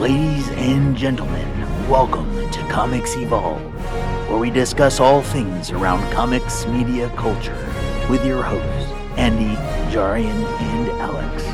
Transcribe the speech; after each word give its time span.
Ladies 0.00 0.48
and 0.52 0.96
gentlemen, 0.96 1.46
welcome 1.86 2.50
to 2.52 2.60
Comics 2.68 3.16
Evolved, 3.16 3.62
where 4.30 4.38
we 4.38 4.48
discuss 4.48 4.98
all 4.98 5.20
things 5.20 5.70
around 5.72 6.10
comics 6.10 6.66
media 6.68 7.10
culture 7.16 7.54
with 8.08 8.24
your 8.24 8.42
hosts, 8.42 8.90
Andy, 9.18 9.54
Jarian, 9.94 10.42
and 10.58 10.88
Alex. 11.02 11.44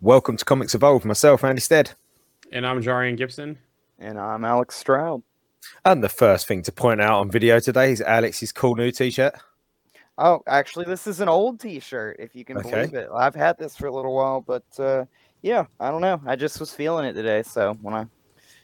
Welcome 0.00 0.36
to 0.38 0.44
Comics 0.44 0.74
Evolved. 0.74 1.04
Myself, 1.04 1.44
Andy 1.44 1.60
Stead. 1.60 1.92
And 2.50 2.66
I'm 2.66 2.82
Jarian 2.82 3.16
Gibson. 3.16 3.58
And 3.96 4.18
I'm 4.18 4.44
Alex 4.44 4.74
Stroud. 4.74 5.22
And 5.84 6.02
the 6.02 6.08
first 6.08 6.48
thing 6.48 6.62
to 6.62 6.72
point 6.72 7.00
out 7.00 7.20
on 7.20 7.30
video 7.30 7.60
today 7.60 7.92
is 7.92 8.00
Alex's 8.00 8.50
cool 8.50 8.74
new 8.74 8.90
t-shirt. 8.90 9.34
Oh, 10.24 10.40
actually, 10.46 10.84
this 10.84 11.06
is 11.08 11.20
an 11.20 11.28
old 11.28 11.58
T-shirt, 11.58 12.16
if 12.20 12.34
you 12.36 12.44
can 12.44 12.58
Okay. 12.58 12.70
believe 12.70 12.94
it. 12.94 13.08
I've 13.12 13.34
had 13.34 13.58
this 13.58 13.76
for 13.76 13.86
a 13.88 13.92
little 13.92 14.14
while, 14.14 14.40
but 14.40 14.62
uh, 14.78 15.04
yeah, 15.42 15.64
I 15.80 15.90
don't 15.90 16.00
know. 16.00 16.20
I 16.24 16.36
just 16.36 16.60
was 16.60 16.72
feeling 16.72 17.04
it 17.06 17.14
today, 17.14 17.42
so 17.42 17.76
when 17.82 17.92
I, 17.92 18.06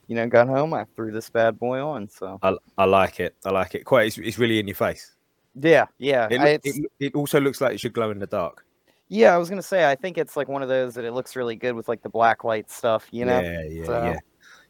you 0.06 0.14
know, 0.14 0.26
got 0.28 0.46
home, 0.46 0.72
I 0.72 0.84
threw 0.94 1.10
this 1.10 1.28
bad 1.28 1.58
boy 1.58 1.80
on. 1.84 2.08
So 2.08 2.38
I, 2.42 2.54
I 2.78 2.84
like 2.84 3.18
it. 3.18 3.34
I 3.44 3.50
like 3.50 3.74
it. 3.74 3.84
Quite. 3.84 4.06
It's, 4.06 4.18
it's 4.18 4.38
really 4.38 4.60
in 4.60 4.68
your 4.68 4.76
face. 4.76 5.16
yeah, 5.60 5.86
yeah, 5.98 6.28
It, 6.30 6.40
look- 6.40 6.60
it, 6.64 6.90
it 7.00 7.14
also 7.16 7.40
looks 7.40 7.60
like 7.60 7.74
it 7.74 7.80
should 7.80 7.92
glow 7.92 8.10
in 8.12 8.20
the 8.20 8.26
dark. 8.28 8.64
yeah. 9.08 9.34
I 9.34 9.38
was 9.38 9.50
gonna 9.50 9.60
say, 9.62 9.90
I 9.90 9.96
think 9.96 10.16
it's 10.16 10.36
like 10.36 10.46
one 10.48 10.62
of 10.62 10.68
those 10.68 10.94
that 10.94 11.04
it 11.04 11.12
looks 11.12 11.34
really 11.34 11.56
good 11.56 11.74
with 11.74 11.88
like 11.88 12.02
the 12.02 12.08
black 12.08 12.44
light 12.44 12.70
stuff, 12.70 13.08
you 13.10 13.24
know. 13.24 13.40
Yeah, 13.40 13.64
yeah, 13.68 13.84
So- 13.84 14.04
yeah, 14.04 14.18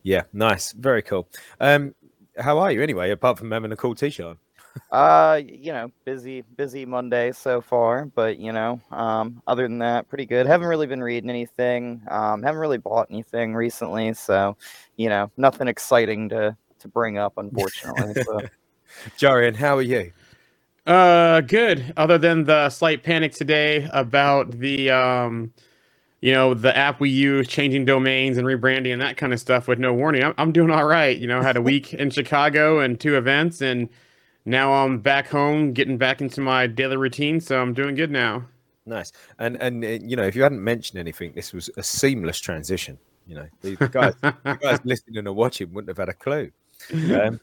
yeah. 0.04 0.22
Nice. 0.32 0.72
Very 0.72 1.02
cool. 1.02 1.28
Um, 1.60 1.94
how 2.38 2.58
are 2.58 2.72
you 2.72 2.82
anyway? 2.82 3.10
Apart 3.10 3.36
from 3.38 3.50
having 3.50 3.72
a 3.72 3.76
cool 3.76 3.94
t-shirt. 3.94 4.38
On? 4.90 5.00
Uh, 5.00 5.34
you 5.36 5.72
know, 5.72 5.90
busy, 6.04 6.42
busy 6.56 6.84
Monday 6.84 7.32
so 7.32 7.60
far, 7.60 8.06
but 8.06 8.38
you 8.38 8.52
know, 8.52 8.80
um, 8.90 9.42
other 9.46 9.64
than 9.64 9.78
that, 9.78 10.08
pretty 10.08 10.26
good. 10.26 10.46
Haven't 10.46 10.68
really 10.68 10.86
been 10.86 11.02
reading 11.02 11.30
anything. 11.30 12.02
Um, 12.08 12.42
haven't 12.42 12.60
really 12.60 12.78
bought 12.78 13.08
anything 13.10 13.54
recently, 13.54 14.14
so 14.14 14.56
you 14.96 15.08
know, 15.08 15.30
nothing 15.36 15.68
exciting 15.68 16.28
to 16.30 16.56
to 16.80 16.88
bring 16.88 17.18
up, 17.18 17.34
unfortunately. 17.36 18.22
so. 18.22 18.40
Jarian, 19.18 19.56
how 19.56 19.76
are 19.76 19.82
you? 19.82 20.12
Uh, 20.86 21.42
good. 21.42 21.92
Other 21.96 22.16
than 22.16 22.44
the 22.44 22.70
slight 22.70 23.02
panic 23.02 23.32
today 23.32 23.88
about 23.92 24.50
the 24.52 24.90
um, 24.90 25.52
you 26.20 26.32
know, 26.32 26.54
the 26.54 26.76
app 26.76 27.00
we 27.00 27.10
use 27.10 27.46
changing 27.46 27.84
domains 27.84 28.38
and 28.38 28.46
rebranding 28.46 28.92
and 28.92 29.00
that 29.00 29.16
kind 29.16 29.32
of 29.32 29.38
stuff 29.38 29.68
with 29.68 29.78
no 29.78 29.92
warning. 29.92 30.24
I'm, 30.24 30.34
I'm 30.36 30.52
doing 30.52 30.70
all 30.70 30.84
right. 30.84 31.16
You 31.16 31.28
know, 31.28 31.42
had 31.42 31.56
a 31.56 31.62
week 31.62 31.94
in 31.94 32.10
Chicago 32.10 32.80
and 32.80 32.98
two 32.98 33.16
events, 33.16 33.60
and 33.60 33.88
now 34.48 34.72
I'm 34.72 34.98
back 34.98 35.28
home, 35.28 35.72
getting 35.72 35.98
back 35.98 36.20
into 36.20 36.40
my 36.40 36.66
daily 36.66 36.96
routine. 36.96 37.40
So 37.40 37.60
I'm 37.60 37.74
doing 37.74 37.94
good 37.94 38.10
now. 38.10 38.46
Nice. 38.86 39.12
And 39.38 39.60
and 39.60 39.84
uh, 39.84 39.88
you 39.88 40.16
know, 40.16 40.24
if 40.24 40.34
you 40.34 40.42
hadn't 40.42 40.64
mentioned 40.64 40.98
anything, 40.98 41.32
this 41.34 41.52
was 41.52 41.68
a 41.76 41.82
seamless 41.82 42.40
transition. 42.40 42.98
You 43.26 43.34
know, 43.36 43.48
the, 43.60 43.74
the 43.76 43.88
guys, 43.88 44.14
the 44.22 44.58
guys 44.62 44.80
listening 44.84 45.26
or 45.26 45.34
watching 45.34 45.72
wouldn't 45.72 45.88
have 45.88 45.98
had 45.98 46.08
a 46.08 46.14
clue. 46.14 46.50
Um, 47.12 47.40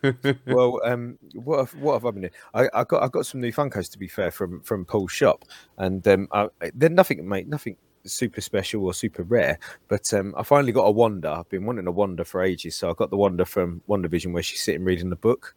well, 0.48 0.82
um, 0.84 1.20
what 1.36 1.60
have, 1.60 1.76
what 1.76 1.94
have 1.94 2.06
I 2.06 2.12
been 2.12 2.22
doing? 2.22 2.34
I, 2.54 2.70
I 2.74 2.84
got 2.84 3.04
I 3.04 3.08
got 3.08 3.26
some 3.26 3.42
new 3.42 3.52
Funkos 3.52 3.92
to 3.92 4.00
be 4.00 4.08
fair 4.08 4.32
from 4.32 4.62
from 4.62 4.86
Paul's 4.86 5.12
shop, 5.12 5.46
and 5.78 6.06
um, 6.08 6.28
I, 6.32 6.50
they're 6.74 6.90
nothing, 6.90 7.28
mate, 7.28 7.48
nothing 7.48 7.76
super 8.06 8.42
special 8.42 8.86
or 8.86 8.94
super 8.94 9.24
rare. 9.24 9.60
But 9.88 10.12
um, 10.14 10.34
I 10.38 10.44
finally 10.44 10.72
got 10.72 10.86
a 10.86 10.92
Wanda. 10.92 11.30
I've 11.30 11.50
been 11.50 11.66
wanting 11.66 11.86
a 11.86 11.92
Wanda 11.92 12.26
for 12.26 12.42
ages, 12.42 12.76
so 12.76 12.90
I 12.90 12.94
got 12.94 13.12
the 13.12 13.18
Wanda 13.18 13.46
from 13.46 13.82
WandaVision 13.88 14.34
where 14.34 14.44
she's 14.44 14.64
sitting 14.64 14.84
reading 14.84 15.10
the 15.10 15.16
book. 15.16 15.54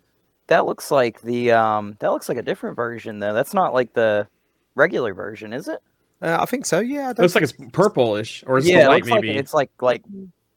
That 0.48 0.66
looks 0.66 0.90
like 0.90 1.20
the 1.22 1.52
um, 1.52 1.96
that 2.00 2.10
looks 2.10 2.28
like 2.28 2.38
a 2.38 2.42
different 2.42 2.76
version 2.76 3.18
though. 3.18 3.34
That's 3.34 3.54
not 3.54 3.74
like 3.74 3.92
the 3.92 4.26
regular 4.74 5.14
version, 5.14 5.52
is 5.52 5.68
it? 5.68 5.80
Uh, 6.20 6.38
I 6.40 6.46
think 6.46 6.66
so. 6.66 6.80
Yeah, 6.80 7.08
I 7.08 7.10
It 7.10 7.18
looks 7.18 7.34
like 7.34 7.44
it's 7.44 7.54
purplish 7.72 8.42
or 8.46 8.58
it's 8.58 8.66
yeah, 8.66 8.84
it 8.84 8.88
light 8.88 9.02
looks 9.02 9.10
like 9.10 9.22
maybe. 9.22 9.36
it's 9.36 9.54
like 9.54 9.70
like 9.80 10.02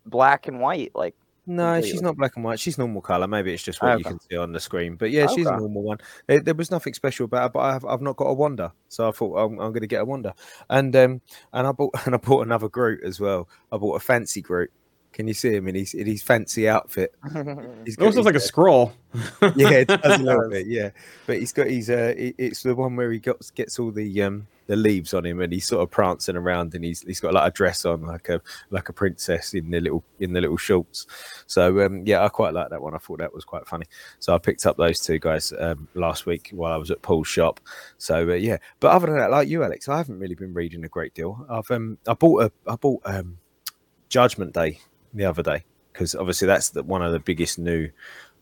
black 0.06 0.48
and 0.48 0.60
white, 0.60 0.92
like 0.96 1.16
No, 1.46 1.82
she's 1.82 2.02
not 2.02 2.18
black 2.18 2.36
and 2.36 2.46
white. 2.46 2.60
She's 2.60 2.78
normal 2.78 3.02
color. 3.02 3.28
Maybe 3.28 3.54
it's 3.54 3.64
just 3.64 3.82
what 3.82 3.98
you 3.98 4.04
can 4.04 4.20
see 4.22 4.38
on 4.38 4.54
the 4.54 4.60
screen. 4.60 4.96
But 4.96 5.12
yeah, 5.12 5.28
she's 5.28 5.46
a 5.46 5.58
normal 5.58 5.84
one. 5.84 5.98
There, 6.28 6.40
there 6.40 6.56
was 6.56 6.72
nothing 6.72 6.94
special 6.94 7.26
about 7.26 7.44
her, 7.44 7.50
but 7.50 7.60
I've, 7.60 7.86
I've 7.86 8.02
not 8.02 8.16
got 8.16 8.26
a 8.26 8.34
Wanda, 8.34 8.74
so 8.88 9.10
I 9.10 9.12
thought 9.12 9.38
I'm, 9.38 9.60
I'm 9.60 9.72
going 9.72 9.82
to 9.82 9.88
get 9.88 10.02
a 10.02 10.06
Wanda. 10.06 10.34
And 10.70 10.96
um, 10.96 11.22
and 11.54 11.68
I 11.68 11.72
bought 11.74 11.94
and 12.06 12.16
I 12.16 12.18
bought 12.18 12.46
another 12.46 12.70
Groot 12.70 13.04
as 13.04 13.20
well. 13.20 13.48
I 13.72 13.78
bought 13.78 13.96
a 13.96 14.00
fancy 14.00 14.42
Groot. 14.42 14.72
Can 15.14 15.28
you 15.28 15.34
see 15.34 15.54
him 15.54 15.68
in 15.68 15.76
his 15.76 15.94
in 15.94 16.08
his 16.08 16.24
fancy 16.24 16.70
outfit? 16.70 17.14
He's 17.86 17.96
It 17.96 18.00
almost 18.00 18.16
looks 18.18 18.26
like 18.26 18.28
a 18.36 18.40
his, 18.40 18.46
scroll. 18.46 18.94
uh, 19.42 19.52
yeah, 19.58 19.70
it 19.72 19.88
does 19.90 20.20
a 20.20 20.24
little 20.24 20.50
bit, 20.50 20.68
yeah. 20.68 20.92
But 21.28 21.40
he's 21.40 21.52
got 21.52 21.68
his 21.68 21.90
uh, 21.90 22.14
it- 22.18 22.36
it's 22.38 22.64
the 22.64 22.74
one 22.76 22.96
where 22.96 23.12
he 23.12 23.20
gets 23.20 23.52
gets 23.52 23.78
all 23.78 23.92
the 23.92 24.22
um 24.24 24.48
the 24.68 24.76
leaves 24.78 25.14
on 25.14 25.26
him, 25.26 25.42
and 25.42 25.52
he's 25.52 25.68
sort 25.68 25.84
of 25.84 25.92
prancing 25.92 26.38
around, 26.38 26.76
and 26.76 26.86
he's 26.86 27.02
he's 27.02 27.20
got 27.20 27.34
like 27.34 27.46
a 27.52 27.54
dress 27.54 27.84
on, 27.84 28.04
like 28.04 28.30
a 28.30 28.42
like 28.70 28.88
a 28.88 28.94
princess 28.94 29.54
in 29.54 29.70
the 29.70 29.82
little 29.82 30.02
in 30.22 30.32
the 30.32 30.40
little 30.40 30.56
shorts. 30.56 31.08
So 31.46 31.86
um, 31.86 32.04
yeah, 32.06 32.24
I 32.24 32.30
quite 32.30 32.54
like 32.54 32.70
that 32.70 32.82
one. 32.82 32.96
I 32.96 32.98
thought 32.98 33.20
that 33.20 33.34
was 33.34 33.44
quite 33.44 33.68
funny. 33.68 33.88
So 34.20 34.34
I 34.34 34.38
picked 34.38 34.66
up 34.66 34.78
those 34.78 35.02
two 35.02 35.20
guys 35.20 35.52
um, 35.60 35.90
last 35.94 36.26
week 36.26 36.52
while 36.54 36.72
I 36.72 36.78
was 36.78 36.90
at 36.90 37.02
Paul's 37.02 37.28
shop. 37.28 37.60
So 37.98 38.30
uh, 38.30 38.36
yeah, 38.36 38.58
but 38.80 38.92
other 38.92 39.08
than 39.08 39.18
that, 39.18 39.30
like 39.32 39.50
you, 39.50 39.62
Alex, 39.62 39.90
I 39.90 39.98
haven't 39.98 40.20
really 40.20 40.36
been 40.36 40.54
reading 40.54 40.86
a 40.86 40.90
great 40.90 41.14
deal. 41.14 41.46
I've 41.50 41.70
um 41.70 41.98
I 42.08 42.14
bought 42.14 42.44
a 42.44 42.52
I 42.72 42.76
bought 42.78 43.02
um 43.04 43.40
Judgment 44.08 44.54
Day 44.54 44.80
the 45.14 45.26
other 45.26 45.44
day 45.44 45.64
because 45.92 46.16
obviously 46.16 46.48
that's 46.48 46.70
the, 46.70 46.84
one 46.84 47.02
of 47.02 47.12
the 47.12 47.20
biggest 47.20 47.60
new 47.60 47.90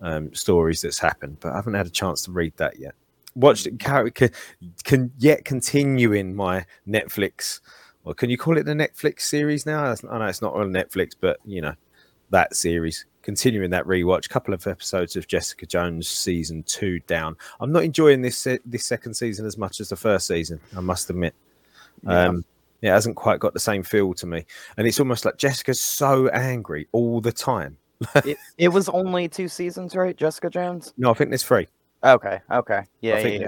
um, 0.02 0.34
stories 0.34 0.82
that's 0.82 1.00
happened, 1.00 1.38
but 1.40 1.52
I 1.52 1.56
haven't 1.56 1.74
had 1.74 1.88
a 1.88 1.92
chance 1.92 2.22
to 2.24 2.32
read 2.32 2.54
that 2.58 2.80
yet. 2.80 2.94
Watched 3.36 3.68
it, 3.68 3.80
can, 3.80 4.12
can, 4.84 5.12
yet 5.18 5.46
continuing 5.46 6.36
my 6.36 6.66
Netflix, 6.88 7.60
or 8.04 8.14
can 8.14 8.30
you 8.30 8.38
call 8.38 8.58
it 8.58 8.66
the 8.66 8.74
Netflix 8.74 9.22
series 9.22 9.66
now? 9.66 9.94
I 10.10 10.18
know 10.18 10.26
it's 10.26 10.42
not 10.42 10.54
on 10.54 10.72
Netflix, 10.72 11.12
but 11.20 11.40
you 11.46 11.62
know 11.62 11.74
that 12.32 12.56
series. 12.56 13.06
Continuing 13.22 13.70
that 13.70 13.86
rewatch, 13.86 14.30
couple 14.30 14.54
of 14.54 14.66
episodes 14.66 15.16
of 15.16 15.28
Jessica 15.28 15.66
Jones 15.66 16.08
season 16.08 16.64
two 16.64 17.00
down. 17.02 17.36
I'm 17.60 17.72
not 17.72 17.84
enjoying 17.84 18.22
this 18.22 18.48
this 18.66 18.86
second 18.86 19.14
season 19.14 19.46
as 19.46 19.58
much 19.58 19.80
as 19.80 19.90
the 19.90 19.96
first 19.96 20.26
season. 20.26 20.60
I 20.76 20.80
must 20.80 21.10
admit. 21.10 21.36
Yeah. 22.04 22.28
Um, 22.30 22.46
it 22.82 22.90
hasn't 22.90 23.16
quite 23.16 23.40
got 23.40 23.54
the 23.54 23.60
same 23.60 23.84
feel 23.84 24.14
to 24.16 24.26
me, 24.26 24.46
and 24.78 24.88
it's 24.88 25.00
almost 25.00 25.26
like 25.26 25.38
Jessica's 25.38 25.82
so 25.82 26.28
angry 26.30 26.88
all 26.92 27.22
the 27.22 27.32
time. 27.32 27.78
it, 28.16 28.38
it 28.58 28.70
was 28.70 28.88
only 28.90 29.28
two 29.28 29.48
seasons, 29.48 29.96
right? 29.96 30.16
Jessica 30.16 30.50
Jones. 30.50 30.94
No, 30.98 31.12
I 31.12 31.14
think 31.14 31.30
there's 31.32 31.44
three. 31.44 31.68
Okay, 32.04 32.40
okay, 32.52 32.84
yeah, 33.02 33.16
I 33.16 33.20
yeah, 33.20 33.28
yeah. 33.28 33.48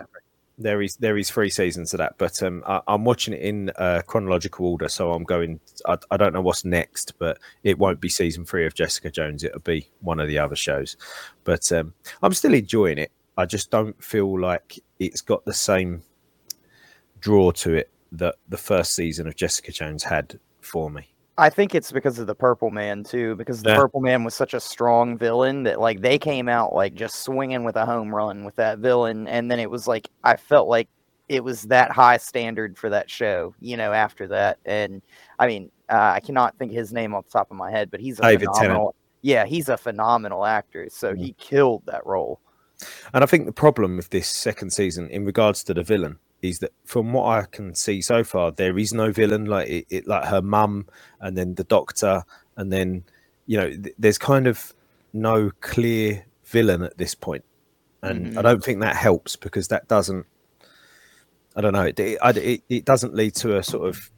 there 0.57 0.81
is 0.81 0.97
there 0.97 1.17
is 1.17 1.31
three 1.31 1.49
seasons 1.49 1.93
of 1.93 1.99
that, 1.99 2.17
but 2.17 2.43
um, 2.43 2.61
I, 2.67 2.81
I'm 2.87 3.05
watching 3.05 3.33
it 3.33 3.39
in 3.39 3.71
uh, 3.77 4.01
chronological 4.05 4.65
order, 4.67 4.89
so 4.89 5.13
I'm 5.13 5.23
going. 5.23 5.61
I, 5.85 5.97
I 6.11 6.17
don't 6.17 6.33
know 6.33 6.41
what's 6.41 6.65
next, 6.65 7.13
but 7.17 7.39
it 7.63 7.77
won't 7.77 8.01
be 8.01 8.09
season 8.09 8.43
three 8.43 8.65
of 8.65 8.73
Jessica 8.73 9.09
Jones. 9.09 9.45
It'll 9.45 9.61
be 9.61 9.89
one 10.01 10.19
of 10.19 10.27
the 10.27 10.37
other 10.37 10.57
shows, 10.57 10.97
but 11.45 11.71
um, 11.71 11.93
I'm 12.21 12.33
still 12.33 12.53
enjoying 12.53 12.97
it. 12.97 13.11
I 13.37 13.45
just 13.45 13.71
don't 13.71 14.01
feel 14.03 14.37
like 14.37 14.77
it's 14.99 15.21
got 15.21 15.45
the 15.45 15.53
same 15.53 16.01
draw 17.21 17.51
to 17.51 17.75
it 17.75 17.89
that 18.11 18.35
the 18.49 18.57
first 18.57 18.93
season 18.95 19.27
of 19.27 19.35
Jessica 19.35 19.71
Jones 19.71 20.03
had 20.03 20.39
for 20.59 20.89
me. 20.89 21.07
I 21.37 21.49
think 21.49 21.73
it's 21.73 21.91
because 21.91 22.19
of 22.19 22.27
the 22.27 22.35
Purple 22.35 22.69
Man 22.69 23.03
too, 23.03 23.35
because 23.35 23.63
the 23.63 23.69
Yeah. 23.69 23.77
Purple 23.77 24.01
Man 24.01 24.23
was 24.23 24.35
such 24.35 24.53
a 24.53 24.59
strong 24.59 25.17
villain 25.17 25.63
that 25.63 25.79
like 25.79 26.01
they 26.01 26.19
came 26.19 26.49
out 26.49 26.73
like 26.73 26.93
just 26.93 27.23
swinging 27.23 27.63
with 27.63 27.75
a 27.77 27.85
home 27.85 28.13
run 28.13 28.43
with 28.43 28.55
that 28.57 28.79
villain, 28.79 29.27
and 29.27 29.49
then 29.49 29.59
it 29.59 29.69
was 29.69 29.87
like 29.87 30.09
I 30.23 30.35
felt 30.35 30.67
like 30.67 30.87
it 31.29 31.43
was 31.43 31.63
that 31.63 31.91
high 31.91 32.17
standard 32.17 32.77
for 32.77 32.89
that 32.89 33.09
show, 33.09 33.55
you 33.59 33.77
know. 33.77 33.93
After 33.93 34.27
that, 34.27 34.59
and 34.65 35.01
I 35.39 35.47
mean, 35.47 35.71
uh, 35.89 36.11
I 36.15 36.19
cannot 36.19 36.57
think 36.57 36.73
of 36.73 36.77
his 36.77 36.91
name 36.91 37.15
off 37.15 37.25
the 37.25 37.31
top 37.31 37.49
of 37.49 37.57
my 37.57 37.71
head, 37.71 37.89
but 37.89 38.01
he's 38.01 38.19
a 38.19 38.23
David 38.23 38.49
Tennant. 38.53 38.93
Yeah, 39.21 39.45
he's 39.45 39.69
a 39.69 39.77
phenomenal 39.77 40.45
actor, 40.45 40.89
so 40.91 41.15
he 41.15 41.33
killed 41.39 41.83
that 41.85 42.05
role. 42.05 42.39
And 43.13 43.23
I 43.23 43.27
think 43.27 43.45
the 43.45 43.51
problem 43.51 43.95
with 43.95 44.09
this 44.09 44.27
second 44.27 44.73
season, 44.73 45.09
in 45.09 45.25
regards 45.25 45.63
to 45.65 45.73
the 45.73 45.83
villain, 45.83 46.17
is 46.41 46.59
that 46.59 46.71
from 46.85 47.13
what 47.13 47.25
I 47.25 47.45
can 47.45 47.75
see 47.75 48.01
so 48.01 48.23
far, 48.23 48.51
there 48.51 48.77
is 48.77 48.93
no 48.93 49.11
villain. 49.11 49.45
Like 49.45 49.69
it, 49.69 49.85
it 49.89 50.07
like 50.07 50.25
her 50.25 50.41
mum, 50.41 50.87
and 51.19 51.37
then 51.37 51.55
the 51.55 51.63
doctor, 51.63 52.23
and 52.57 52.71
then 52.71 53.03
you 53.45 53.57
know, 53.57 53.69
th- 53.69 53.95
there's 53.97 54.17
kind 54.17 54.47
of 54.47 54.73
no 55.13 55.51
clear 55.61 56.25
villain 56.45 56.83
at 56.83 56.97
this 56.97 57.15
point, 57.15 57.43
and 58.01 58.37
I 58.37 58.41
Mhm. 58.41 58.43
don't 58.43 58.63
think 58.63 58.79
that 58.81 58.95
helps 58.95 59.35
because 59.35 59.67
that 59.69 59.87
doesn't. 59.87 60.25
I 61.55 61.61
don't 61.61 61.73
know. 61.73 61.83
It 61.83 61.99
it, 61.99 62.19
it 62.37 62.63
it 62.69 62.85
doesn't 62.85 63.13
lead 63.13 63.35
to 63.35 63.57
a 63.57 63.63
sort 63.63 63.89
of 63.89 64.09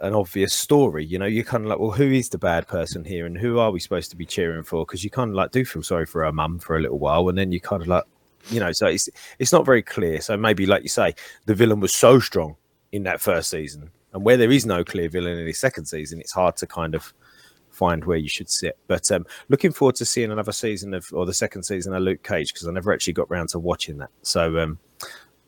an 0.00 0.14
obvious 0.14 0.52
story. 0.52 1.04
You 1.04 1.18
know, 1.18 1.26
you're 1.26 1.44
kind 1.44 1.64
of 1.64 1.70
like, 1.70 1.78
well, 1.78 1.90
who 1.92 2.10
is 2.10 2.28
the 2.30 2.38
bad 2.38 2.66
person 2.66 3.04
here, 3.04 3.26
and 3.26 3.38
who 3.38 3.58
are 3.58 3.70
we 3.70 3.80
supposed 3.80 4.10
to 4.10 4.16
be 4.16 4.26
cheering 4.26 4.62
for? 4.64 4.84
Because 4.84 5.04
you 5.04 5.10
kind 5.10 5.30
of 5.30 5.36
like 5.36 5.50
do 5.52 5.64
feel 5.64 5.82
sorry 5.82 6.06
for 6.06 6.24
her 6.24 6.32
mum 6.32 6.58
for 6.58 6.76
a 6.76 6.80
little 6.80 6.98
while, 6.98 7.28
and 7.28 7.36
then 7.38 7.52
you 7.52 7.60
kind 7.60 7.82
of 7.82 7.88
like, 7.88 8.04
you 8.50 8.60
know, 8.60 8.72
so 8.72 8.86
it's 8.86 9.08
it's 9.38 9.52
not 9.52 9.64
very 9.64 9.82
clear. 9.82 10.20
So 10.20 10.36
maybe, 10.36 10.66
like 10.66 10.82
you 10.82 10.88
say, 10.88 11.14
the 11.46 11.54
villain 11.54 11.80
was 11.80 11.94
so 11.94 12.18
strong 12.18 12.56
in 12.92 13.02
that 13.04 13.20
first 13.20 13.50
season, 13.50 13.90
and 14.12 14.24
where 14.24 14.36
there 14.36 14.52
is 14.52 14.66
no 14.66 14.84
clear 14.84 15.08
villain 15.08 15.38
in 15.38 15.46
the 15.46 15.52
second 15.52 15.86
season, 15.86 16.20
it's 16.20 16.32
hard 16.32 16.56
to 16.56 16.66
kind 16.66 16.94
of 16.94 17.12
find 17.70 18.04
where 18.04 18.18
you 18.18 18.28
should 18.28 18.48
sit. 18.48 18.78
But 18.86 19.10
um, 19.10 19.26
looking 19.48 19.72
forward 19.72 19.96
to 19.96 20.04
seeing 20.04 20.30
another 20.30 20.52
season 20.52 20.94
of 20.94 21.06
or 21.12 21.26
the 21.26 21.34
second 21.34 21.64
season 21.64 21.94
of 21.94 22.02
Luke 22.02 22.22
Cage 22.22 22.52
because 22.52 22.68
I 22.68 22.72
never 22.72 22.92
actually 22.92 23.14
got 23.14 23.30
round 23.30 23.48
to 23.50 23.58
watching 23.58 23.98
that. 23.98 24.10
So 24.22 24.58
um, 24.58 24.78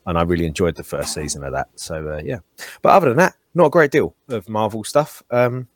and 0.05 0.17
I 0.17 0.23
really 0.23 0.45
enjoyed 0.45 0.75
the 0.75 0.83
first 0.83 1.13
season 1.13 1.43
of 1.43 1.53
that. 1.53 1.67
So 1.75 2.07
uh, 2.07 2.21
yeah, 2.23 2.39
but 2.81 2.89
other 2.89 3.09
than 3.09 3.17
that, 3.17 3.35
not 3.53 3.65
a 3.65 3.69
great 3.69 3.91
deal 3.91 4.15
of 4.29 4.47
Marvel 4.49 4.83
stuff. 4.83 5.23
Um, 5.31 5.67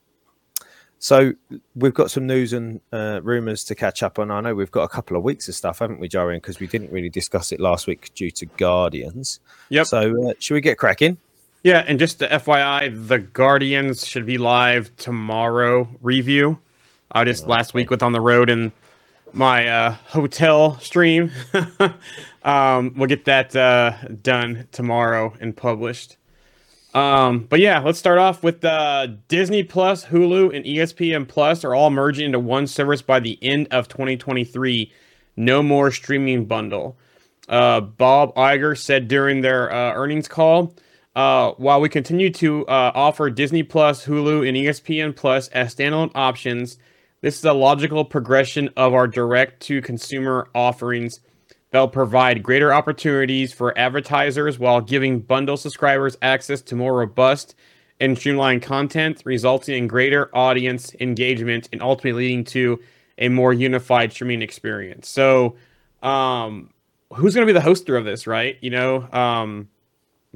so 1.01 1.33
we've 1.75 1.95
got 1.95 2.12
some 2.12 2.27
news 2.27 2.53
and 2.53 2.80
uh, 2.94 3.21
rumors 3.24 3.63
to 3.63 3.74
catch 3.74 4.03
up 4.03 4.19
on. 4.19 4.30
I 4.30 4.39
know 4.39 4.53
we've 4.53 4.69
got 4.69 4.83
a 4.83 4.88
couple 4.88 5.18
of 5.18 5.24
weeks 5.24 5.50
of 5.50 5.56
stuff, 5.56 5.80
haven't 5.80 6.00
we, 6.00 6.07
Jarian? 6.07 6.36
Because 6.36 6.59
we 6.59 6.68
didn't 6.68 6.92
really 6.92 7.09
discuss 7.09 7.51
it 7.51 7.59
last 7.59 7.88
week 7.88 8.12
due 8.13 8.30
to 8.30 8.45
Guardians. 8.45 9.39
Yep. 9.69 9.88
So 9.88 10.30
uh, 10.30 10.33
should 10.38 10.53
we 10.53 10.62
get 10.62 10.77
cracking? 10.77 11.18
Yeah, 11.63 11.83
and 11.88 11.98
just 11.98 12.19
the 12.19 12.27
FYI, 12.27 13.07
the 13.07 13.18
Guardians 13.18 14.06
should 14.06 14.27
be 14.27 14.38
live 14.38 14.95
tomorrow. 14.98 15.89
Review. 16.01 16.59
I 17.12 17.24
just 17.25 17.48
last 17.48 17.74
week 17.74 17.89
was 17.89 18.03
on 18.03 18.12
the 18.12 18.21
road 18.21 18.51
and 18.51 18.71
my 19.33 19.68
uh, 19.68 19.92
hotel 20.06 20.77
stream. 20.81 21.31
um, 22.44 22.94
we'll 22.95 23.07
get 23.07 23.25
that 23.25 23.56
uh, 23.56 23.95
done 24.21 24.68
tomorrow 24.71 25.33
and 25.42 25.57
published. 25.57 26.18
Um, 26.93 27.47
but 27.49 27.59
yeah, 27.59 27.79
let's 27.79 27.99
start 27.99 28.17
off 28.17 28.43
with 28.43 28.63
uh, 28.65 29.07
Disney 29.27 29.63
Plus, 29.63 30.05
Hulu, 30.05 30.55
and 30.55 30.65
ESPN 30.65 31.27
Plus 31.27 31.63
are 31.63 31.73
all 31.73 31.89
merging 31.89 32.25
into 32.25 32.39
one 32.39 32.67
service 32.67 33.01
by 33.01 33.19
the 33.19 33.39
end 33.41 33.67
of 33.71 33.88
2023. 33.88 34.91
No 35.38 35.63
more 35.63 35.91
streaming 35.91 36.45
bundle. 36.45 36.97
Uh, 37.47 37.81
Bob 37.81 38.35
Iger 38.35 38.77
said 38.77 39.07
during 39.07 39.41
their 39.41 39.71
uh, 39.71 39.93
earnings 39.93 40.27
call, 40.27 40.75
uh, 41.15 41.51
while 41.51 41.81
we 41.81 41.89
continue 41.89 42.29
to 42.29 42.65
uh, 42.67 42.91
offer 42.93 43.29
Disney 43.29 43.63
Plus, 43.63 44.05
Hulu, 44.05 44.47
and 44.47 44.57
ESPN 44.57 45.15
Plus 45.15 45.47
as 45.49 45.73
standalone 45.73 46.11
options, 46.13 46.77
this 47.21 47.38
is 47.38 47.45
a 47.45 47.53
logical 47.53 48.03
progression 48.03 48.69
of 48.75 48.93
our 48.93 49.07
direct 49.07 49.61
to 49.63 49.81
consumer 49.81 50.49
offerings 50.53 51.19
They'll 51.71 51.88
provide 51.88 52.44
greater 52.44 52.73
opportunities 52.73 53.53
for 53.53 53.77
advertisers 53.77 54.59
while 54.59 54.81
giving 54.81 55.19
bundle 55.19 55.56
subscribers 55.56 56.18
access 56.21 56.62
to 56.63 56.75
more 56.75 56.94
robust 56.95 57.56
and 58.01 58.18
streamlined 58.18 58.62
content, 58.62 59.21
resulting 59.25 59.77
in 59.77 59.88
greater 59.88 60.29
audience 60.35 60.94
engagement 61.00 61.69
and 61.71 61.81
ultimately 61.81 62.23
leading 62.23 62.44
to 62.44 62.79
a 63.18 63.29
more 63.29 63.53
unified 63.53 64.12
streaming 64.12 64.41
experience. 64.41 65.07
So, 65.07 65.56
um, 66.03 66.71
who's 67.13 67.35
going 67.35 67.47
to 67.47 67.53
be 67.53 67.57
the 67.57 67.65
hoster 67.65 67.97
of 67.97 68.03
this, 68.03 68.27
right? 68.27 68.57
You 68.62 68.71
know, 68.71 69.07
um, 69.12 69.69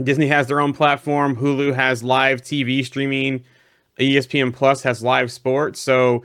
Disney 0.01 0.27
has 0.27 0.47
their 0.47 0.61
own 0.61 0.73
platform, 0.73 1.35
Hulu 1.35 1.73
has 1.73 2.03
live 2.03 2.41
TV 2.41 2.85
streaming, 2.85 3.43
ESPN 3.99 4.53
Plus 4.53 4.83
has 4.83 5.03
live 5.03 5.31
sports. 5.31 5.81
So, 5.81 6.23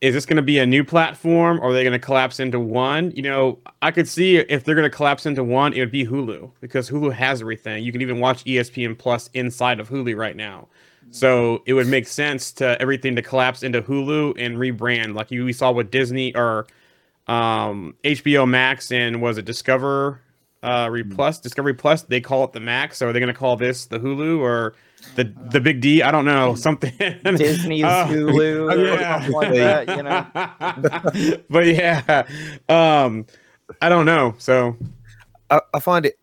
is 0.00 0.12
this 0.12 0.26
going 0.26 0.36
to 0.36 0.42
be 0.42 0.58
a 0.58 0.66
new 0.66 0.84
platform 0.84 1.58
or 1.60 1.70
are 1.70 1.72
they 1.72 1.82
going 1.82 1.92
to 1.92 1.98
collapse 1.98 2.38
into 2.38 2.60
one? 2.60 3.10
You 3.12 3.22
know, 3.22 3.58
I 3.80 3.90
could 3.90 4.08
see 4.08 4.36
if 4.36 4.64
they're 4.64 4.74
going 4.74 4.90
to 4.90 4.94
collapse 4.94 5.24
into 5.24 5.42
one, 5.42 5.72
it 5.72 5.80
would 5.80 5.90
be 5.90 6.04
Hulu 6.04 6.50
because 6.60 6.90
Hulu 6.90 7.12
has 7.12 7.40
everything. 7.40 7.82
You 7.82 7.92
can 7.92 8.02
even 8.02 8.20
watch 8.20 8.44
ESPN 8.44 8.98
Plus 8.98 9.30
inside 9.32 9.80
of 9.80 9.88
Hulu 9.88 10.16
right 10.16 10.36
now. 10.36 10.68
So 11.10 11.62
it 11.66 11.72
would 11.72 11.86
make 11.86 12.06
sense 12.06 12.52
to 12.52 12.80
everything 12.80 13.16
to 13.16 13.22
collapse 13.22 13.62
into 13.62 13.80
Hulu 13.80 14.34
and 14.38 14.56
rebrand, 14.56 15.14
like 15.14 15.30
you 15.30 15.44
we 15.44 15.52
saw 15.52 15.70
with 15.70 15.90
Disney 15.90 16.34
or 16.34 16.66
um, 17.26 17.94
HBO 18.04 18.48
Max 18.48 18.90
and 18.90 19.22
was 19.22 19.38
it 19.38 19.44
Discover 19.44 20.20
uh, 20.62 20.88
Re 20.90 21.04
Plus, 21.04 21.38
Discovery 21.38 21.74
Plus? 21.74 22.02
They 22.02 22.20
call 22.20 22.44
it 22.44 22.52
the 22.52 22.60
Max. 22.60 22.98
So 22.98 23.08
are 23.08 23.12
they 23.12 23.20
going 23.20 23.32
to 23.32 23.38
call 23.38 23.56
this 23.56 23.86
the 23.86 23.98
Hulu 23.98 24.40
or 24.40 24.74
the 25.14 25.32
the 25.50 25.60
big 25.60 25.80
D. 25.80 26.02
I 26.02 26.10
don't 26.10 26.24
know 26.24 26.54
something. 26.54 26.92
Disney's 27.24 27.84
uh, 27.84 28.06
Hulu, 28.06 28.98
yeah. 28.98 29.28
like 29.28 29.52
that, 29.54 29.96
you 29.96 30.02
know. 30.02 31.42
but 31.50 31.66
yeah, 31.66 32.26
um, 32.68 33.26
I 33.80 33.88
don't 33.88 34.06
know. 34.06 34.34
So 34.38 34.76
I, 35.50 35.60
I 35.74 35.80
find 35.80 36.06
it, 36.06 36.18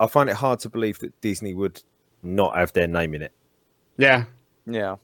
I 0.00 0.06
find 0.06 0.30
it 0.30 0.36
hard 0.36 0.60
to 0.60 0.68
believe 0.68 0.98
that 1.00 1.20
Disney 1.20 1.54
would 1.54 1.82
not 2.22 2.56
have 2.56 2.72
their 2.72 2.86
name 2.86 3.14
in 3.14 3.22
it. 3.22 3.32
Yeah, 3.96 4.24
yeah, 4.66 4.96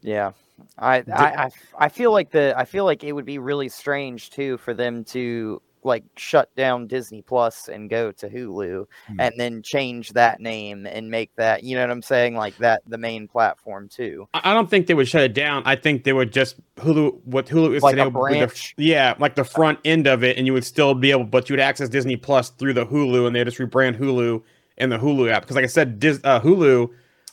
yeah. 0.00 0.32
I, 0.76 1.04
I, 1.12 1.44
I, 1.44 1.50
I 1.78 1.88
feel 1.88 2.12
like 2.12 2.30
the 2.30 2.54
I 2.56 2.64
feel 2.64 2.84
like 2.84 3.04
it 3.04 3.12
would 3.12 3.24
be 3.24 3.38
really 3.38 3.68
strange 3.68 4.30
too 4.30 4.58
for 4.58 4.74
them 4.74 5.04
to 5.04 5.62
like 5.88 6.04
shut 6.16 6.54
down 6.54 6.86
Disney 6.86 7.22
Plus 7.22 7.68
and 7.68 7.90
go 7.90 8.12
to 8.12 8.28
Hulu 8.28 8.86
hmm. 9.06 9.20
and 9.20 9.34
then 9.36 9.62
change 9.62 10.12
that 10.12 10.40
name 10.40 10.86
and 10.86 11.10
make 11.10 11.34
that, 11.36 11.64
you 11.64 11.74
know 11.74 11.82
what 11.82 11.90
I'm 11.90 12.02
saying? 12.02 12.36
Like 12.36 12.56
that 12.58 12.82
the 12.86 12.98
main 12.98 13.26
platform 13.26 13.88
too. 13.88 14.28
I 14.34 14.54
don't 14.54 14.70
think 14.70 14.86
they 14.86 14.94
would 14.94 15.08
shut 15.08 15.22
it 15.22 15.34
down. 15.34 15.62
I 15.66 15.74
think 15.74 16.04
they 16.04 16.12
would 16.12 16.32
just 16.32 16.56
Hulu 16.76 17.20
what 17.24 17.46
Hulu 17.46 17.74
is 17.74 17.82
like 17.82 17.96
today. 17.96 18.10
The, 18.46 18.72
yeah, 18.76 19.14
like 19.18 19.34
the 19.34 19.44
front 19.44 19.80
end 19.84 20.06
of 20.06 20.22
it 20.22 20.36
and 20.36 20.46
you 20.46 20.52
would 20.52 20.64
still 20.64 20.94
be 20.94 21.10
able 21.10 21.24
but 21.24 21.48
you 21.48 21.54
would 21.54 21.60
access 21.60 21.88
Disney 21.88 22.16
Plus 22.16 22.50
through 22.50 22.74
the 22.74 22.86
Hulu 22.86 23.26
and 23.26 23.34
they 23.34 23.42
just 23.42 23.58
rebrand 23.58 23.98
Hulu 23.98 24.42
and 24.76 24.92
the 24.92 24.98
Hulu 24.98 25.30
app 25.30 25.42
because 25.42 25.56
like 25.56 25.64
I 25.64 25.68
said 25.68 25.98
Dis, 25.98 26.20
uh, 26.22 26.40
Hulu 26.40 26.90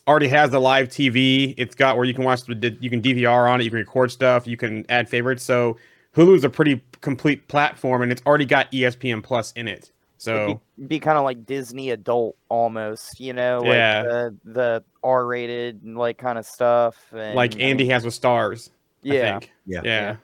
already 0.07 0.27
has 0.27 0.51
the 0.51 0.59
live 0.59 0.87
TV. 0.87 1.53
It's 1.57 1.75
got 1.75 1.97
where 1.97 2.05
you 2.05 2.13
can 2.13 2.23
watch 2.23 2.43
the 2.43 2.77
you 2.79 2.89
can 2.89 3.01
DVR 3.01 3.49
on 3.49 3.61
it, 3.61 3.63
you 3.63 3.69
can 3.69 3.79
record 3.79 4.11
stuff, 4.11 4.47
you 4.47 4.57
can 4.57 4.85
add 4.89 5.09
favorites. 5.09 5.43
So 5.43 5.77
Hulu 6.15 6.35
is 6.35 6.43
a 6.43 6.49
pretty 6.49 6.81
complete 7.01 7.47
platform, 7.47 8.01
and 8.01 8.11
it's 8.11 8.21
already 8.25 8.45
got 8.45 8.71
ESPN 8.71 9.23
Plus 9.23 9.51
in 9.53 9.67
it. 9.67 9.91
So 10.17 10.61
be, 10.77 10.85
be 10.85 10.99
kind 10.99 11.17
of 11.17 11.23
like 11.23 11.45
Disney 11.45 11.91
adult 11.91 12.37
almost, 12.49 13.19
you 13.19 13.33
know, 13.33 13.63
yeah. 13.65 14.03
the, 14.03 14.35
the 14.45 14.83
R 15.03 15.25
rated 15.25 15.83
and 15.83 15.97
like 15.97 16.17
kind 16.17 16.39
of 16.39 16.45
stuff. 16.45 16.97
And, 17.11 17.35
like 17.35 17.59
Andy 17.59 17.87
has 17.89 18.05
with 18.05 18.13
Stars. 18.13 18.71
Yeah. 19.01 19.39
yeah. 19.65 19.81
Yeah. 19.83 20.15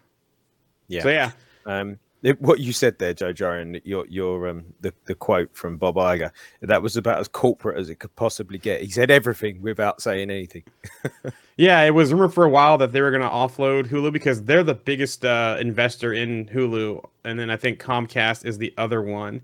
Yeah. 0.87 1.03
So 1.03 1.09
yeah. 1.09 1.31
Um, 1.65 1.99
it, 2.23 2.41
what 2.41 2.59
you 2.59 2.73
said 2.73 2.99
there, 2.99 3.13
Joe 3.13 3.33
Jarian, 3.33 3.81
your 3.85 4.05
your 4.07 4.47
um 4.49 4.65
the, 4.81 4.93
the 5.05 5.15
quote 5.15 5.55
from 5.55 5.77
Bob 5.77 5.95
Iger, 5.95 6.31
that 6.61 6.81
was 6.81 6.97
about 6.97 7.19
as 7.19 7.27
corporate 7.27 7.77
as 7.79 7.89
it 7.89 7.95
could 7.99 8.15
possibly 8.15 8.57
get. 8.59 8.81
He 8.81 8.89
said 8.91 9.11
everything 9.11 9.61
without 9.61 10.01
saying 10.01 10.29
anything. 10.31 10.63
yeah, 11.57 11.81
it 11.83 11.91
was 11.91 12.13
rumored 12.13 12.33
for 12.33 12.45
a 12.45 12.49
while 12.49 12.77
that 12.79 12.91
they 12.91 13.01
were 13.01 13.11
going 13.11 13.23
to 13.23 13.29
offload 13.29 13.87
Hulu 13.87 14.13
because 14.13 14.43
they're 14.43 14.63
the 14.63 14.75
biggest 14.75 15.25
uh, 15.25 15.57
investor 15.59 16.13
in 16.13 16.47
Hulu, 16.47 17.03
and 17.25 17.39
then 17.39 17.49
I 17.49 17.57
think 17.57 17.81
Comcast 17.81 18.45
is 18.45 18.57
the 18.57 18.73
other 18.77 19.01
one. 19.01 19.41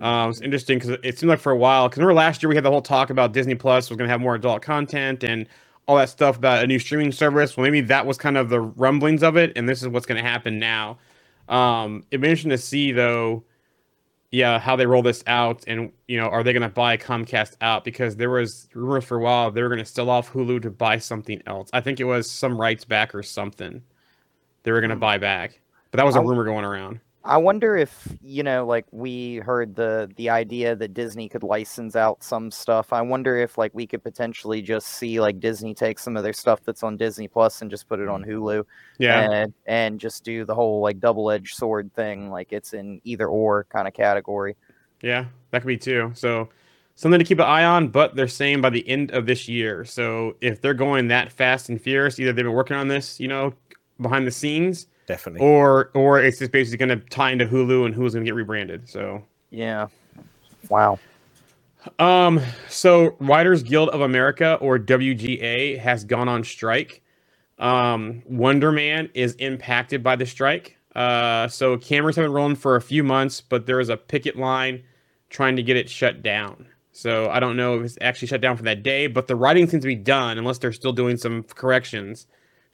Um, 0.00 0.30
it's 0.30 0.40
interesting 0.40 0.78
because 0.78 0.98
it 1.02 1.18
seemed 1.18 1.30
like 1.30 1.40
for 1.40 1.52
a 1.52 1.56
while, 1.56 1.88
because 1.88 1.98
remember 1.98 2.14
last 2.14 2.42
year 2.42 2.48
we 2.48 2.54
had 2.56 2.64
the 2.64 2.70
whole 2.70 2.82
talk 2.82 3.10
about 3.10 3.32
Disney 3.32 3.54
Plus 3.56 3.90
was 3.90 3.96
going 3.96 4.08
to 4.08 4.12
have 4.12 4.20
more 4.20 4.36
adult 4.36 4.62
content 4.62 5.24
and 5.24 5.48
all 5.88 5.96
that 5.96 6.08
stuff 6.10 6.36
about 6.36 6.62
a 6.62 6.66
new 6.66 6.78
streaming 6.78 7.12
service. 7.12 7.56
Well, 7.56 7.64
maybe 7.64 7.80
that 7.82 8.06
was 8.06 8.18
kind 8.18 8.36
of 8.36 8.48
the 8.48 8.60
rumblings 8.60 9.22
of 9.22 9.36
it, 9.36 9.52
and 9.56 9.68
this 9.68 9.82
is 9.82 9.88
what's 9.88 10.06
going 10.06 10.22
to 10.22 10.28
happen 10.28 10.58
now. 10.58 10.98
Um, 11.48 12.04
it'd 12.10 12.20
be 12.20 12.28
interesting 12.28 12.50
to 12.50 12.58
see 12.58 12.92
though, 12.92 13.44
yeah, 14.30 14.58
how 14.58 14.76
they 14.76 14.86
roll 14.86 15.02
this 15.02 15.24
out, 15.26 15.64
and 15.66 15.90
you 16.06 16.20
know, 16.20 16.26
are 16.26 16.42
they 16.42 16.52
going 16.52 16.62
to 16.62 16.68
buy 16.68 16.96
Comcast 16.96 17.56
out? 17.60 17.84
Because 17.84 18.16
there 18.16 18.30
was 18.30 18.68
rumors 18.74 19.04
for 19.04 19.16
a 19.16 19.20
while 19.20 19.50
they 19.50 19.62
were 19.62 19.68
going 19.68 19.78
to 19.78 19.84
sell 19.86 20.10
off 20.10 20.30
Hulu 20.32 20.62
to 20.62 20.70
buy 20.70 20.98
something 20.98 21.42
else. 21.46 21.70
I 21.72 21.80
think 21.80 21.98
it 22.00 22.04
was 22.04 22.30
some 22.30 22.60
rights 22.60 22.84
back 22.84 23.14
or 23.14 23.22
something 23.22 23.82
they 24.62 24.72
were 24.72 24.80
going 24.80 24.90
to 24.90 24.96
hmm. 24.96 25.00
buy 25.00 25.18
back, 25.18 25.60
but 25.90 25.96
that 25.96 26.06
was 26.06 26.16
a 26.16 26.20
rumor 26.20 26.44
going 26.44 26.64
around. 26.64 27.00
I 27.24 27.36
wonder 27.36 27.76
if 27.76 28.16
you 28.22 28.42
know, 28.42 28.64
like 28.64 28.86
we 28.90 29.36
heard 29.36 29.74
the 29.74 30.10
the 30.16 30.30
idea 30.30 30.76
that 30.76 30.94
Disney 30.94 31.28
could 31.28 31.42
license 31.42 31.96
out 31.96 32.22
some 32.22 32.50
stuff. 32.50 32.92
I 32.92 33.02
wonder 33.02 33.36
if 33.36 33.58
like 33.58 33.74
we 33.74 33.86
could 33.86 34.02
potentially 34.02 34.62
just 34.62 34.88
see 34.88 35.20
like 35.20 35.40
Disney 35.40 35.74
take 35.74 35.98
some 35.98 36.16
of 36.16 36.22
their 36.22 36.32
stuff 36.32 36.60
that's 36.64 36.82
on 36.82 36.96
Disney 36.96 37.26
Plus 37.26 37.60
and 37.60 37.70
just 37.70 37.88
put 37.88 37.98
it 37.98 38.08
on 38.08 38.24
mm. 38.24 38.28
Hulu. 38.28 38.64
Yeah, 38.98 39.30
and, 39.30 39.54
and 39.66 40.00
just 40.00 40.24
do 40.24 40.44
the 40.44 40.54
whole 40.54 40.80
like 40.80 41.00
double 41.00 41.30
edged 41.30 41.56
sword 41.56 41.92
thing, 41.94 42.30
like 42.30 42.52
it's 42.52 42.72
in 42.72 43.00
either 43.04 43.26
or 43.26 43.64
kind 43.64 43.88
of 43.88 43.94
category. 43.94 44.56
Yeah, 45.02 45.26
that 45.50 45.62
could 45.62 45.68
be 45.68 45.76
too. 45.76 46.12
So 46.14 46.48
something 46.94 47.18
to 47.18 47.24
keep 47.24 47.40
an 47.40 47.46
eye 47.46 47.64
on. 47.64 47.88
But 47.88 48.14
they're 48.14 48.28
saying 48.28 48.60
by 48.60 48.70
the 48.70 48.88
end 48.88 49.10
of 49.10 49.26
this 49.26 49.48
year. 49.48 49.84
So 49.84 50.36
if 50.40 50.60
they're 50.60 50.72
going 50.72 51.08
that 51.08 51.32
fast 51.32 51.68
and 51.68 51.80
furious, 51.80 52.18
either 52.20 52.32
they've 52.32 52.44
been 52.44 52.52
working 52.52 52.76
on 52.76 52.88
this, 52.88 53.18
you 53.18 53.28
know, 53.28 53.54
behind 54.00 54.26
the 54.26 54.30
scenes 54.30 54.86
definitely. 55.08 55.44
Or 55.44 55.90
or 55.94 56.20
it's 56.20 56.38
just 56.38 56.52
basically 56.52 56.86
going 56.86 57.00
to 57.00 57.04
tie 57.08 57.32
into 57.32 57.46
Hulu 57.46 57.86
and 57.86 57.94
Hulu's 57.94 58.14
going 58.14 58.24
to 58.24 58.28
get 58.28 58.34
rebranded. 58.34 58.88
So 58.88 59.24
yeah, 59.50 59.88
wow. 60.68 61.00
Um. 61.98 62.40
So 62.68 63.16
Writers 63.18 63.64
Guild 63.64 63.88
of 63.88 64.02
America 64.02 64.54
or 64.60 64.78
WGA 64.78 65.78
has 65.78 66.04
gone 66.04 66.28
on 66.28 66.44
strike. 66.44 67.02
Um, 67.58 68.22
Wonder 68.26 68.70
Man 68.70 69.10
is 69.14 69.34
impacted 69.34 70.04
by 70.04 70.14
the 70.14 70.26
strike. 70.26 70.76
Uh, 70.94 71.48
so 71.48 71.76
cameras 71.76 72.16
have 72.16 72.24
been 72.24 72.32
rolling 72.32 72.56
for 72.56 72.76
a 72.76 72.80
few 72.80 73.02
months, 73.02 73.40
but 73.40 73.66
there 73.66 73.80
is 73.80 73.88
a 73.88 73.96
picket 73.96 74.36
line 74.36 74.82
trying 75.30 75.56
to 75.56 75.62
get 75.62 75.76
it 75.76 75.88
shut 75.88 76.22
down. 76.22 76.66
So 76.92 77.30
I 77.30 77.38
don't 77.38 77.56
know 77.56 77.78
if 77.78 77.84
it's 77.84 77.98
actually 78.00 78.28
shut 78.28 78.40
down 78.40 78.56
for 78.56 78.64
that 78.64 78.82
day, 78.82 79.06
but 79.06 79.28
the 79.28 79.36
writing 79.36 79.68
seems 79.68 79.82
to 79.82 79.88
be 79.88 79.94
done 79.94 80.38
unless 80.38 80.58
they're 80.58 80.72
still 80.72 80.92
doing 80.92 81.16
some 81.16 81.44
corrections. 81.44 82.26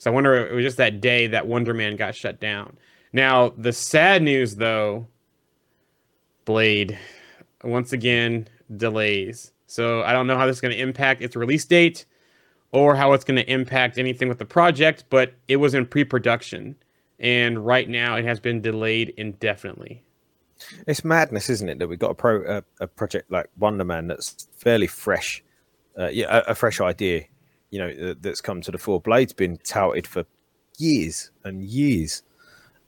So 0.04 0.11
I 0.11 0.14
wonder 0.14 0.34
if 0.34 0.52
it 0.52 0.54
was 0.54 0.66
just 0.66 0.76
that 0.76 1.00
day 1.00 1.28
that 1.28 1.46
Wonder 1.46 1.73
Man 1.73 1.96
got 1.96 2.14
shut 2.14 2.38
down. 2.38 2.76
Now, 3.14 3.54
the 3.56 3.73
sad 3.73 4.23
news 4.23 4.56
though, 4.56 5.06
Blade, 6.44 6.99
once 7.62 7.94
again, 7.94 8.46
delays. 8.76 9.52
So 9.66 10.02
I 10.02 10.12
don't 10.12 10.26
know 10.26 10.37
how 10.37 10.44
this 10.44 10.56
is 10.56 10.61
going 10.61 10.75
to 10.75 10.78
impact 10.82 11.23
its 11.23 11.37
release 11.37 11.64
date 11.64 12.04
or 12.70 12.94
how 12.94 13.14
it's 13.14 13.25
going 13.25 13.38
to 13.38 13.50
impact 13.50 13.96
anything 13.96 14.28
with 14.28 14.38
the 14.38 14.44
project, 14.44 15.04
but 15.08 15.32
it 15.49 15.56
was 15.56 15.73
in 15.73 15.87
pre 15.87 16.04
production. 16.04 16.76
And 17.18 17.64
right 17.64 17.88
now 17.88 18.16
it 18.16 18.26
has 18.26 18.38
been 18.38 18.61
delayed 18.61 19.14
indefinitely. 19.16 20.02
It's 20.87 21.02
madness, 21.02 21.49
isn't 21.49 21.70
it, 21.70 21.78
that 21.78 21.88
we've 21.88 21.99
got 21.99 22.11
a 22.11 22.14
pro 22.14 22.58
a, 22.58 22.62
a 22.78 22.87
project 22.87 23.30
like 23.30 23.49
Wonder 23.58 23.84
Man 23.84 24.08
that's 24.08 24.49
fairly 24.54 24.87
fresh, 24.87 25.42
uh, 25.99 26.08
yeah, 26.08 26.42
a, 26.46 26.50
a 26.50 26.54
fresh 26.54 26.78
idea, 26.82 27.25
you 27.75 27.81
know, 27.81 27.93
that, 27.93 28.23
that's 28.23 28.40
come 28.40 28.61
to 28.61 28.71
the 28.71 28.78
fore. 28.78 29.00
Blade's 29.00 29.33
been 29.33 29.57
touted 29.64 30.07
for 30.07 30.25
years 30.78 31.33
and 31.43 31.64
years, 31.64 32.23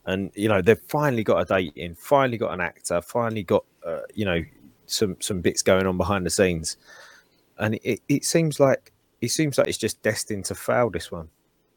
and 0.05 0.31
you 0.37 0.49
know 0.49 0.63
they've 0.63 0.79
finally 0.79 1.25
got 1.25 1.39
a 1.41 1.45
date 1.45 1.73
in, 1.75 1.97
finally 1.97 2.39
got 2.39 2.53
an 2.55 2.61
actor, 2.61 3.03
finally 3.03 3.43
got 3.43 3.65
uh, 3.85 4.03
you 4.15 4.25
know 4.25 4.45
some 4.87 5.17
some 5.19 5.41
bits 5.41 5.61
going 5.63 5.89
on 5.89 5.97
behind 5.97 6.25
the 6.25 6.31
scenes, 6.31 6.77
and 7.59 7.75
it, 7.83 8.01
it 8.09 8.25
seems 8.25 8.61
like 8.61 8.93
it 9.21 9.31
seems 9.33 9.59
like 9.59 9.67
it's 9.67 9.77
just 9.77 10.01
destined 10.03 10.45
to 10.45 10.55
fail. 10.55 10.89
This 10.89 11.11
one, 11.11 11.29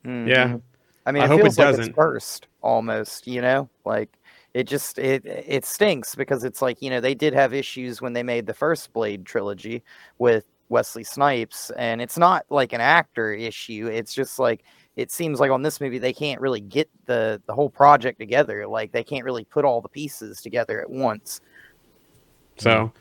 Yeah. 0.05 0.49
Mhm. 0.49 0.61
I 1.07 1.11
mean, 1.11 1.23
I 1.23 1.25
it 1.25 1.29
hope 1.29 1.39
it 1.39 1.43
like 1.45 1.55
doesn't. 1.55 1.87
it's 1.87 1.95
first 1.95 2.45
almost, 2.61 3.25
you 3.25 3.41
know, 3.41 3.67
like 3.85 4.09
it 4.53 4.65
just 4.65 4.99
it 4.99 5.25
it 5.25 5.65
stinks 5.65 6.13
because 6.13 6.43
it's 6.43 6.61
like 6.61 6.79
you 6.79 6.91
know 6.91 7.01
they 7.01 7.15
did 7.15 7.33
have 7.33 7.55
issues 7.55 8.03
when 8.03 8.13
they 8.13 8.21
made 8.21 8.45
the 8.45 8.53
first 8.53 8.93
Blade 8.93 9.25
trilogy 9.25 9.81
with 10.19 10.45
Wesley 10.69 11.03
Snipes, 11.03 11.71
and 11.71 12.01
it's 12.01 12.17
not 12.17 12.45
like 12.49 12.73
an 12.73 12.81
actor 12.81 13.33
issue. 13.33 13.89
It's 13.91 14.13
just 14.13 14.39
like 14.39 14.63
it 14.95 15.11
seems 15.11 15.39
like 15.39 15.51
on 15.51 15.61
this 15.61 15.81
movie 15.81 15.97
they 15.97 16.13
can't 16.13 16.39
really 16.39 16.61
get 16.61 16.89
the 17.05 17.41
the 17.45 17.53
whole 17.53 17.69
project 17.69 18.19
together. 18.19 18.67
Like 18.67 18.91
they 18.91 19.03
can't 19.03 19.25
really 19.25 19.43
put 19.43 19.65
all 19.65 19.81
the 19.81 19.89
pieces 19.89 20.41
together 20.41 20.81
at 20.81 20.89
once. 20.89 21.41
So, 22.57 22.91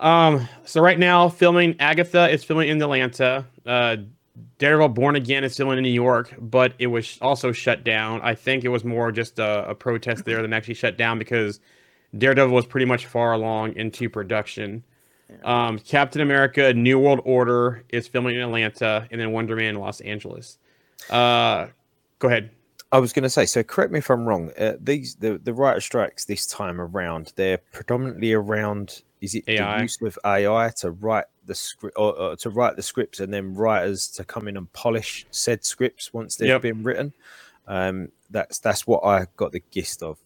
um, 0.00 0.48
so 0.64 0.80
right 0.80 0.98
now 0.98 1.28
filming 1.28 1.76
Agatha 1.78 2.28
is 2.30 2.44
filming 2.44 2.68
in 2.68 2.82
Atlanta. 2.82 3.46
Uh, 3.64 3.96
Daredevil 4.58 4.88
Born 4.90 5.16
Again 5.16 5.44
is 5.44 5.56
filming 5.56 5.78
in 5.78 5.82
New 5.82 5.90
York, 5.90 6.34
but 6.38 6.72
it 6.78 6.86
was 6.86 7.18
also 7.20 7.52
shut 7.52 7.84
down. 7.84 8.20
I 8.22 8.34
think 8.34 8.64
it 8.64 8.68
was 8.68 8.84
more 8.84 9.12
just 9.12 9.38
a, 9.38 9.68
a 9.68 9.74
protest 9.74 10.24
there 10.24 10.40
than 10.40 10.52
actually 10.52 10.74
shut 10.74 10.96
down 10.96 11.18
because 11.18 11.60
Daredevil 12.16 12.54
was 12.54 12.66
pretty 12.66 12.86
much 12.86 13.06
far 13.06 13.32
along 13.32 13.76
into 13.76 14.08
production. 14.08 14.84
Um, 15.44 15.78
Captain 15.78 16.20
America: 16.22 16.72
New 16.72 16.98
World 16.98 17.20
Order 17.24 17.84
is 17.90 18.06
filming 18.08 18.36
in 18.36 18.42
Atlanta, 18.42 19.06
and 19.10 19.20
then 19.20 19.32
Wonder 19.32 19.56
Man 19.56 19.66
in 19.66 19.76
Los 19.76 20.00
Angeles. 20.00 20.58
Uh, 21.10 21.68
go 22.18 22.28
ahead. 22.28 22.50
I 22.92 22.98
was 22.98 23.12
going 23.12 23.22
to 23.22 23.30
say. 23.30 23.46
So 23.46 23.62
correct 23.62 23.90
me 23.90 23.98
if 24.00 24.10
I'm 24.10 24.26
wrong. 24.26 24.50
Uh, 24.58 24.74
these 24.80 25.14
the 25.14 25.38
the 25.38 25.54
writer 25.54 25.80
strikes 25.80 26.24
this 26.26 26.46
time 26.46 26.80
around. 26.80 27.32
They're 27.36 27.58
predominantly 27.58 28.32
around. 28.34 29.02
Is 29.20 29.34
it 29.34 29.44
AI? 29.46 29.76
the 29.76 29.82
use 29.82 30.00
of 30.02 30.18
AI 30.24 30.70
to 30.78 30.90
write 30.90 31.24
the 31.46 31.54
script 31.54 31.96
or, 31.96 32.12
or 32.18 32.36
to 32.36 32.50
write 32.50 32.76
the 32.76 32.82
scripts 32.82 33.20
and 33.20 33.32
then 33.32 33.54
writers 33.54 34.08
to 34.08 34.24
come 34.24 34.48
in 34.48 34.56
and 34.56 34.72
polish 34.72 35.26
said 35.30 35.64
scripts 35.64 36.12
once 36.12 36.36
they've 36.36 36.48
Yep. 36.48 36.62
been 36.62 36.82
written? 36.82 37.12
Um, 37.66 38.08
that's 38.30 38.58
that's 38.58 38.86
what 38.86 39.04
I 39.04 39.26
got 39.36 39.52
the 39.52 39.62
gist 39.70 40.02
of. 40.02 40.18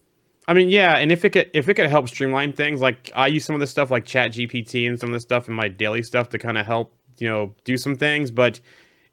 I 0.47 0.53
mean, 0.53 0.69
yeah, 0.69 0.97
and 0.97 1.11
if 1.11 1.25
it 1.25 1.31
could 1.31 1.51
if 1.53 1.67
it 1.67 1.73
could 1.73 1.89
help 1.89 2.07
streamline 2.07 2.53
things, 2.53 2.79
like 2.81 3.11
I 3.15 3.27
use 3.27 3.43
some 3.45 3.55
of 3.55 3.59
the 3.59 3.67
stuff 3.67 3.91
like 3.91 4.05
Chat 4.05 4.31
GPT 4.31 4.87
and 4.87 4.99
some 4.99 5.09
of 5.09 5.13
the 5.13 5.19
stuff 5.19 5.47
in 5.49 5.53
my 5.53 5.67
daily 5.67 6.03
stuff 6.03 6.29
to 6.29 6.39
kind 6.39 6.57
of 6.57 6.65
help, 6.65 6.93
you 7.17 7.27
know, 7.27 7.53
do 7.65 7.77
some 7.77 7.95
things. 7.95 8.31
But 8.31 8.59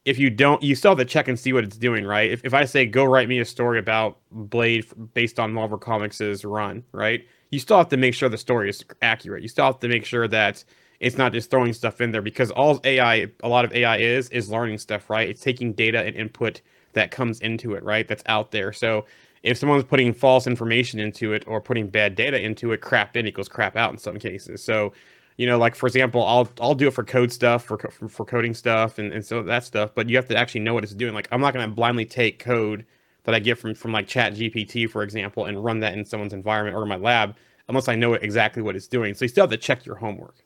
if 0.05 0.19
you 0.19 0.31
don't, 0.31 0.63
you 0.63 0.75
still 0.75 0.93
have 0.93 0.99
to 0.99 1.05
check 1.05 1.29
and 1.29 1.39
see 1.39 1.53
what 1.53 1.65
it's 1.65 1.79
doing, 1.79 2.05
right? 2.07 2.31
If, 2.31 2.45
if 2.45 2.55
I 2.55 2.65
say 2.67 2.87
go 2.87 3.05
write 3.05 3.29
me 3.29 3.41
a 3.41 3.45
story 3.45 3.79
about 3.79 4.19
Blade 4.33 4.87
based 5.15 5.41
on 5.41 5.53
Marvel 5.53 5.79
Comics' 5.79 6.45
run, 6.45 6.85
right? 6.93 7.27
You 7.51 7.59
still 7.59 7.79
have 7.79 7.89
to 7.91 7.97
make 7.97 8.15
sure 8.15 8.29
the 8.29 8.39
story 8.39 8.71
is 8.71 8.85
accurate. 9.03 9.43
You 9.43 9.49
still 9.49 9.67
have 9.67 9.81
to 9.81 9.89
make 9.89 10.05
sure 10.05 10.29
that 10.29 10.65
it's 11.01 11.19
not 11.19 11.33
just 11.33 11.51
throwing 11.51 11.73
stuff 11.73 12.01
in 12.01 12.13
there 12.13 12.23
because 12.23 12.51
all 12.53 12.81
AI, 12.85 13.29
a 13.43 13.49
lot 13.49 13.65
of 13.65 13.73
AI 13.73 13.99
is 13.99 14.29
is 14.31 14.51
learning 14.51 14.79
stuff, 14.79 15.11
right? 15.11 15.29
It's 15.29 15.41
taking 15.41 15.73
data 15.73 16.01
and 16.05 16.15
input 16.17 16.61
that 16.93 17.11
comes 17.11 17.41
into 17.41 17.75
it, 17.75 17.83
right? 17.83 18.07
That's 18.07 18.23
out 18.27 18.53
there. 18.53 18.73
So 18.73 19.07
if 19.45 19.59
someone's 19.59 19.85
putting 19.85 20.13
false 20.15 20.47
information 20.47 20.99
into 20.99 21.33
it 21.35 21.45
or 21.47 21.61
putting 21.61 21.89
bad 21.89 22.17
data 22.17 22.41
into 22.43 22.73
it, 22.73 22.81
crap 22.81 23.17
in 23.17 23.27
equals 23.27 23.49
crap 23.49 23.77
out 23.77 23.93
in 23.93 23.99
some 23.99 24.19
cases. 24.19 24.65
So, 24.65 24.93
you 25.37 25.47
know, 25.47 25.59
like 25.59 25.75
for 25.75 25.87
example, 25.87 26.25
I'll 26.25 26.49
I'll 26.61 26.75
do 26.75 26.89
it 26.89 26.95
for 26.95 27.05
code 27.05 27.31
stuff, 27.31 27.65
for 27.65 27.79
for, 27.79 28.25
coding 28.25 28.55
stuff, 28.55 28.99
and, 28.99 29.13
and 29.13 29.25
so 29.25 29.43
that 29.43 29.65
stuff. 29.65 29.95
But 29.95 30.09
you 30.09 30.17
have 30.17 30.29
to 30.29 30.37
actually 30.37 30.63
know 30.63 30.75
what 30.75 30.83
it's 30.83 30.95
doing. 30.95 31.15
Like 31.15 31.29
I'm 31.31 31.41
not 31.41 31.55
going 31.55 31.69
to 31.69 31.75
blindly 31.75 32.07
take 32.07 32.39
code 32.39 32.87
that 33.25 33.35
I 33.35 33.39
get 33.39 33.59
from 33.59 33.75
from 33.75 33.93
like 33.93 34.07
Chat 34.09 34.35
GPT, 34.35 34.89
for 34.89 35.03
example, 35.03 35.45
and 35.45 35.63
run 35.63 35.81
that 35.81 35.93
in 35.95 36.05
someone's 36.05 36.33
environment 36.33 36.77
or 36.77 36.83
in 36.83 36.89
my 36.89 36.97
lab 36.97 37.37
unless 37.69 37.89
I 37.89 37.97
know 37.97 38.15
exactly 38.15 38.63
what 38.63 38.77
it's 38.77 38.89
doing. 38.89 39.15
So 39.15 39.25
you 39.25 39.29
still 39.29 39.45
have 39.45 39.51
to 39.51 39.57
check 39.57 39.87
your 39.87 39.97
homework. 39.97 40.44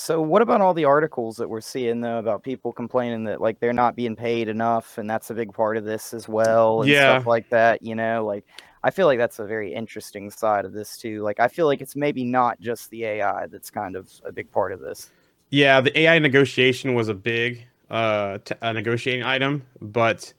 So 0.00 0.22
what 0.22 0.42
about 0.42 0.60
all 0.60 0.74
the 0.74 0.84
articles 0.84 1.36
that 1.38 1.48
we're 1.48 1.60
seeing 1.60 2.00
though 2.00 2.18
about 2.18 2.44
people 2.44 2.72
complaining 2.72 3.24
that 3.24 3.40
like 3.40 3.58
they're 3.58 3.72
not 3.72 3.96
being 3.96 4.14
paid 4.14 4.48
enough 4.48 4.96
and 4.96 5.10
that's 5.10 5.30
a 5.30 5.34
big 5.34 5.52
part 5.52 5.76
of 5.76 5.84
this 5.84 6.14
as 6.14 6.28
well 6.28 6.82
and 6.82 6.90
Yeah. 6.92 6.96
stuff 6.96 7.26
like 7.26 7.48
that, 7.48 7.82
you 7.82 7.96
know? 7.96 8.24
Like 8.24 8.44
I 8.84 8.92
feel 8.92 9.06
like 9.06 9.18
that's 9.18 9.40
a 9.40 9.44
very 9.44 9.74
interesting 9.74 10.30
side 10.30 10.64
of 10.64 10.72
this 10.72 10.96
too. 10.98 11.22
Like 11.22 11.40
I 11.40 11.48
feel 11.48 11.66
like 11.66 11.80
it's 11.80 11.96
maybe 11.96 12.22
not 12.24 12.60
just 12.60 12.88
the 12.90 13.04
AI 13.06 13.48
that's 13.48 13.70
kind 13.70 13.96
of 13.96 14.08
a 14.24 14.30
big 14.30 14.48
part 14.52 14.72
of 14.72 14.78
this. 14.80 15.10
Yeah, 15.50 15.80
the 15.80 15.96
AI 15.98 16.18
negotiation 16.18 16.94
was 16.94 17.08
a 17.08 17.14
big 17.14 17.66
uh 17.90 18.38
t- 18.44 18.54
a 18.60 18.72
negotiating 18.72 19.22
item, 19.24 19.64
but 19.80 20.32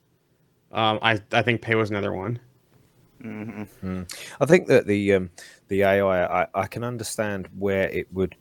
um, 0.72 0.98
I 1.02 1.20
I 1.32 1.42
think 1.42 1.62
pay 1.62 1.74
was 1.76 1.90
another 1.90 2.12
one. 2.12 2.40
hmm 3.22 4.02
I 4.40 4.46
think 4.46 4.66
that 4.68 4.86
the 4.86 5.14
um, 5.14 5.30
the 5.68 5.82
AI, 5.82 6.42
I, 6.42 6.46
I 6.54 6.66
can 6.66 6.84
understand 6.84 7.48
where 7.58 7.88
it 7.88 8.12
would 8.12 8.36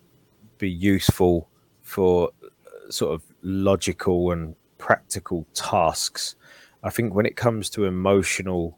be 0.59 0.69
useful 0.69 1.49
for 1.81 2.29
uh, 2.43 2.91
sort 2.91 3.13
of 3.13 3.23
logical 3.41 4.31
and 4.31 4.55
practical 4.77 5.47
tasks. 5.53 6.35
I 6.83 6.91
think 6.91 7.13
when 7.13 7.25
it 7.25 7.35
comes 7.35 7.69
to 7.71 7.85
emotional 7.85 8.77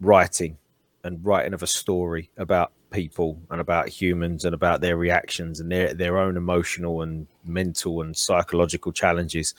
writing 0.00 0.58
and 1.04 1.24
writing 1.24 1.54
of 1.54 1.62
a 1.62 1.66
story 1.66 2.30
about 2.36 2.72
people 2.90 3.40
and 3.50 3.60
about 3.60 3.88
humans 3.88 4.44
and 4.44 4.54
about 4.54 4.80
their 4.80 4.96
reactions 4.96 5.60
and 5.60 5.70
their 5.70 5.92
their 5.94 6.18
own 6.18 6.36
emotional 6.36 7.02
and 7.02 7.26
mental 7.44 8.02
and 8.02 8.16
psychological 8.16 8.92
challenges, 8.92 9.54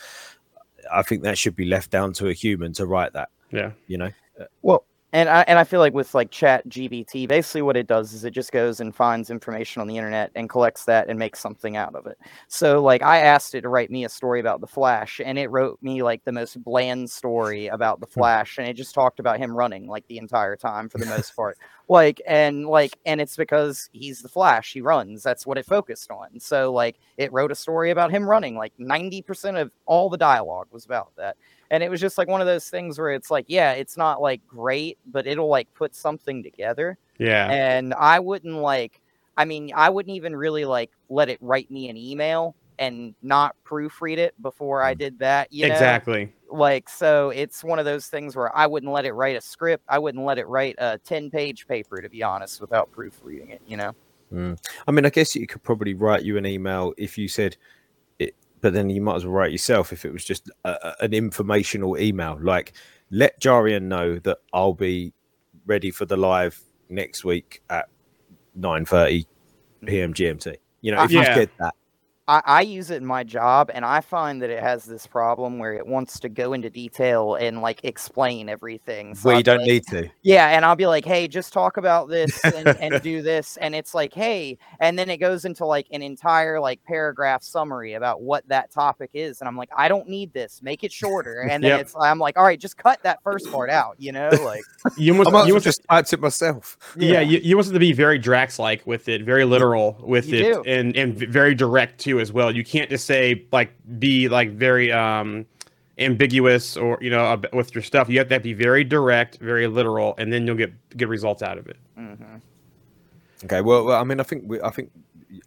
I 0.91 1.01
think 1.01 1.24
that 1.24 1.38
should 1.38 1.55
be 1.55 1.65
left 1.65 1.91
down 1.91 2.13
to 2.13 2.27
a 2.27 2.34
human 2.34 2.74
to 2.74 2.86
write 2.86 3.13
that. 3.13 3.29
Yeah. 3.51 3.72
You 3.88 3.98
know, 3.98 4.12
Well, 4.62 4.86
and 5.12 5.28
I 5.28 5.42
and 5.48 5.58
I 5.58 5.63
feel 5.63 5.80
like 5.80 5.94
with 5.94 6.13
like 6.13 6.30
Chat 6.30 6.68
GPT, 6.70 7.28
basically 7.28 7.63
what 7.63 7.75
it 7.75 7.88
does 7.88 8.13
is 8.13 8.25
it 8.25 8.32
just 8.32 8.51
goes 8.51 8.80
and 8.80 8.96
finds 8.96 9.32
information 9.32 9.82
on 9.82 9.88
the 9.88 9.98
internet 9.98 10.32
and 10.36 10.48
collects 10.48 10.86
that 10.86 11.10
and 11.10 11.18
makes 11.18 11.39
something 11.39 11.75
out 11.75 11.96
of 11.96 12.06
it. 12.06 12.18
So 12.48 12.82
like 12.84 13.01
I 13.01 13.20
asked 13.20 13.56
it 13.56 13.62
to 13.62 13.70
write 13.70 13.89
me 13.89 14.06
a 14.06 14.10
story 14.10 14.39
about 14.39 14.62
the 14.62 14.68
Flash, 14.68 15.20
and 15.24 15.39
it 15.39 15.50
wrote 15.50 15.80
me 15.82 16.04
like 16.04 16.24
the 16.25 16.32
most 16.32 16.63
bland 16.63 17.10
story 17.10 17.68
about 17.68 18.00
the 18.00 18.06
hmm. 18.06 18.20
Flash, 18.20 18.60
and 18.60 18.68
it 18.68 18.74
just 18.74 18.94
talked 18.94 19.20
about 19.20 19.39
him 19.39 19.56
running 19.56 19.88
like 19.88 20.08
the 20.08 20.20
entire 20.20 20.56
time 20.56 20.89
for 20.89 21.00
the 21.00 21.08
most 21.08 21.36
part. 21.36 21.58
Like 21.88 22.22
and 22.28 22.68
like 22.68 22.96
and 23.08 23.20
it's 23.20 23.36
because 23.36 23.89
he's 23.92 24.22
the 24.22 24.30
Flash, 24.30 24.74
he 24.74 24.82
runs. 24.82 25.24
That's 25.24 25.48
what 25.48 25.58
it 25.58 25.66
focused 25.66 26.12
on. 26.12 26.39
So 26.39 26.72
like 26.72 26.98
it 27.18 27.34
wrote 27.34 27.51
a 27.51 27.56
story 27.56 27.89
about 27.89 28.12
him 28.12 28.30
running. 28.30 28.56
Like 28.56 28.74
ninety 28.78 29.24
percent 29.24 29.58
of 29.58 29.72
all 29.88 30.08
the 30.08 30.18
dialogue 30.18 30.68
was 30.72 30.86
about 30.86 31.13
that 31.18 31.36
and 31.71 31.83
it 31.83 31.89
was 31.89 32.01
just 32.01 32.17
like 32.17 32.27
one 32.27 32.41
of 32.41 32.47
those 32.47 32.69
things 32.69 32.97
where 32.97 33.11
it's 33.11 33.29
like 33.31 33.45
yeah 33.47 33.73
it's 33.73 33.97
not 33.97 34.21
like 34.21 34.45
great 34.47 34.97
but 35.07 35.27
it'll 35.27 35.47
like 35.47 35.71
put 35.73 35.95
something 35.95 36.43
together 36.43 36.97
Yeah. 37.17 37.49
and 37.49 37.93
i 37.93 38.19
wouldn't 38.19 38.55
like 38.55 39.01
i 39.38 39.45
mean 39.45 39.71
i 39.75 39.89
wouldn't 39.89 40.15
even 40.15 40.35
really 40.35 40.65
like 40.65 40.91
let 41.09 41.29
it 41.29 41.38
write 41.41 41.69
me 41.71 41.89
an 41.89 41.97
email 41.97 42.55
and 42.77 43.13
not 43.21 43.55
proofread 43.65 44.17
it 44.17 44.39
before 44.41 44.81
i 44.81 44.93
mm. 44.93 44.99
did 44.99 45.19
that 45.19 45.51
you 45.51 45.67
know 45.67 45.73
exactly. 45.73 46.33
like 46.49 46.89
so 46.89 47.29
it's 47.29 47.63
one 47.63 47.77
of 47.79 47.85
those 47.85 48.07
things 48.07 48.35
where 48.35 48.55
i 48.55 48.65
wouldn't 48.65 48.91
let 48.91 49.05
it 49.05 49.11
write 49.13 49.35
a 49.35 49.41
script 49.41 49.83
i 49.88 49.99
wouldn't 49.99 50.23
let 50.23 50.38
it 50.38 50.47
write 50.47 50.75
a 50.77 50.97
10 50.99 51.29
page 51.29 51.67
paper 51.67 52.01
to 52.01 52.09
be 52.09 52.23
honest 52.23 52.61
without 52.61 52.91
proofreading 52.91 53.49
it 53.49 53.61
you 53.67 53.77
know 53.77 53.93
mm. 54.33 54.57
I 54.88 54.91
mean, 54.91 55.05
I 55.05 55.09
guess 55.09 55.35
you 55.35 55.47
could 55.47 55.63
probably 55.63 55.93
write 55.93 56.23
you 56.23 56.38
an 56.38 56.45
email 56.45 56.93
if 56.97 57.17
you 57.17 57.27
said 57.27 57.57
but 58.62 58.74
then 58.74 58.89
you 58.89 59.01
might 59.01 59.16
as 59.16 59.25
well 59.25 59.34
write 59.34 59.51
yourself 59.51 59.94
if 59.94 60.06
it 60.06 60.12
was 60.13 60.24
just 60.25 60.50
a, 60.66 60.94
an 61.04 61.13
informational 61.13 61.98
email. 61.98 62.38
Like, 62.42 62.74
let 63.12 63.39
Jarian 63.42 63.84
know 63.84 64.20
that 64.20 64.39
I'll 64.54 64.74
be 64.74 65.13
ready 65.66 65.92
for 65.92 66.06
the 66.06 66.18
live 66.18 66.60
next 66.89 67.24
week 67.24 67.62
at 67.70 67.88
nine 68.56 68.86
thirty 68.86 69.25
p.m. 69.86 70.13
GMT. 70.13 70.58
You 70.82 70.92
know, 70.94 71.04
if 71.04 71.12
Yeah. 71.12 71.30
you 71.30 71.46
get 71.46 71.58
that, 71.60 71.75
I, 72.29 72.41
I 72.45 72.62
use 72.62 72.91
it 72.91 72.98
in 72.98 73.05
my 73.07 73.24
job 73.24 73.71
and 73.74 73.83
I 73.83 74.01
find 74.01 74.41
that 74.43 74.51
it 74.51 74.62
has 74.62 74.86
this 74.86 75.07
problem 75.07 75.57
where 75.57 75.74
it 75.74 75.88
wants 75.88 76.19
to 76.19 76.29
go 76.29 76.53
into 76.53 76.69
detail 76.69 77.33
and 77.36 77.62
like 77.62 77.79
explain 77.83 78.50
everything. 78.50 79.15
So 79.15 79.29
we 79.29 79.33
I'll 79.36 79.39
be 79.39 79.43
don't 79.43 79.57
like- 79.59 79.67
need 79.67 79.88
to. 79.88 80.09
Yeah, 80.21 80.48
and 80.50 80.63
I'll 80.63 80.75
be 80.75 80.86
like, 80.86 81.05
hey, 81.05 81.27
just 81.27 81.51
talk 81.53 81.77
about 81.77 82.07
this 82.07 82.39
and, 82.45 82.67
and 82.79 83.01
do 83.01 83.24
this. 83.24 83.57
And 83.57 83.74
it's 83.74 83.95
like, 83.95 84.13
hey, 84.13 84.59
and 84.79 84.98
then 85.00 85.09
it 85.09 85.17
goes 85.17 85.43
into 85.43 85.65
like 85.65 85.88
an 85.91 86.03
entire 86.03 86.59
like 86.59 86.83
paragraph 86.83 87.41
summary 87.43 87.93
about 87.93 88.21
what 88.21 88.48
that 88.48 88.71
topic 88.71 89.09
is. 89.15 89.41
And 89.41 89.48
I'm 89.48 89.57
like, 89.57 89.69
I 89.75 89.88
don't 89.88 90.07
need 90.07 90.31
this. 90.31 90.62
Make 90.62 90.83
it 90.83 90.91
shorter. 90.91 91.41
And 91.50 91.63
then 91.63 91.71
Yep. 91.71 91.81
it's 91.81 91.95
I'm 92.00 92.19
like, 92.19 92.38
all 92.38 92.43
right, 92.43 92.59
just 92.59 92.77
cut 92.77 93.01
that 93.03 93.24
first 93.24 93.51
part 93.51 93.71
out, 93.71 93.95
you 93.98 94.12
know? 94.12 94.29
Like 94.43 94.62
You 94.98 95.13
I 95.13 95.17
almost, 95.17 95.31
might 95.31 95.39
as 95.41 95.48
you 95.48 95.53
well 95.53 95.62
almost 95.62 95.63
just 95.65 95.81
typed 95.89 96.13
it 96.13 96.19
myself. 96.19 96.77
yeah, 96.95 97.21
you, 97.21 97.39
you 97.41 97.55
want 97.55 97.67
it 97.69 97.74
to 97.74 97.79
be 97.79 97.91
very 97.91 98.19
Drax 98.19 98.59
like 98.59 98.86
with 98.86 99.09
it, 99.09 99.24
very 99.24 99.45
literal 99.45 99.98
with 100.00 100.27
You 100.27 100.38
it, 100.39 100.53
do. 100.53 100.63
and 100.67 100.95
and 100.95 101.15
v- 101.15 101.25
very 101.25 101.55
direct 101.55 101.98
as 102.19 102.31
well. 102.31 102.55
You 102.55 102.63
can't 102.63 102.89
just 102.89 103.05
say 103.05 103.45
like 103.51 103.71
be 103.99 104.29
like 104.29 104.51
very 104.51 104.91
um 104.91 105.45
ambiguous 105.97 106.77
or 106.77 106.97
you 107.01 107.09
know 107.09 107.41
with 107.53 107.75
your 107.75 107.83
stuff. 107.83 108.09
You 108.09 108.19
have 108.19 108.29
to 108.29 108.39
be 108.39 108.53
very 108.53 108.83
direct, 108.83 109.38
very 109.39 109.67
literal, 109.67 110.15
and 110.17 110.31
then 110.31 110.47
you'll 110.47 110.55
get 110.55 110.73
good 110.97 111.09
results 111.09 111.41
out 111.41 111.57
of 111.57 111.67
it. 111.67 111.77
mhm. 111.97 112.41
Okay, 113.45 113.61
well, 113.61 113.85
well, 113.85 113.99
I 113.99 114.03
mean, 114.03 114.19
I 114.19 114.23
think 114.23 114.43
we, 114.47 114.61
I 114.61 114.69
think 114.69 114.91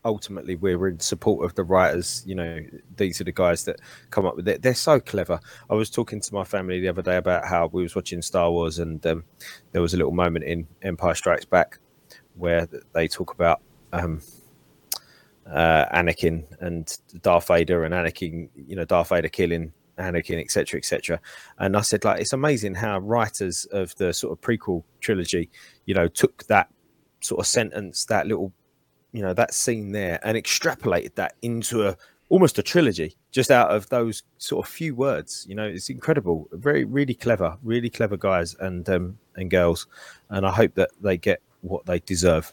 ultimately 0.05 0.57
we're 0.57 0.89
in 0.89 0.99
support 1.01 1.45
of 1.45 1.55
the 1.55 1.65
writers. 1.65 2.23
You 2.27 2.35
know, 2.35 2.61
these 2.97 3.21
are 3.21 3.25
the 3.25 3.33
guys 3.33 3.65
that 3.65 3.81
come 4.11 4.25
up 4.25 4.37
with 4.37 4.49
it. 4.49 4.63
They're 4.63 4.75
so 4.75 4.99
clever. 4.99 5.41
I 5.69 5.75
was 5.75 5.91
talking 5.91 6.21
to 6.21 6.35
my 6.35 6.45
family 6.45 6.81
the 6.81 6.89
other 6.89 7.03
day 7.03 7.17
about 7.17 7.47
how 7.47 7.67
we 7.67 7.83
was 7.83 7.95
watching 7.95 8.23
Star 8.23 8.51
Wars, 8.51 8.79
and 8.79 9.05
um, 9.07 9.25
there 9.73 9.83
was 9.83 9.93
a 9.93 9.97
little 9.97 10.13
moment 10.13 10.45
in 10.45 10.67
Empire 10.83 11.15
Strikes 11.15 11.45
Back 11.45 11.79
where 12.35 12.67
they 12.95 13.09
talk 13.09 13.35
about 13.35 13.61
um, 13.93 14.23
uh, 15.51 15.87
Anakin 15.95 16.45
and 16.61 16.97
Darth 17.23 17.49
Vader, 17.49 17.85
and 17.85 17.95
Anakin, 17.95 18.49
you 18.55 18.77
know, 18.77 18.85
Darth 18.85 19.11
Vader 19.11 19.29
killing 19.29 19.73
Anakin, 19.99 20.41
etc., 20.41 20.79
etc. 20.79 21.21
And 21.59 21.77
I 21.77 21.81
said, 21.81 22.05
like, 22.05 22.21
it's 22.21 22.33
amazing 22.33 22.75
how 22.75 22.99
writers 22.99 23.67
of 23.67 23.95
the 23.97 24.13
sort 24.13 24.33
of 24.33 24.41
prequel 24.41 24.85
trilogy, 25.01 25.51
you 25.87 25.95
know, 25.95 26.09
took 26.09 26.45
that 26.47 26.69
sort 27.21 27.41
of 27.41 27.47
sentence, 27.47 28.05
that 28.07 28.27
little, 28.27 28.53
you 29.13 29.23
know, 29.23 29.35
that 29.35 29.55
scene 29.55 29.93
there, 29.93 30.21
and 30.23 30.37
extrapolated 30.37 31.15
that 31.17 31.35
into 31.43 31.87
a 31.87 31.97
almost 32.33 32.59
a 32.59 32.63
trilogy 32.63 33.15
just 33.31 33.51
out 33.51 33.71
of 33.71 33.87
those 33.91 34.23
sort 34.39 34.67
of 34.67 34.73
few 34.73 34.95
words. 34.95 35.45
You 35.47 35.55
know, 35.55 35.67
it's 35.67 35.91
incredible. 35.91 36.49
Very, 36.53 36.85
really 36.85 37.15
clever, 37.15 37.59
really 37.63 37.91
clever 37.91 38.17
guys 38.17 38.55
and 38.59 38.89
um, 38.89 39.19
and 39.37 39.51
girls, 39.51 39.87
and 40.31 40.47
I 40.47 40.51
hope 40.51 40.75
that 40.75 40.91
they 41.01 41.19
get 41.19 41.43
what 41.61 41.85
they 41.87 42.01
deserve. 42.01 42.53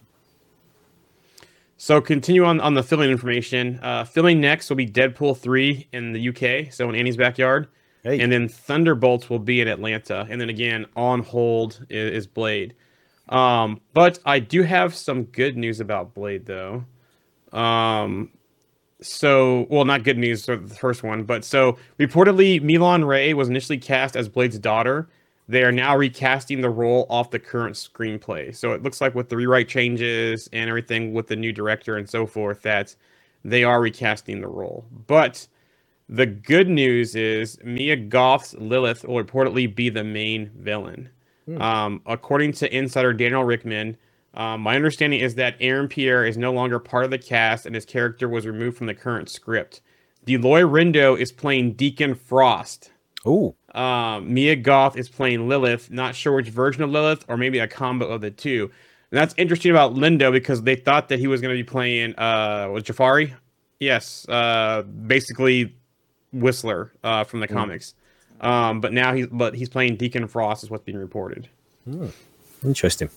So 1.81 2.01
continue 2.01 2.43
on 2.43 2.59
on 2.59 2.73
the 2.73 2.83
filming 2.83 3.09
information. 3.09 3.79
Uh, 3.81 4.03
filming 4.03 4.41
next 4.41 4.69
will 4.69 4.75
be 4.75 4.85
Deadpool 4.85 5.37
three 5.37 5.87
in 5.93 6.11
the 6.11 6.27
UK, 6.27 6.73
so 6.73 6.89
in 6.89 6.95
Andy's 6.95 7.15
backyard, 7.15 7.69
Hey. 8.03 8.19
and 8.19 8.29
then 8.29 8.49
Thunderbolts 8.49 9.29
will 9.29 9.39
be 9.39 9.61
in 9.61 9.69
Atlanta, 9.69 10.27
and 10.29 10.41
then 10.41 10.49
again 10.49 10.85
on 10.97 11.21
hold 11.23 11.85
is, 11.89 12.11
is 12.25 12.27
Blade. 12.27 12.75
Um, 13.29 13.79
but 13.93 14.19
I 14.25 14.39
do 14.39 14.61
have 14.63 14.93
some 14.93 15.23
good 15.23 15.55
news 15.55 15.79
about 15.79 16.13
Blade 16.13 16.45
though. 16.45 16.83
Um, 17.53 18.31
so 19.01 19.65
well, 19.69 19.85
not 19.85 20.03
good 20.03 20.17
news 20.17 20.43
for 20.43 20.57
the 20.57 20.75
first 20.75 21.01
one, 21.01 21.23
but 21.23 21.45
so 21.45 21.77
reportedly 21.97 22.61
Milan 22.61 23.05
Ray 23.05 23.33
was 23.33 23.47
initially 23.47 23.77
cast 23.77 24.17
as 24.17 24.27
Blade's 24.27 24.59
daughter. 24.59 25.07
They 25.49 25.63
are 25.63 25.71
now 25.71 25.97
recasting 25.97 26.61
the 26.61 26.69
role 26.69 27.07
off 27.09 27.31
the 27.31 27.39
current 27.39 27.75
screenplay. 27.75 28.55
So 28.55 28.73
it 28.73 28.83
looks 28.83 29.01
like 29.01 29.15
with 29.15 29.29
the 29.29 29.35
rewrite 29.35 29.67
changes 29.67 30.47
and 30.53 30.69
everything 30.69 31.11
with 31.11 31.25
the 31.25 31.35
new 31.35 31.51
director 31.51 31.97
and 31.97 32.07
so 32.07 32.27
forth, 32.27 32.61
that 32.61 32.95
they 33.43 33.63
are 33.63 33.81
recasting 33.81 34.41
the 34.41 34.47
role. 34.47 34.85
But 35.07 35.47
the 36.07 36.27
good 36.27 36.69
news 36.69 37.15
is 37.15 37.57
Mia 37.63 37.95
Goth's 37.95 38.53
Lilith 38.59 39.03
will 39.03 39.23
reportedly 39.23 39.73
be 39.73 39.89
the 39.89 40.03
main 40.03 40.51
villain. 40.55 41.09
Hmm. 41.45 41.59
Um, 41.59 42.01
according 42.05 42.51
to 42.53 42.71
insider 42.71 43.11
Daniel 43.11 43.43
Richtman, 43.43 43.95
um, 44.35 44.61
my 44.61 44.75
understanding 44.75 45.19
is 45.19 45.33
that 45.35 45.55
Aaron 45.59 45.87
Pierre 45.87 46.27
is 46.27 46.37
no 46.37 46.53
longer 46.53 46.77
part 46.77 47.05
of 47.05 47.09
the 47.09 47.17
cast 47.17 47.65
and 47.65 47.73
his 47.73 47.85
character 47.85 48.29
was 48.29 48.45
removed 48.45 48.77
from 48.77 48.85
the 48.85 48.93
current 48.93 49.29
script. 49.29 49.81
Delroy 50.27 50.61
Lindo 50.69 51.19
is 51.19 51.31
playing 51.31 51.73
Deacon 51.73 52.13
Frost. 52.13 52.91
Oh, 53.25 53.55
Um, 53.75 54.33
Mia 54.33 54.55
Goth 54.55 54.97
is 54.97 55.09
playing 55.09 55.47
Lilith. 55.47 55.91
Not 55.91 56.15
sure 56.15 56.33
which 56.33 56.49
version 56.49 56.83
of 56.83 56.89
Lilith, 56.89 57.25
or 57.27 57.37
maybe 57.37 57.59
a 57.59 57.67
combo 57.67 58.07
of 58.07 58.21
the 58.21 58.31
two. 58.31 58.71
And 59.11 59.17
that's 59.17 59.33
interesting 59.37 59.71
about 59.71 59.95
Lindo 59.95 60.31
because 60.31 60.61
they 60.61 60.75
thought 60.75 61.09
that 61.09 61.19
he 61.19 61.27
was 61.27 61.41
going 61.41 61.55
to 61.55 61.61
be 61.61 61.67
playing 61.67 62.17
uh, 62.17 62.69
was 62.71 62.83
Jafari. 62.83 63.33
Yes, 63.79 64.27
uh, 64.29 64.83
basically 64.83 65.75
Whistler 66.33 66.91
uh, 67.03 67.23
from 67.23 67.39
the 67.39 67.47
comics. 67.47 67.95
Um, 68.41 68.81
but 68.81 68.93
now 68.93 69.13
he's 69.13 69.27
but 69.27 69.55
he's 69.55 69.69
playing 69.69 69.97
Deacon 69.97 70.27
Frost 70.27 70.63
is 70.63 70.69
what's 70.69 70.83
being 70.83 70.97
reported. 70.97 71.49
interesting. 72.63 73.09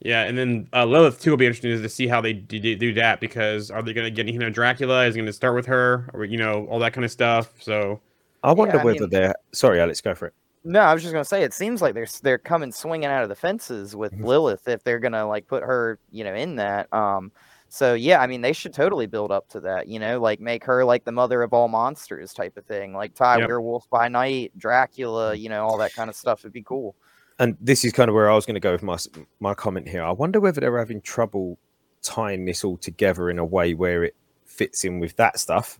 Yeah, 0.00 0.22
and 0.24 0.38
then 0.38 0.68
uh, 0.72 0.84
Lilith 0.84 1.20
too 1.20 1.30
will 1.30 1.36
be 1.36 1.46
interesting 1.46 1.82
to 1.82 1.88
see 1.88 2.06
how 2.06 2.20
they 2.20 2.32
do, 2.32 2.60
do, 2.60 2.76
do 2.76 2.94
that 2.94 3.20
because 3.20 3.70
are 3.70 3.82
they 3.82 3.92
going 3.92 4.04
to 4.04 4.10
get 4.10 4.32
you 4.32 4.38
know 4.38 4.50
Dracula? 4.50 5.06
Is 5.06 5.14
going 5.14 5.26
to 5.26 5.32
start 5.32 5.54
with 5.54 5.66
her 5.66 6.08
or 6.14 6.24
you 6.24 6.38
know 6.38 6.66
all 6.66 6.78
that 6.78 6.92
kind 6.92 7.04
of 7.04 7.10
stuff? 7.10 7.52
So 7.60 8.00
I 8.42 8.52
wonder 8.52 8.78
I 8.80 8.84
whether 8.84 9.00
mean- 9.00 9.10
they're 9.10 9.34
sorry, 9.52 9.80
Alex. 9.80 10.00
Go 10.00 10.14
for 10.14 10.26
it. 10.26 10.34
No, 10.64 10.80
I 10.80 10.92
was 10.92 11.02
just 11.02 11.12
gonna 11.12 11.24
say 11.24 11.42
it 11.42 11.54
seems 11.54 11.80
like 11.80 11.94
they're 11.94 12.06
they're 12.22 12.38
coming 12.38 12.72
swinging 12.72 13.08
out 13.08 13.22
of 13.22 13.28
the 13.28 13.34
fences 13.34 13.94
with 13.96 14.12
Mhm. 14.12 14.24
Lilith 14.24 14.68
if 14.68 14.82
they're 14.84 14.98
gonna 14.98 15.26
like 15.26 15.46
put 15.46 15.62
her, 15.62 15.98
you 16.10 16.24
know, 16.24 16.34
in 16.34 16.56
that. 16.56 16.92
Um, 16.92 17.32
so 17.68 17.94
yeah, 17.94 18.20
I 18.20 18.26
mean 18.26 18.40
they 18.40 18.52
should 18.52 18.72
totally 18.74 19.06
build 19.06 19.30
up 19.30 19.48
to 19.50 19.60
that, 19.60 19.86
you 19.88 19.98
know, 19.98 20.20
like 20.20 20.40
make 20.40 20.64
her 20.64 20.84
like 20.84 21.04
the 21.04 21.12
mother 21.12 21.42
of 21.42 21.52
all 21.52 21.68
monsters 21.68 22.32
type 22.34 22.56
of 22.56 22.64
thing, 22.66 22.92
like 22.92 23.14
Ty 23.14 23.38
Yep. 23.38 23.48
Werewolf 23.48 23.88
by 23.88 24.08
Night, 24.08 24.52
Dracula, 24.58 25.34
you 25.34 25.48
know, 25.48 25.64
all 25.64 25.78
that 25.78 25.94
kind 25.94 26.10
of 26.10 26.16
stuff 26.16 26.42
would 26.44 26.52
be 26.52 26.62
cool. 26.62 26.94
and 27.40 27.56
this 27.60 27.84
is 27.84 27.92
kind 27.92 28.08
of 28.08 28.16
where 28.16 28.28
I 28.28 28.34
was 28.34 28.44
going 28.46 28.54
to 28.56 28.60
go 28.60 28.72
with 28.72 28.82
my 28.82 28.98
my 29.38 29.54
comment 29.54 29.88
here. 29.88 30.02
I 30.02 30.10
wonder 30.10 30.40
whether 30.40 30.60
they're 30.60 30.76
having 30.78 31.00
trouble 31.00 31.56
tying 32.02 32.44
this 32.46 32.64
all 32.64 32.76
together 32.76 33.30
in 33.30 33.38
a 33.38 33.44
way 33.44 33.74
where 33.74 34.02
it 34.02 34.16
fits 34.44 34.84
in 34.84 34.98
with 34.98 35.14
that 35.16 35.38
stuff 35.38 35.78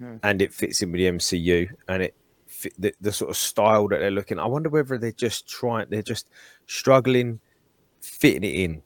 Mhm. 0.00 0.20
and 0.22 0.42
it 0.42 0.52
fits 0.52 0.82
in 0.82 0.92
with 0.92 0.98
the 0.98 1.06
MCU 1.06 1.68
and 1.88 2.02
it 2.02 2.14
fit 2.46 2.72
the, 2.78 2.94
the 3.00 3.12
sort 3.12 3.30
of 3.30 3.36
style 3.36 3.88
that 3.88 3.98
they're 3.98 4.10
looking. 4.10 4.38
I 4.38 4.46
wonder 4.46 4.68
whether 4.68 4.98
they're 4.98 5.12
just 5.12 5.48
trying, 5.48 5.86
they're 5.90 6.02
just 6.02 6.28
struggling 6.66 7.40
fitting 8.00 8.44
it 8.44 8.54
in 8.54 8.82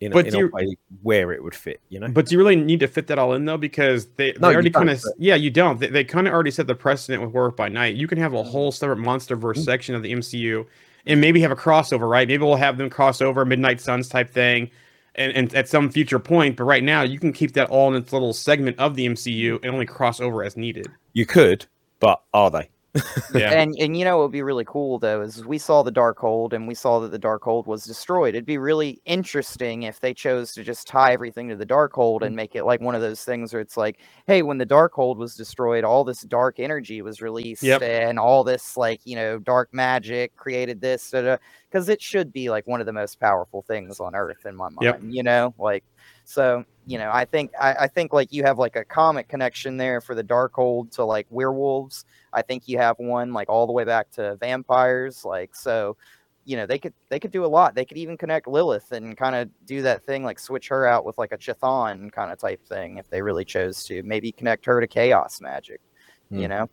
in, 0.00 0.12
a, 0.12 0.14
But 0.14 0.26
in 0.26 0.32
do 0.32 0.46
a 0.46 0.50
way 0.50 0.76
where 1.02 1.32
it 1.32 1.42
would 1.42 1.54
fit. 1.54 1.80
You 1.88 2.00
know, 2.00 2.08
But 2.08 2.26
do 2.26 2.34
you 2.34 2.38
really 2.38 2.56
need 2.56 2.80
to 2.80 2.88
fit 2.88 3.06
that 3.06 3.18
all 3.18 3.32
in 3.34 3.44
though? 3.44 3.56
Because 3.56 4.06
they, 4.16 4.32
they 4.32 4.38
No, 4.38 4.48
you 4.48 4.54
already 4.54 4.70
kind 4.70 4.90
of 4.90 5.02
yeah, 5.18 5.34
you 5.36 5.50
don't. 5.50 5.80
They, 5.80 5.86
they 5.86 6.04
kind 6.04 6.26
of 6.26 6.34
already 6.34 6.50
set 6.50 6.66
the 6.66 6.74
precedent 6.74 7.22
with 7.22 7.32
Werewolf 7.32 7.56
by 7.56 7.68
Night. 7.68 7.94
You 7.96 8.06
can 8.06 8.18
have 8.18 8.34
a 8.34 8.38
Mm-hmm. 8.38 8.50
whole 8.50 8.72
separate 8.72 8.98
MonsterVerse 8.98 9.64
section 9.64 9.94
of 9.94 10.02
the 10.02 10.12
MCU, 10.12 10.66
and 11.06 11.20
maybe 11.20 11.40
have 11.40 11.52
a 11.52 11.56
crossover, 11.56 12.08
right? 12.10 12.26
Maybe 12.28 12.42
we'll 12.44 12.56
have 12.56 12.76
them 12.76 12.90
cross 12.90 13.22
over, 13.22 13.44
Midnight 13.44 13.80
Suns 13.80 14.08
type 14.08 14.30
thing, 14.30 14.70
and, 15.14 15.32
and 15.32 15.54
at 15.54 15.68
some 15.68 15.90
future 15.90 16.18
point. 16.18 16.56
But 16.56 16.64
right 16.64 16.82
now, 16.82 17.02
you 17.02 17.18
can 17.18 17.32
keep 17.32 17.52
that 17.52 17.70
all 17.70 17.94
in 17.94 18.00
its 18.00 18.12
little 18.12 18.32
segment 18.32 18.78
of 18.78 18.94
the 18.96 19.06
MCU 19.06 19.62
and 19.62 19.72
only 19.72 19.86
cross 19.86 20.20
over 20.20 20.42
as 20.44 20.56
needed. 20.56 20.88
you 21.12 21.26
could, 21.26 21.66
but 22.00 22.22
are 22.32 22.50
they? 22.50 22.68
Yeah, 23.34 23.52
And 23.52 23.74
and 23.78 23.96
you 23.96 24.04
know 24.04 24.18
what 24.18 24.24
would 24.24 24.32
be 24.32 24.42
really 24.42 24.64
cool 24.64 24.98
though 25.00 25.22
is 25.22 25.44
we 25.44 25.58
saw 25.58 25.82
the 25.82 25.90
Dark 25.90 26.18
Hold 26.18 26.52
and 26.54 26.68
we 26.68 26.74
saw 26.74 27.00
that 27.00 27.10
the 27.10 27.18
Dark 27.18 27.42
Hold 27.42 27.66
was 27.66 27.84
destroyed. 27.84 28.34
It'd 28.34 28.46
be 28.46 28.58
really 28.58 29.00
interesting 29.04 29.82
if 29.84 30.00
they 30.00 30.14
chose 30.14 30.52
to 30.54 30.62
just 30.62 30.86
tie 30.86 31.12
everything 31.12 31.48
to 31.48 31.56
the 31.56 31.66
Dark 31.66 31.92
Hold 31.94 32.22
Mm. 32.22 32.26
and 32.28 32.36
make 32.36 32.54
it 32.54 32.64
like 32.64 32.80
one 32.80 32.94
of 32.94 33.00
those 33.02 33.24
things 33.24 33.52
where 33.52 33.60
it's 33.62 33.76
like, 33.76 33.98
hey, 34.26 34.42
when 34.42 34.58
the 34.58 34.66
Dark 34.66 34.92
Hold 34.94 35.18
was 35.18 35.34
destroyed, 35.34 35.84
all 35.84 36.04
this 36.04 36.22
dark 36.22 36.60
energy 36.60 37.02
was 37.02 37.20
released 37.20 37.62
Yep. 37.62 37.82
and 37.82 38.18
all 38.18 38.44
this 38.44 38.76
like 38.76 39.00
you 39.04 39.16
know 39.16 39.38
dark 39.38 39.70
magic 39.72 40.36
created 40.36 40.80
this 40.80 41.10
because 41.10 41.88
it 41.88 42.00
should 42.02 42.32
be 42.32 42.50
like 42.50 42.66
one 42.68 42.80
of 42.80 42.86
the 42.86 42.92
most 42.92 43.18
powerful 43.20 43.62
things 43.62 44.00
on 44.00 44.14
Earth 44.14 44.46
in 44.46 44.54
my 44.56 44.68
mind. 44.68 44.78
Yep. 44.82 45.00
You 45.08 45.22
know, 45.24 45.54
like 45.58 45.84
so 46.24 46.64
you 46.86 46.98
know 46.98 47.10
I 47.12 47.24
think 47.24 47.52
I, 47.60 47.74
I 47.80 47.86
think 47.88 48.12
like 48.12 48.32
you 48.32 48.42
have 48.44 48.58
like 48.58 48.76
a 48.76 48.84
comic 48.84 49.28
connection 49.28 49.76
there 49.76 50.00
for 50.00 50.14
the 50.14 50.22
Dark 50.22 50.54
Hold 50.54 50.92
to 50.92 51.04
like 51.04 51.26
werewolves. 51.30 52.04
I 52.32 52.42
think 52.42 52.68
you 52.68 52.78
have 52.78 52.96
one 52.98 53.32
like 53.32 53.48
all 53.48 53.66
the 53.66 53.72
way 53.72 53.84
back 53.84 54.10
to 54.12 54.36
vampires. 54.36 55.24
Like 55.24 55.54
so, 55.54 55.96
you 56.44 56.56
know, 56.56 56.66
they 56.66 56.78
could 56.78 56.94
they 57.10 57.20
could 57.20 57.30
do 57.32 57.44
a 57.44 57.46
lot. 57.46 57.74
They 57.74 57.84
could 57.84 57.98
even 57.98 58.16
connect 58.16 58.46
Lilith 58.48 58.92
and 58.92 59.16
kind 59.16 59.34
of 59.36 59.50
do 59.66 59.82
that 59.82 60.04
thing 60.04 60.24
like 60.24 60.38
switch 60.38 60.68
her 60.68 60.86
out 60.86 61.04
with 61.04 61.18
like 61.18 61.32
a 61.32 61.38
Chthon 61.38 62.12
kind 62.12 62.32
of 62.32 62.38
type 62.38 62.64
thing 62.66 62.98
if 62.98 63.08
they 63.10 63.22
really 63.22 63.44
chose 63.44 63.84
to. 63.84 64.02
Maybe 64.02 64.32
connect 64.32 64.66
her 64.66 64.80
to 64.80 64.86
chaos 64.86 65.40
magic. 65.40 65.80
You 66.34 66.48
Hmm. 66.48 66.48
know, 66.48 66.68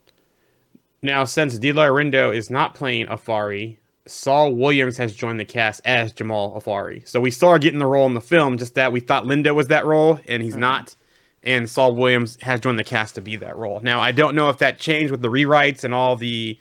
Now, 1.03 1.25
since 1.25 1.57
Delroy 1.57 1.89
Lindo 2.11 2.35
is 2.35 2.49
not 2.49 2.75
playing 2.75 3.07
Afari, 3.07 3.77
Saul 4.07 4.53
Williams 4.55 4.97
has 4.97 5.13
joined 5.15 5.39
the 5.39 5.45
cast 5.45 5.81
as 5.85 6.11
Jamal 6.11 6.59
Afari. 6.59 7.07
So 7.07 7.21
we 7.21 7.31
still 7.31 7.49
are 7.49 7.59
getting 7.59 7.79
the 7.79 7.85
role 7.85 8.07
in 8.07 8.13
the 8.13 8.21
film, 8.21 8.57
just 8.57 8.75
that 8.75 8.91
we 8.91 8.99
thought 8.99 9.25
Lindo 9.25 9.53
was 9.53 9.67
that 9.67 9.85
role, 9.85 10.19
and 10.27 10.41
he's 10.41 10.55
Mhm. 10.55 10.59
not. 10.59 10.95
And 11.43 11.69
Saul 11.69 11.95
Williams 11.95 12.37
has 12.41 12.59
joined 12.59 12.77
the 12.79 12.83
cast 12.83 13.15
to 13.15 13.21
be 13.21 13.35
that 13.37 13.55
role. 13.57 13.79
Now, 13.83 13.99
I 13.99 14.11
don't 14.11 14.35
know 14.35 14.49
if 14.49 14.57
that 14.59 14.77
changed 14.79 15.11
with 15.11 15.21
the 15.21 15.29
rewrites 15.29 15.83
and 15.83 15.93
all 15.93 16.15
the 16.15 16.57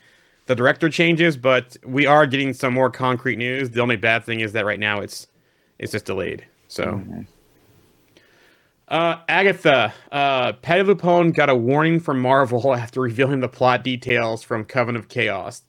the 0.47 0.57
director 0.57 0.89
changes, 0.89 1.37
but 1.37 1.77
we 1.87 2.07
are 2.07 2.27
getting 2.27 2.53
some 2.53 2.75
more 2.75 2.91
concrete 2.91 3.37
news. 3.37 3.71
The 3.71 3.81
only 3.81 3.95
bad 3.97 4.25
thing 4.25 4.41
is 4.41 4.53
that 4.55 4.65
right 4.67 4.81
now 4.81 5.01
it's 5.01 5.29
it's 5.79 5.93
just 5.93 6.07
delayed. 6.07 6.45
So. 6.69 6.85
Mhm. 6.85 7.27
Uh, 8.89 9.19
Agatha, 9.29 9.95
uh, 10.11 10.53
Patti 10.55 10.83
LuPone 10.83 11.33
got 11.33 11.49
a 11.49 11.55
warning 11.55 12.01
from 12.01 12.21
Marvel 12.21 12.75
after 12.75 13.01
revealing 13.01 13.39
the 13.41 13.49
plot 13.49 13.85
details 13.85 14.43
from 14.43 14.65
Coven 14.65 14.97
of 14.97 15.09
Chaos. 15.09 15.63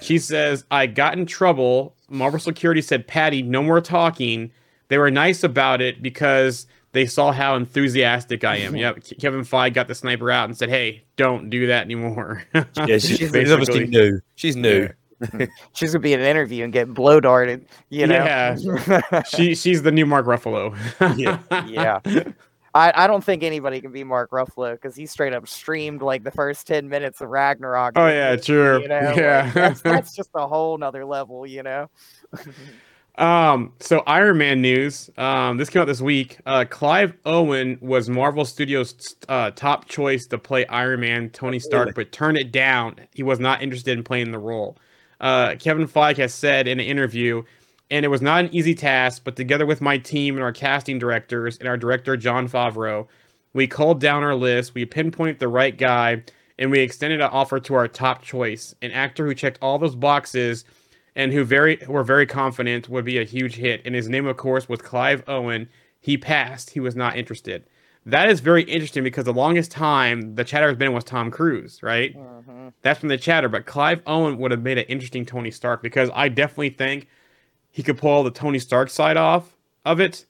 She 0.00 0.18
says, 0.18 0.64
I 0.70 0.86
got 0.86 1.18
in 1.18 1.26
trouble. 1.26 1.94
Marvel 2.08 2.38
Security 2.38 2.80
said, 2.82 3.06
Patti, 3.06 3.42
no 3.42 3.62
more 3.62 3.80
talking. 3.80 4.50
They 4.88 4.98
were 4.98 5.10
nice 5.10 5.42
about 5.42 5.80
it 5.80 6.02
because 6.02 6.66
they 6.92 7.06
saw 7.06 7.32
how 7.32 7.56
enthusiastic 7.56 8.44
I 8.44 8.56
am. 8.58 8.76
yep. 8.76 9.02
Kevin 9.20 9.40
Feige 9.40 9.74
got 9.74 9.88
the 9.88 9.94
sniper 9.94 10.30
out 10.30 10.44
and 10.48 10.56
said, 10.56 10.68
Hey, 10.68 11.02
don't 11.16 11.50
do 11.50 11.66
that 11.66 11.82
anymore. 11.84 12.44
Yeah, 12.54 12.98
she's, 12.98 13.18
she's 13.18 13.32
Basically. 13.32 13.52
obviously 13.52 13.86
new. 13.88 14.20
She's 14.36 14.54
new. 14.56 14.88
she's 15.74 15.92
gonna 15.92 16.00
be 16.00 16.12
in 16.12 16.20
an 16.20 16.26
interview 16.26 16.62
and 16.64 16.72
get 16.72 16.92
blow 16.92 17.18
darted. 17.18 17.66
You 17.88 18.06
know, 18.06 18.14
Yeah. 18.24 19.22
she 19.28 19.54
she's 19.54 19.82
the 19.82 19.90
new 19.90 20.06
Mark 20.06 20.26
Ruffalo. 20.26 20.76
Yeah. 21.16 21.38
yeah. 21.66 22.00
I, 22.74 23.04
I 23.04 23.06
don't 23.06 23.22
think 23.22 23.42
anybody 23.44 23.80
can 23.80 23.92
be 23.92 24.02
Mark 24.02 24.30
Ruffalo 24.30 24.72
because 24.72 24.96
he 24.96 25.06
straight 25.06 25.32
up 25.32 25.46
streamed 25.46 26.02
like 26.02 26.24
the 26.24 26.32
first 26.32 26.66
ten 26.66 26.88
minutes 26.88 27.20
of 27.20 27.28
Ragnarok. 27.28 27.92
Oh, 27.96 28.06
yeah, 28.08 28.34
true. 28.36 28.82
You 28.82 28.88
know, 28.88 29.00
like, 29.00 29.16
Yeah. 29.16 29.50
that's, 29.52 29.80
that's 29.80 30.16
just 30.16 30.30
a 30.34 30.46
whole 30.46 30.76
nother 30.76 31.04
level. 31.04 31.46
You 31.46 31.62
know. 31.62 31.90
Um, 33.16 33.74
so 33.78 34.00
Iron 34.08 34.38
Man 34.38 34.60
news. 34.60 35.08
Um, 35.16 35.56
this 35.56 35.70
came 35.70 35.82
out 35.82 35.84
this 35.84 36.00
week. 36.00 36.38
Uh, 36.46 36.64
Clive 36.68 37.14
Owen 37.24 37.78
was 37.80 38.08
Marvel 38.08 38.44
Studios' 38.44 39.14
uh, 39.28 39.52
top 39.52 39.86
choice 39.86 40.26
to 40.26 40.38
play 40.38 40.66
Iron 40.66 40.98
Man, 41.00 41.30
Tony 41.30 41.60
Stark, 41.60 41.94
but 41.94 42.10
turned 42.10 42.38
it 42.38 42.50
down. 42.50 42.96
He 43.14 43.22
was 43.22 43.38
not 43.38 43.62
interested 43.62 43.96
in 43.96 44.02
playing 44.02 44.32
the 44.32 44.38
role. 44.40 44.76
Uh, 45.20 45.54
Kevin 45.60 45.86
Feige 45.86 46.16
has 46.16 46.34
said 46.34 46.66
in 46.66 46.80
an 46.80 46.86
interview, 46.86 47.44
and 47.90 48.04
it 48.04 48.08
was 48.08 48.22
not 48.22 48.44
an 48.44 48.54
easy 48.54 48.74
task, 48.74 49.22
but 49.24 49.36
together 49.36 49.66
with 49.66 49.80
my 49.80 49.98
team 49.98 50.34
and 50.34 50.42
our 50.42 50.52
casting 50.52 50.98
directors 50.98 51.58
and 51.58 51.68
our 51.68 51.76
director 51.76 52.16
Jon 52.16 52.48
Favreau, 52.48 53.06
we 53.52 53.66
culled 53.66 54.00
down 54.00 54.22
our 54.22 54.34
list. 54.34 54.74
We 54.74 54.84
pinpointed 54.84 55.38
the 55.38 55.48
right 55.48 55.76
guy, 55.76 56.22
and 56.58 56.70
we 56.70 56.80
extended 56.80 57.20
an 57.20 57.30
offer 57.30 57.60
to 57.60 57.74
our 57.74 57.88
top 57.88 58.22
choice, 58.22 58.74
an 58.82 58.90
actor 58.90 59.26
who 59.26 59.34
checked 59.34 59.58
all 59.62 59.78
those 59.78 59.94
boxes 59.94 60.64
and 61.16 61.32
who 61.32 61.44
very 61.44 61.78
were 61.86 62.02
very 62.02 62.26
confident 62.26 62.88
would 62.88 63.04
be 63.04 63.18
a 63.18 63.24
huge 63.24 63.54
hit. 63.54 63.82
And 63.84 63.94
his 63.94 64.08
name, 64.08 64.26
of 64.26 64.36
course, 64.36 64.68
was 64.68 64.80
Clive 64.82 65.22
Owen. 65.28 65.68
He 66.00 66.16
passed. 66.18 66.70
He 66.70 66.80
was 66.80 66.96
not 66.96 67.16
interested. 67.16 67.64
That 68.06 68.28
is 68.28 68.40
very 68.40 68.64
interesting 68.64 69.02
because 69.04 69.24
the 69.24 69.32
longest 69.32 69.70
time 69.70 70.34
the 70.34 70.44
chatter 70.44 70.66
has 70.68 70.76
been 70.76 70.92
was 70.92 71.04
Tom 71.04 71.30
Cruise, 71.30 71.82
right? 71.82 72.14
Mhm. 72.14 72.72
That's 72.82 73.00
from 73.00 73.08
the 73.08 73.16
chatter. 73.16 73.48
But 73.48 73.64
Clive 73.64 74.02
Owen 74.06 74.36
would 74.38 74.50
have 74.50 74.62
made 74.62 74.76
an 74.76 74.84
interesting 74.88 75.24
Tony 75.24 75.50
Stark 75.50 75.82
because 75.82 76.10
I 76.14 76.28
definitely 76.28 76.70
think 76.70 77.06
he 77.74 77.82
could 77.82 77.98
pull 77.98 78.22
the 78.22 78.30
Tony 78.30 78.60
Stark 78.60 78.88
side 78.88 79.16
off 79.16 79.56
of 79.84 79.98
it. 80.00 80.26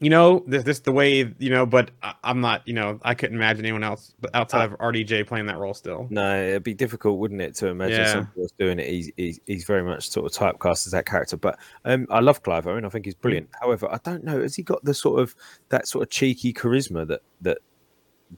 You 0.00 0.10
know, 0.10 0.42
this 0.48 0.64
this 0.64 0.80
the 0.80 0.90
way 0.90 1.32
you 1.38 1.50
know, 1.50 1.64
but 1.64 1.92
I, 2.02 2.14
I'm 2.24 2.40
not. 2.40 2.66
You 2.66 2.74
know, 2.74 2.98
I 3.02 3.14
couldn't 3.14 3.36
imagine 3.36 3.64
anyone 3.64 3.84
else 3.84 4.12
but 4.20 4.34
outside 4.34 4.64
of 4.64 4.76
RDJ 4.80 5.28
playing 5.28 5.46
that 5.46 5.58
role 5.58 5.72
still. 5.74 6.08
No, 6.10 6.42
it'd 6.48 6.64
be 6.64 6.74
difficult, 6.74 7.20
wouldn't 7.20 7.40
it, 7.40 7.54
to 7.56 7.68
imagine 7.68 8.00
Yeah. 8.00 8.12
somebody 8.12 8.40
else 8.42 8.50
doing 8.58 8.80
it. 8.80 8.88
He's, 8.88 9.12
he's 9.16 9.40
he's 9.46 9.64
very 9.64 9.84
much 9.84 10.10
sort 10.10 10.26
of 10.26 10.32
typecast 10.36 10.86
as 10.88 10.92
that 10.92 11.06
character. 11.06 11.36
But 11.36 11.60
um, 11.84 12.08
I 12.10 12.18
love 12.18 12.42
Clive 12.42 12.66
Owen. 12.66 12.84
I 12.84 12.88
think 12.88 13.04
he's 13.04 13.14
brilliant. 13.14 13.48
However, 13.60 13.88
I 13.88 13.98
don't 14.02 14.24
know. 14.24 14.42
Has 14.42 14.56
he 14.56 14.64
got 14.64 14.84
the 14.84 14.94
sort 14.94 15.20
of 15.20 15.36
that 15.68 15.86
sort 15.86 16.02
of 16.02 16.10
cheeky 16.10 16.52
charisma 16.52 17.06
that 17.06 17.20
that 17.42 17.58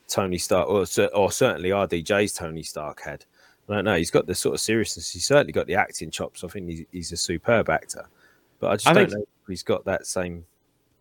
Tony 0.09 0.37
Stark 0.37 0.69
or 0.69 0.85
or 1.15 1.33
certainly 1.33 1.71
RDJ's 1.71 2.35
Tony 2.35 2.63
Stark 2.65 3.01
had? 3.01 3.25
I 3.69 3.75
don't 3.75 3.85
know. 3.85 3.97
He's 3.97 4.11
got 4.11 4.27
the 4.27 4.35
sort 4.35 4.55
of 4.55 4.61
seriousness. 4.61 5.11
He's 5.13 5.27
certainly 5.27 5.53
got 5.53 5.67
the 5.67 5.75
acting 5.75 6.11
chops. 6.11 6.45
I 6.45 6.49
think 6.49 6.69
he's, 6.69 6.85
he's 6.93 7.13
a 7.13 7.17
superb 7.17 7.69
actor. 7.69 8.07
But 8.61 8.71
I 8.71 8.77
just 8.77 8.87
I 8.89 8.93
don't 8.93 9.07
think- 9.09 9.19
know 9.19 9.23
if 9.23 9.49
he's 9.49 9.63
got 9.63 9.85
that 9.87 10.07
same. 10.07 10.45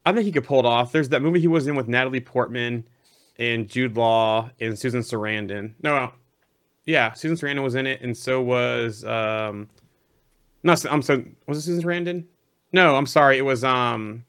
I 0.08 0.13
think 0.13 0.25
he 0.25 0.32
could 0.32 0.43
pull 0.45 0.60
it 0.60 0.65
off. 0.65 0.91
There's 0.91 1.10
that 1.10 1.21
movie 1.23 1.39
he 1.39 1.47
was 1.47 1.65
in 1.67 1.75
with 1.75 1.88
Natalie 1.88 2.19
Portman 2.21 2.84
and 3.39 3.67
Jude 3.67 3.97
Law 3.97 4.49
and 4.60 4.78
Susan 4.78 5.01
Sarandon. 5.01 5.73
No, 5.82 5.95
no. 5.95 6.12
yeah, 6.86 7.12
Susan 7.13 7.36
Sarandon 7.36 7.63
was 7.63 7.73
in 7.75 7.88
it, 7.88 8.01
and 8.01 8.15
so 8.15 8.39
was 8.41 9.04
um, 9.04 9.67
no, 10.63 10.75
I'm 10.89 11.01
so 11.01 11.23
was 11.47 11.58
it 11.58 11.62
Susan 11.62 11.84
Sarandon? 11.84 12.23
No, 12.71 12.95
I'm 12.95 13.08
sorry, 13.08 13.39
it 13.39 13.41
was 13.41 13.63
um, 13.63 14.23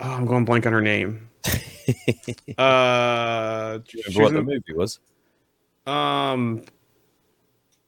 oh, 0.00 0.10
I'm 0.10 0.24
going 0.24 0.46
blank 0.46 0.66
on 0.66 0.72
her 0.72 0.80
name. 0.80 1.28
uh, 2.56 3.78
Do 3.78 3.98
you 3.98 4.02
remember 4.06 4.22
what 4.22 4.32
the 4.32 4.42
movie 4.42 4.72
was? 4.74 5.00
Um, 5.88 6.62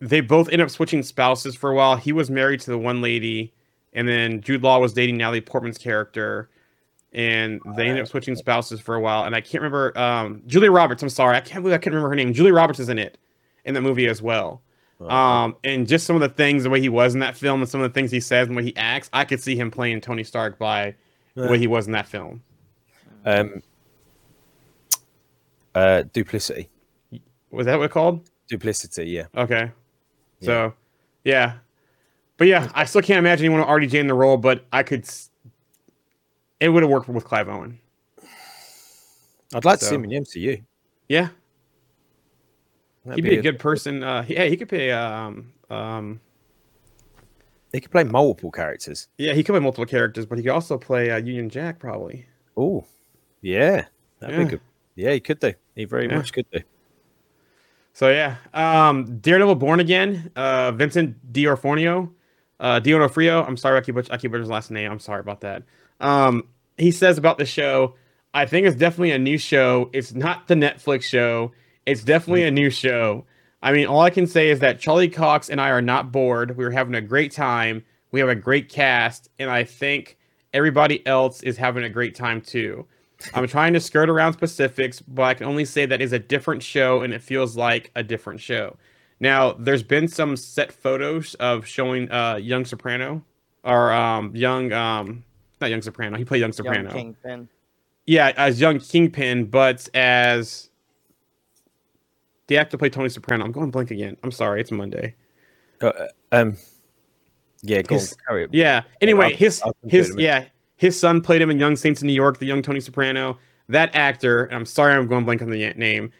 they 0.00 0.20
both 0.20 0.48
end 0.48 0.62
up 0.62 0.70
switching 0.70 1.02
spouses 1.02 1.54
for 1.54 1.70
a 1.70 1.74
while. 1.74 1.96
He 1.96 2.12
was 2.12 2.30
married 2.30 2.60
to 2.60 2.70
the 2.70 2.78
one 2.78 3.02
lady, 3.02 3.52
and 3.92 4.08
then 4.08 4.40
Jude 4.40 4.62
Law 4.62 4.78
was 4.78 4.92
dating 4.92 5.18
Natalie 5.18 5.40
Portman's 5.40 5.78
character, 5.78 6.48
and 7.12 7.60
they 7.76 7.88
ended 7.88 8.02
up 8.02 8.08
switching 8.08 8.36
spouses 8.36 8.80
for 8.80 8.94
a 8.94 9.00
while. 9.00 9.24
And 9.24 9.34
I 9.34 9.40
can't 9.40 9.62
remember 9.62 9.96
um, 9.98 10.42
Julia 10.46 10.70
Roberts. 10.70 11.02
I'm 11.02 11.10
sorry, 11.10 11.36
I 11.36 11.40
can't 11.40 11.62
believe 11.62 11.74
I 11.74 11.78
can't 11.78 11.94
remember 11.94 12.08
her 12.08 12.16
name. 12.16 12.32
Julia 12.32 12.54
Roberts 12.54 12.80
is 12.80 12.88
in 12.88 12.98
it 12.98 13.18
in 13.64 13.74
that 13.74 13.82
movie 13.82 14.06
as 14.06 14.22
well. 14.22 14.62
Um, 15.08 15.56
and 15.64 15.88
just 15.88 16.06
some 16.06 16.14
of 16.14 16.20
the 16.20 16.28
things, 16.28 16.62
the 16.62 16.70
way 16.70 16.80
he 16.80 16.90
was 16.90 17.14
in 17.14 17.20
that 17.20 17.34
film, 17.36 17.62
and 17.62 17.70
some 17.70 17.80
of 17.80 17.90
the 17.90 17.94
things 17.94 18.10
he 18.10 18.20
says 18.20 18.48
and 18.48 18.56
the 18.56 18.58
way 18.58 18.64
he 18.66 18.76
acts, 18.76 19.08
I 19.12 19.24
could 19.24 19.40
see 19.40 19.56
him 19.56 19.70
playing 19.70 20.02
Tony 20.02 20.24
Stark 20.24 20.58
by 20.58 20.94
the 21.34 21.48
way 21.48 21.58
he 21.58 21.66
was 21.66 21.86
in 21.86 21.92
that 21.92 22.06
film. 22.06 22.42
Um, 23.24 23.62
uh, 25.74 26.02
duplicity. 26.12 26.68
Was 27.50 27.66
that 27.66 27.78
what 27.78 27.86
it 27.86 27.90
called? 27.90 28.28
Duplicity. 28.48 29.06
Yeah. 29.10 29.26
Okay. 29.36 29.70
So, 30.40 30.72
yeah. 31.24 31.54
But 32.36 32.46
yeah, 32.48 32.70
I 32.74 32.84
still 32.84 33.02
can't 33.02 33.18
imagine 33.18 33.46
anyone 33.46 33.66
RDJ 33.66 33.94
in 33.94 34.06
the 34.06 34.14
role, 34.14 34.36
but 34.36 34.64
I 34.72 34.82
could. 34.82 35.04
It 36.58 36.68
would 36.70 36.82
have 36.82 36.90
worked 36.90 37.08
with 37.08 37.24
Clive 37.24 37.48
Owen. 37.48 37.78
I'd 39.54 39.64
like 39.64 39.78
to 39.80 39.84
see 39.84 39.94
him 39.94 40.04
in 40.04 40.10
the 40.10 40.16
MCU. 40.16 40.62
Yeah, 41.08 41.28
That'd 43.04 43.22
he'd 43.24 43.30
be 43.30 43.36
a 43.38 43.42
good 43.42 43.58
person. 43.58 44.02
Uh, 44.04 44.24
yeah, 44.28 44.44
he 44.44 44.56
could 44.56 44.68
play. 44.68 44.92
Um, 44.92 45.52
um, 45.68 46.20
He 47.72 47.80
could 47.80 47.90
play 47.90 48.04
multiple 48.04 48.50
characters. 48.52 49.08
yeah, 49.18 49.32
he 49.34 49.42
could 49.42 49.52
play 49.52 49.60
multiple 49.60 49.86
characters, 49.86 50.24
but 50.24 50.38
he 50.38 50.44
could 50.44 50.52
also 50.52 50.78
play 50.78 51.10
uh, 51.10 51.16
Union 51.16 51.50
Jack 51.50 51.78
probably. 51.80 52.26
Oh, 52.56 52.84
yeah, 53.42 53.86
that'd 54.20 54.36
Yeah. 54.36 54.44
be 54.44 54.50
good. 54.50 54.60
Yeah, 54.94 55.12
he 55.12 55.20
could 55.20 55.40
do. 55.40 55.52
He 55.74 55.84
very 55.84 56.06
Yeah. 56.06 56.16
much 56.16 56.32
could 56.32 56.46
do. 56.52 56.60
So 57.92 58.09
yeah, 58.11 58.37
um, 58.55 59.18
Daredevil 59.18 59.57
Born 59.57 59.81
Again, 59.81 60.31
uh, 60.37 60.72
Vincent 60.72 61.33
D'Orfonio, 61.33 62.11
uh, 62.59 62.79
D'Onofrio. 62.79 63.44
I'm 63.44 63.57
sorry, 63.57 63.79
I 63.79 63.81
keep 63.81 63.94
butch- 63.94 64.11
I 64.11 64.16
keep 64.16 64.31
butchering 64.31 64.42
his 64.44 64.50
last 64.50 64.70
name. 64.70 64.90
I'm 64.90 65.00
sorry 65.00 65.20
about 65.20 65.40
that. 65.42 65.64
Um, 66.00 66.44
he 66.79 66.90
says 66.90 67.18
about 67.18 67.38
the 67.38 67.44
show, 67.44 67.94
I 68.33 68.46
think 68.46 68.66
it's 68.66 68.76
definitely 68.76 69.11
a 69.11 69.18
new 69.18 69.38
show. 69.38 69.90
It's 69.92 70.14
not 70.14 70.46
the 70.48 70.55
Netflix 70.55 71.03
show. 71.03 71.53
It's 71.85 72.03
definitely 72.05 72.44
a 72.44 72.50
new 72.50 72.70
show. 72.70 73.26
I 73.62 73.72
mean, 73.72 73.87
all 73.87 74.00
I 74.00 74.11
can 74.11 74.26
say 74.26 74.48
is 74.50 74.61
that 74.61 74.81
Charlie 74.81 75.09
Cox 75.09 75.50
and 75.50 75.61
I 75.61 75.70
are 75.70 75.83
not 75.83 76.12
bored. 76.12 76.57
We 76.57 76.64
are 76.64 76.70
having 76.70 76.94
a 76.94 77.00
great 77.00 77.33
time. 77.33 77.85
We 78.12 78.20
have 78.20 78.29
a 78.29 78.35
great 78.35 78.68
cast, 78.68 79.29
and 79.38 79.50
I 79.50 79.64
think 79.64 80.16
everybody 80.53 81.07
else 81.07 81.42
is 81.42 81.57
having 81.57 81.85
a 81.85 81.90
great 81.90 82.14
time 82.14 82.40
too. 82.40 82.87
I'm 83.35 83.46
trying 83.46 83.72
to 83.74 83.80
skirt 83.80 84.09
around 84.09 84.33
specifics, 84.33 85.00
but 85.00 85.22
I 85.22 85.35
can 85.35 85.46
only 85.46 85.64
say 85.64 85.87
that 85.87 86.00
is 86.00 86.12
a 86.12 86.18
different 86.18 86.62
show 86.62 87.02
and 87.02 87.12
it 87.12 87.20
feels 87.22 87.56
like 87.56 87.90
a 87.94 88.02
different 88.02 88.40
show. 88.40 88.76
Now, 89.20 89.52
there's 89.52 89.83
been 89.83 90.09
some 90.09 90.37
set 90.37 90.72
photos 90.72 91.35
of 91.35 91.66
showing 91.66 92.11
uh 92.11 92.37
young 92.37 92.64
Soprano 92.64 93.22
or 93.64 93.92
um 93.92 94.35
young 94.35 94.72
um 94.72 95.24
not 95.61 95.68
young 95.70 95.83
Soprano. 95.83 96.16
He 96.16 96.24
played 96.24 96.38
young 96.40 96.48
Young 96.48 96.52
Soprano. 96.54 96.90
Kingpin. 96.90 97.48
Yeah, 98.06 98.33
as 98.37 98.61
young 98.61 98.78
Kingpin, 98.80 99.44
but 99.44 99.88
as 99.94 100.70
the 102.46 102.56
actor 102.56 102.76
played 102.78 102.92
Tony 102.92 103.09
Soprano. 103.11 103.44
I'm 103.44 103.52
going 103.52 103.70
blank 103.70 103.90
again. 103.90 104.16
I'm 104.24 104.33
sorry, 104.33 104.61
it's 104.61 104.72
Monday. 104.72 105.14
Uh, 105.80 105.92
um, 106.33 106.56
yeah, 107.62 107.83
go 107.83 107.94
His- 107.96 108.12
on, 108.12 108.18
carry 108.26 108.44
it. 108.44 108.50
Yeah. 108.54 108.83
Anyway, 109.00 109.26
I'll- 109.26 109.37
his 109.37 109.62
I'll 109.62 109.76
his 109.87 110.14
yeah, 110.16 110.46
his 110.81 110.99
son 110.99 111.21
played 111.21 111.43
him 111.43 111.51
in 111.51 111.59
Young 111.59 111.77
Saints 111.77 112.01
in 112.01 112.07
New 112.07 112.14
York, 112.14 112.38
the 112.38 112.47
young 112.47 112.62
Tony 112.62 112.81
Soprano. 112.81 113.38
That 113.69 113.95
actor, 113.95 114.45
and 114.45 114.55
I'm 114.55 114.64
sorry 114.64 114.95
I'm 114.95 115.07
going 115.09 115.27
blank 115.27 115.43
on 115.43 115.51
the 115.51 115.75
name. 115.75 116.11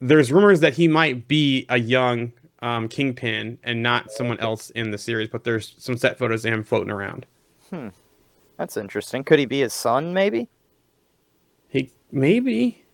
There's 0.00 0.32
rumors 0.32 0.58
that 0.60 0.74
he 0.74 0.88
might 0.88 1.28
be 1.28 1.64
a 1.68 1.78
young 1.78 2.32
um, 2.60 2.88
Kingpin 2.88 3.56
and 3.62 3.80
not 3.80 4.10
someone 4.10 4.40
else 4.40 4.70
in 4.70 4.90
the 4.90 4.98
series, 4.98 5.28
but 5.28 5.44
there's 5.44 5.76
some 5.78 5.96
set 5.96 6.18
photos 6.18 6.44
of 6.44 6.52
him 6.52 6.64
floating 6.64 6.90
around. 6.90 7.24
Hmm. 7.70 7.90
That's 8.56 8.76
interesting. 8.76 9.22
Could 9.22 9.38
he 9.38 9.46
be 9.46 9.60
his 9.60 9.74
son? 9.74 10.12
Maybe. 10.12 10.48
He 11.68 11.92
maybe, 12.10 12.84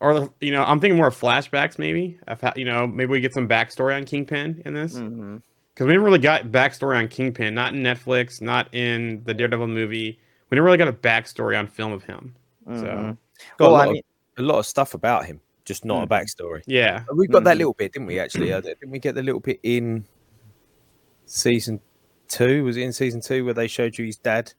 or 0.00 0.30
you 0.42 0.52
know, 0.52 0.64
I'm 0.64 0.80
thinking 0.80 0.98
more 0.98 1.06
of 1.06 1.18
flashbacks. 1.18 1.78
Maybe, 1.78 2.20
you 2.56 2.66
know, 2.66 2.86
maybe 2.86 3.10
we 3.10 3.20
get 3.20 3.32
some 3.32 3.48
backstory 3.48 3.96
on 3.96 4.04
Kingpin 4.04 4.60
in 4.66 4.74
this. 4.74 4.98
hmm 4.98 5.38
because 5.74 5.86
we 5.88 5.92
never 5.92 6.04
really 6.04 6.18
got 6.20 6.44
backstory 6.46 6.96
on 6.96 7.08
Kingpin, 7.08 7.52
not 7.54 7.74
in 7.74 7.82
Netflix, 7.82 8.40
not 8.40 8.72
in 8.72 9.22
the 9.24 9.34
Daredevil 9.34 9.66
movie. 9.66 10.18
We 10.50 10.54
never 10.54 10.64
really 10.66 10.78
got 10.78 10.88
a 10.88 10.92
backstory 10.92 11.58
on 11.58 11.66
film 11.66 11.92
of 11.92 12.04
him. 12.04 12.34
Mhm. 12.68 12.80
So 12.80 13.16
Got 13.58 13.66
Well, 13.66 13.70
a, 13.70 13.74
I 13.74 13.84
lot 13.86 13.92
mean, 13.92 14.02
of, 14.38 14.44
a 14.44 14.46
lot 14.46 14.58
of 14.60 14.66
stuff 14.66 14.94
about 14.94 15.26
him, 15.26 15.40
just 15.64 15.84
not 15.84 16.04
a 16.04 16.06
backstory. 16.06 16.62
yeah, 16.66 17.02
Uh, 17.10 17.14
We 17.16 17.26
got 17.26 17.42
that 17.44 17.56
Mhm. 17.56 17.58
little 17.58 17.74
bit, 17.74 17.92
didn't 17.92 18.06
we? 18.06 18.20
Actually, 18.20 18.52
uh, 18.52 18.60
didn't 18.60 18.90
we 18.90 18.98
get 19.00 19.16
the 19.16 19.22
little 19.22 19.40
bit 19.40 19.58
in 19.64 20.04
season 21.26 21.80
two? 22.28 22.64
Was 22.64 22.76
it 22.76 22.82
in 22.82 22.92
season 22.92 23.20
two 23.20 23.44
where 23.44 23.54
they 23.54 23.66
showed 23.66 23.98
you 23.98 24.06
his 24.06 24.16
dad? 24.16 24.52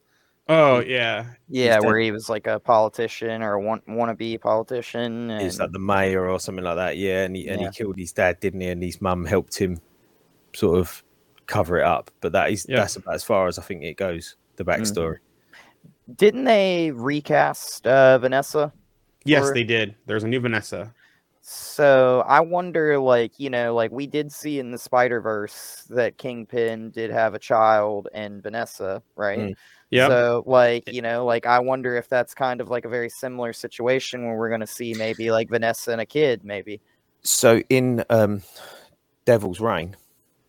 oh 0.48 0.80
yeah, 0.80 1.26
yeah, 1.50 1.80
dead. 1.80 1.86
where 1.88 1.98
he 1.98 2.12
was 2.12 2.30
like 2.30 2.46
a 2.46 2.60
politician 2.60 3.42
or 3.42 3.54
a 3.54 3.60
want 3.62 3.84
wannabe 3.88 4.40
politician. 4.42 5.32
And, 5.32 5.42
He's 5.42 5.60
like 5.60 5.72
the 5.72 5.80
mayor 5.80 6.30
or 6.30 6.40
something 6.40 6.64
like 6.64 6.76
that. 6.76 6.98
Yeah, 6.98 7.24
and 7.24 7.36
he 7.36 7.48
and 7.48 7.62
Yeah. 7.62 7.70
he 7.72 7.76
killed 7.78 7.98
his 7.98 8.12
dad, 8.12 8.40
didn't 8.42 8.62
he? 8.62 8.68
And 8.68 8.84
his 8.84 9.02
mum 9.02 9.26
helped 9.26 9.58
him 9.58 9.80
sort 10.54 10.80
of 10.80 11.04
cover 11.48 11.78
it 11.78 11.84
up. 11.86 12.12
But 12.22 12.32
that 12.34 12.52
is 12.52 12.66
Yeah. 12.68 12.78
that's 12.78 12.96
about 12.96 13.16
as 13.16 13.24
far 13.24 13.48
as 13.48 13.60
I 13.60 13.62
think 13.62 13.84
it 13.84 13.98
goes. 13.98 14.36
The 14.58 14.64
backstory. 14.66 15.18
Didn't 16.16 16.46
they 16.46 16.92
recast 16.92 17.86
uh, 17.88 18.18
Vanessa? 18.20 18.72
yes, 19.26 19.50
Or- 19.50 19.54
they 19.54 19.64
did. 19.64 19.96
There's 20.06 20.24
a 20.24 20.28
new 20.28 20.40
Vanessa. 20.40 20.94
So 21.48 22.24
I 22.28 22.40
wonder, 22.40 22.98
like, 22.98 23.40
you 23.40 23.52
know, 23.52 23.76
like 23.76 23.92
we 23.92 24.08
did 24.08 24.32
see 24.32 24.58
in 24.60 24.72
the 24.72 24.80
Spider 24.80 25.22
Verse 25.22 25.84
that 25.92 26.18
Kingpin 26.18 26.90
did 26.90 27.12
have 27.12 27.36
a 27.36 27.40
child 27.40 28.08
and 28.14 28.42
Vanessa, 28.42 29.04
right? 29.16 29.38
Mm. 29.38 29.56
Yep. 29.92 30.10
So, 30.10 30.44
like, 30.48 30.92
you 30.92 31.04
know, 31.04 31.24
like 31.24 31.46
I 31.46 31.60
wonder 31.60 31.96
if 31.98 32.10
that's 32.10 32.34
kind 32.34 32.62
of 32.62 32.70
like 32.70 32.86
a 32.86 32.90
very 32.90 33.10
similar 33.10 33.54
situation 33.54 34.26
where 34.26 34.36
we're 34.38 34.50
going 34.50 34.62
to 34.62 34.68
see 34.68 34.96
maybe 34.96 35.30
like 35.30 35.50
Vanessa 35.50 35.92
and 35.92 36.02
a 36.02 36.06
kid, 36.06 36.44
maybe. 36.44 36.82
So 37.22 37.62
in 37.70 38.04
um, 38.10 38.42
Devil's 39.26 39.60
Reign, 39.60 39.96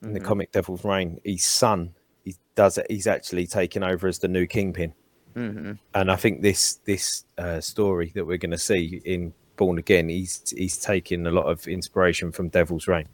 in 0.03 0.13
the 0.13 0.21
Mhm. 0.21 0.25
comic 0.25 0.53
Devil's 0.53 0.85
Reign, 0.85 1.21
his 1.25 1.45
son, 1.45 1.95
he 2.25 2.35
does 2.55 2.79
it. 2.79 2.87
He's 2.91 3.07
actually 3.07 3.47
taken 3.47 3.83
over 3.83 4.07
as 4.09 4.19
the 4.19 4.29
new 4.29 4.47
kingpin, 4.47 4.93
hmm 5.35 5.73
and 5.95 6.11
I 6.11 6.17
think 6.17 6.43
this 6.43 6.77
this 6.85 7.25
uh, 7.39 7.61
story 7.61 8.13
that 8.15 8.25
we're 8.27 8.39
going 8.39 8.51
to 8.53 8.59
see 8.59 9.01
in 9.05 9.33
Born 9.57 9.79
Again, 9.79 10.09
he's 10.09 10.53
he's 10.57 10.77
taking 10.79 11.27
a 11.27 11.31
lot 11.31 11.47
of 11.47 11.67
inspiration 11.67 12.31
from 12.33 12.49
Devil's 12.49 12.87
Reign. 12.87 13.07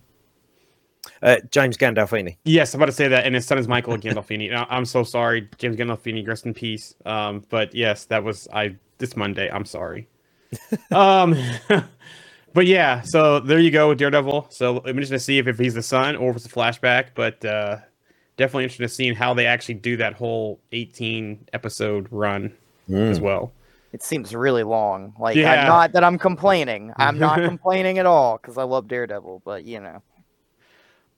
Uh, 1.20 1.36
James 1.50 1.76
Gandolfini. 1.76 2.36
Yes, 2.44 2.74
I'm 2.74 2.78
about 2.80 2.86
to 2.86 2.92
say 2.92 3.08
that, 3.08 3.26
and 3.26 3.34
his 3.34 3.44
son 3.46 3.58
is 3.58 3.66
Michael 3.68 3.96
Gandolfini. 3.98 4.54
I- 4.54 4.66
I'm 4.70 4.84
so 4.84 5.02
sorry, 5.04 5.48
James 5.58 5.76
Gandolfini. 5.76 6.26
Rest 6.26 6.46
in 6.46 6.54
peace. 6.54 6.94
Um, 7.04 7.44
but 7.48 7.74
yes, 7.74 8.04
that 8.06 8.22
was 8.24 8.46
I 8.52 8.76
this 8.98 9.16
Monday. 9.16 9.48
I'm 9.50 9.64
sorry. 9.64 10.08
um, 10.92 11.36
but 12.54 12.66
yeah, 12.66 13.00
so 13.02 13.40
there 13.40 13.58
you 13.58 13.70
go 13.70 13.90
with 13.90 13.98
Daredevil. 13.98 14.48
So 14.50 14.78
I'm 14.78 14.88
interested 14.90 15.14
to 15.14 15.20
see 15.20 15.38
if, 15.38 15.46
if 15.46 15.58
he's 15.58 15.74
the 15.74 15.82
son 15.82 16.16
or 16.16 16.30
if 16.30 16.36
it's 16.36 16.46
a 16.46 16.48
flashback. 16.48 17.08
But 17.14 17.44
uh, 17.44 17.78
definitely 18.36 18.64
interested 18.64 18.84
in 18.84 18.88
seeing 18.88 19.14
how 19.14 19.34
they 19.34 19.46
actually 19.46 19.74
do 19.74 19.96
that 19.98 20.14
whole 20.14 20.60
18 20.72 21.48
episode 21.52 22.08
run 22.10 22.52
as 22.92 23.20
well. 23.20 23.52
It 23.92 24.02
seems 24.02 24.34
really 24.34 24.62
long. 24.62 25.14
Like, 25.18 25.36
Yeah. 25.36 25.62
I'm 25.62 25.68
not 25.68 25.92
that 25.92 26.04
I'm 26.04 26.18
complaining. 26.18 26.92
I'm 26.96 27.18
not 27.18 27.42
complaining 27.44 27.98
at 27.98 28.06
all 28.06 28.38
because 28.38 28.56
I 28.58 28.62
love 28.64 28.88
Daredevil, 28.88 29.42
but 29.44 29.64
you 29.64 29.80
know. 29.80 30.02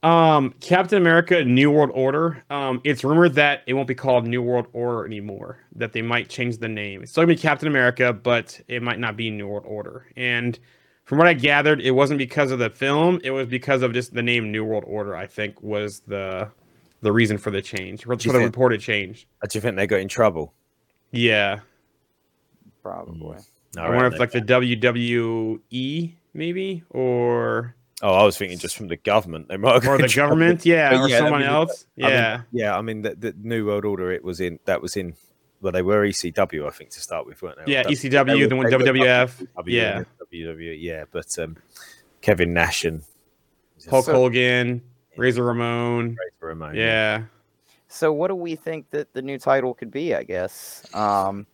Um, 0.02 0.54
Captain 0.60 0.98
America: 0.98 1.42
New 1.44 1.70
World 1.70 1.90
Order. 1.94 2.44
Um, 2.50 2.82
it's 2.84 3.04
rumored 3.04 3.34
that 3.36 3.62
it 3.66 3.72
won't 3.72 3.88
be 3.88 3.94
called 3.94 4.26
New 4.26 4.42
World 4.42 4.66
Order 4.74 5.06
anymore. 5.06 5.60
That 5.76 5.94
they 5.94 6.02
might 6.02 6.28
change 6.28 6.58
the 6.58 6.68
name. 6.68 7.02
It's 7.02 7.12
still 7.12 7.22
gonna 7.22 7.34
be 7.34 7.40
Captain 7.40 7.68
America, 7.68 8.12
but 8.12 8.60
it 8.68 8.82
might 8.82 8.98
not 8.98 9.16
be 9.16 9.30
New 9.30 9.48
World 9.48 9.64
Order. 9.66 10.06
And 10.14 10.58
from 11.04 11.18
what 11.18 11.26
I 11.26 11.34
gathered, 11.34 11.80
it 11.80 11.90
wasn't 11.92 12.18
because 12.18 12.50
of 12.50 12.58
the 12.58 12.70
film. 12.70 13.20
It 13.22 13.30
was 13.30 13.46
because 13.46 13.82
of 13.82 13.92
just 13.92 14.14
the 14.14 14.22
name 14.22 14.50
New 14.50 14.64
World 14.64 14.84
Order. 14.86 15.14
I 15.16 15.26
think 15.26 15.62
was 15.62 16.00
the 16.00 16.50
the 17.02 17.12
reason 17.12 17.36
for 17.38 17.50
the 17.50 17.60
change, 17.60 18.04
for, 18.04 18.16
Do 18.16 18.24
you 18.24 18.30
for 18.30 18.38
the 18.38 18.38
think- 18.44 18.48
reported 18.54 18.80
change. 18.80 19.26
Uh, 19.42 19.46
Do 19.46 19.58
you 19.58 19.60
think 19.60 19.76
they 19.76 19.86
got 19.86 20.00
in 20.00 20.08
trouble? 20.08 20.54
Yeah, 21.12 21.60
Probably. 22.82 23.38
I 23.78 23.88
wonder 23.88 24.06
if 24.06 24.18
like 24.20 24.30
the 24.30 24.40
WWE 24.40 26.14
maybe 26.34 26.82
or 26.90 27.74
Oh, 28.02 28.12
I 28.12 28.24
was 28.24 28.36
thinking 28.36 28.58
just 28.58 28.76
from 28.76 28.88
the 28.88 28.96
government. 28.96 29.48
They 29.48 29.56
might 29.56 29.82
have 29.82 29.88
or 29.88 29.96
the 29.98 30.08
government, 30.14 30.66
yeah, 30.66 30.90
But 30.90 31.00
or 31.00 31.08
yeah, 31.08 31.16
I 31.16 31.18
someone 31.20 31.40
mean, 31.40 31.48
else. 31.50 31.86
I 31.98 32.02
mean, 32.02 32.10
Yeah. 32.10 32.40
yeah. 32.52 32.76
I 32.76 32.82
mean, 32.82 33.02
the, 33.02 33.14
the 33.14 33.34
New 33.40 33.66
World 33.66 33.84
Order. 33.84 34.10
It 34.12 34.22
was 34.24 34.40
in 34.40 34.58
that 34.66 34.82
was 34.82 34.96
in. 34.96 35.14
Well, 35.64 35.72
they 35.72 35.80
were 35.82 36.06
ECW, 36.06 36.66
I 36.66 36.70
think, 36.70 36.90
to 36.90 37.00
start 37.00 37.26
with, 37.26 37.40
weren't 37.40 37.56
they? 37.64 37.72
Yeah, 37.72 37.80
Or 37.80 37.84
ECW, 37.84 38.26
they 38.26 38.46
then 38.46 38.58
went 38.58 38.68
they 38.70 38.76
were 38.76 38.82
WWF. 38.82 39.46
Yeah. 39.66 39.96
and 39.96 40.06
WWE, 40.30 40.76
yeah. 40.78 41.04
But 41.10 41.26
um, 41.38 41.56
Kevin 42.20 42.52
Nash 42.52 42.84
and 42.84 43.02
Hulk 43.88 44.04
So- 44.04 44.12
Hogan, 44.12 44.82
Razor 45.16 45.42
Ramon. 45.42 46.10
Razor 46.10 46.46
Ramon, 46.48 46.74
Yeah. 46.76 47.22
So 47.88 48.12
what 48.12 48.28
do 48.28 48.34
we 48.34 48.56
think 48.56 48.90
that 48.90 49.12
the 49.14 49.22
new 49.22 49.38
title 49.38 49.72
could 49.72 49.90
be, 49.90 50.14
I 50.14 50.22
guess? 50.24 50.84
Um 50.94 51.46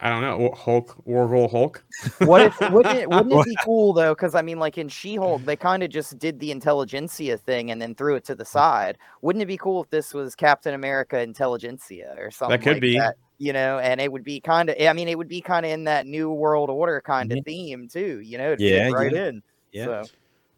I 0.00 0.10
don't 0.10 0.20
know. 0.22 0.52
Hulk, 0.54 0.94
Warhol 1.06 1.50
Hulk. 1.50 1.82
what 2.20 2.40
if 2.42 2.60
wouldn't 2.70 2.96
it 2.98 3.08
wouldn't 3.08 3.32
it 3.32 3.44
be 3.46 3.56
cool 3.64 3.92
though? 3.92 4.14
Because 4.14 4.34
I 4.34 4.42
mean, 4.42 4.58
like 4.58 4.78
in 4.78 4.88
She-Hulk, 4.88 5.44
they 5.44 5.56
kind 5.56 5.82
of 5.82 5.90
just 5.90 6.18
did 6.18 6.38
the 6.40 6.50
intelligentsia 6.52 7.36
thing 7.38 7.70
and 7.70 7.80
then 7.82 7.94
threw 7.94 8.14
it 8.16 8.24
to 8.26 8.34
the 8.34 8.44
side. 8.44 8.96
Wouldn't 9.22 9.42
it 9.42 9.46
be 9.46 9.56
cool 9.56 9.82
if 9.82 9.90
this 9.90 10.14
was 10.14 10.34
Captain 10.34 10.74
America 10.74 11.20
Intelligentsia 11.20 12.14
or 12.18 12.30
something? 12.30 12.58
That 12.58 12.62
could 12.64 12.74
like 12.74 12.82
be. 12.82 12.98
that, 12.98 13.16
you 13.38 13.52
know, 13.52 13.78
and 13.78 14.00
it 14.00 14.10
would 14.12 14.24
be 14.24 14.40
kind 14.40 14.68
of. 14.70 14.76
I 14.80 14.92
mean, 14.92 15.08
it 15.08 15.16
would 15.16 15.28
be 15.28 15.40
kind 15.40 15.64
of 15.64 15.72
in 15.72 15.84
that 15.84 16.06
New 16.06 16.30
World 16.30 16.70
Order 16.70 17.00
kind 17.00 17.32
of 17.32 17.38
Mhm. 17.38 17.44
theme 17.44 17.88
too. 17.88 18.20
You 18.20 18.38
know, 18.38 18.52
it'd 18.52 18.60
Yeah, 18.60 18.88
right 18.90 19.12
yeah. 19.12 19.26
in. 19.28 19.42
Yeah. 19.72 19.84
So, 19.84 20.04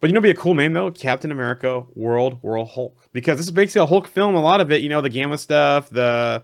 But 0.00 0.08
you 0.10 0.14
know, 0.14 0.20
be 0.20 0.30
a 0.30 0.34
cool 0.34 0.54
name 0.54 0.72
though, 0.72 0.90
Captain 0.90 1.30
America 1.30 1.84
World 1.94 2.42
World 2.42 2.70
Hulk, 2.70 2.96
because 3.12 3.36
this 3.36 3.46
is 3.46 3.52
basically 3.52 3.82
a 3.82 3.86
Hulk 3.86 4.08
film. 4.08 4.34
A 4.34 4.40
lot 4.40 4.60
of 4.60 4.72
it, 4.72 4.80
you 4.80 4.88
know, 4.88 5.00
the 5.02 5.10
Gamma 5.10 5.36
stuff, 5.38 5.90
the 5.90 6.42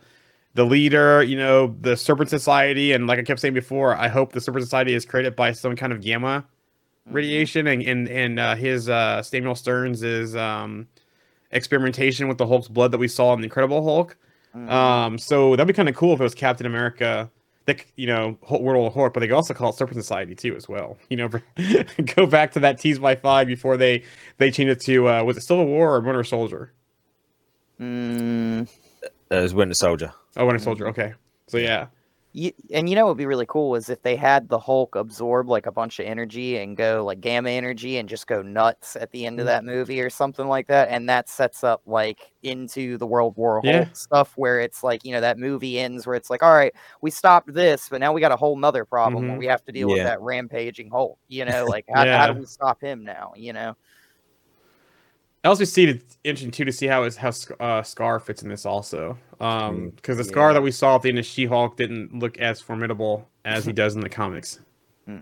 the 0.54 0.64
leader, 0.64 1.22
you 1.22 1.36
know, 1.36 1.74
the 1.80 1.96
Serpent 1.96 2.30
Society, 2.30 2.92
and 2.92 3.06
like 3.06 3.18
I 3.18 3.22
kept 3.22 3.40
saying 3.40 3.54
before, 3.54 3.94
I 3.94 4.08
hope 4.08 4.32
the 4.32 4.40
Serpent 4.40 4.64
Society 4.64 4.94
is 4.94 5.04
created 5.04 5.36
by 5.36 5.52
some 5.52 5.76
kind 5.76 5.92
of 5.92 6.00
gamma 6.02 6.44
mhm. 7.08 7.14
radiation, 7.14 7.66
and 7.66 7.82
and 7.82 8.08
and 8.08 8.38
uh, 8.38 8.54
his 8.56 8.88
uh, 8.88 9.22
Samuel 9.22 9.54
Stearns 9.54 10.02
is 10.02 10.34
um, 10.36 10.86
experimentation 11.50 12.28
with 12.28 12.38
the 12.38 12.46
Hulk's 12.46 12.68
blood 12.68 12.90
that 12.92 12.98
we 12.98 13.08
saw 13.08 13.32
in 13.34 13.40
the 13.40 13.44
Incredible 13.46 13.82
Hulk. 13.84 14.16
Mhm. 14.56 14.70
Um, 14.70 15.18
so 15.18 15.50
that'd 15.56 15.66
be 15.66 15.74
kind 15.74 15.88
of 15.88 15.94
cool 15.94 16.14
if 16.14 16.20
it 16.20 16.22
was 16.22 16.34
Captain 16.34 16.66
America. 16.66 17.30
That 17.66 17.84
you 17.96 18.06
know, 18.06 18.38
Hulk- 18.46 18.62
World 18.62 18.86
of 18.86 18.94
Hulk, 18.94 19.12
but 19.12 19.18
they 19.20 19.26
could 19.26 19.34
also 19.34 19.52
call 19.52 19.70
it 19.70 19.76
Serpent 19.76 19.96
Society 19.96 20.34
too, 20.36 20.54
as 20.56 20.68
well. 20.68 20.96
You 21.10 21.16
know, 21.16 21.28
go 22.16 22.26
back 22.26 22.52
to 22.52 22.60
that 22.60 22.78
tease 22.78 22.98
by 23.00 23.16
five 23.16 23.48
before 23.48 23.76
they 23.76 24.04
they 24.38 24.50
changed 24.52 24.70
it 24.70 24.80
to 24.82 25.08
uh, 25.08 25.22
was 25.24 25.36
it 25.36 25.40
Civil 25.42 25.66
War 25.66 25.96
or 25.96 26.00
Winter 26.00 26.22
Soldier? 26.24 26.72
Mm, 27.80 28.68
was 29.30 29.52
Winter 29.54 29.74
Soldier. 29.74 30.12
Oh, 30.36 30.46
Winter 30.46 30.62
Soldier. 30.62 30.88
Okay, 30.88 31.14
so 31.48 31.58
yeah, 31.58 31.86
you, 32.36 32.52
and 32.70 32.86
you 32.86 32.94
know 32.94 33.06
what 33.06 33.12
would 33.12 33.18
be 33.18 33.24
really 33.24 33.46
cool 33.46 33.76
is 33.76 33.88
if 33.88 34.02
they 34.02 34.14
had 34.14 34.50
the 34.50 34.58
Hulk 34.58 34.94
absorb 34.94 35.48
like 35.48 35.64
a 35.64 35.72
bunch 35.72 35.98
of 35.98 36.04
energy 36.04 36.58
and 36.58 36.76
go 36.76 37.02
like 37.02 37.22
gamma 37.22 37.48
energy 37.48 37.96
and 37.96 38.06
just 38.06 38.26
go 38.26 38.42
nuts 38.42 38.94
at 38.94 39.10
the 39.10 39.24
end 39.24 39.40
of 39.40 39.46
that 39.46 39.64
movie 39.64 40.02
or 40.02 40.10
something 40.10 40.46
like 40.46 40.66
that, 40.66 40.88
and 40.90 41.08
that 41.08 41.30
sets 41.30 41.64
up 41.64 41.80
like 41.86 42.30
into 42.42 42.98
the 42.98 43.06
World 43.06 43.34
War 43.38 43.62
Hulk 43.62 43.66
Yeah. 43.66 43.84
stuff 43.94 44.34
where 44.36 44.60
it's 44.60 44.82
like 44.84 45.02
you 45.02 45.12
know 45.12 45.20
that 45.22 45.38
movie 45.38 45.80
ends 45.80 46.06
where 46.06 46.14
it's 46.14 46.28
like 46.28 46.42
all 46.42 46.52
right 46.52 46.74
we 47.00 47.10
stopped 47.10 47.52
this 47.54 47.88
but 47.88 48.00
now 48.00 48.12
we 48.12 48.20
got 48.20 48.32
a 48.32 48.36
whole 48.36 48.56
nother 48.56 48.84
problem 48.84 49.24
where 49.24 49.36
Mhm. 49.36 49.38
we 49.38 49.46
have 49.46 49.64
to 49.64 49.72
deal 49.72 49.88
with 49.88 50.02
that 50.02 50.20
rampaging 50.20 50.90
Hulk 50.90 51.18
you 51.28 51.46
know 51.46 51.66
like 51.66 51.86
how, 51.88 52.04
how 52.12 52.26
do 52.26 52.34
we 52.34 52.44
stop 52.44 52.82
him 52.82 53.02
now 53.02 53.32
you 53.34 53.54
know? 53.54 53.74
I 55.44 55.48
also 55.48 55.64
see 55.64 55.84
it 55.84 56.02
interesting 56.24 56.50
too 56.50 56.64
to 56.64 56.72
see 56.72 56.86
how 56.86 57.04
his 57.04 57.16
how 57.16 57.30
uh, 57.60 57.82
Scar 57.82 58.18
fits 58.20 58.42
in 58.42 58.48
this 58.48 58.66
also, 58.66 59.16
um, 59.40 59.90
because 59.90 60.16
the 60.18 60.24
Yeah. 60.24 60.30
Scar 60.30 60.52
that 60.54 60.62
we 60.62 60.70
saw 60.70 60.96
at 60.96 61.02
the 61.02 61.08
end 61.10 61.18
of 61.18 61.26
She 61.26 61.46
Hulk 61.46 61.76
didn't 61.76 62.18
look 62.18 62.38
as 62.38 62.60
formidable 62.60 63.28
as 63.44 63.64
he 63.64 63.72
does 63.82 63.94
in 63.94 64.00
the 64.00 64.08
comics. 64.08 64.60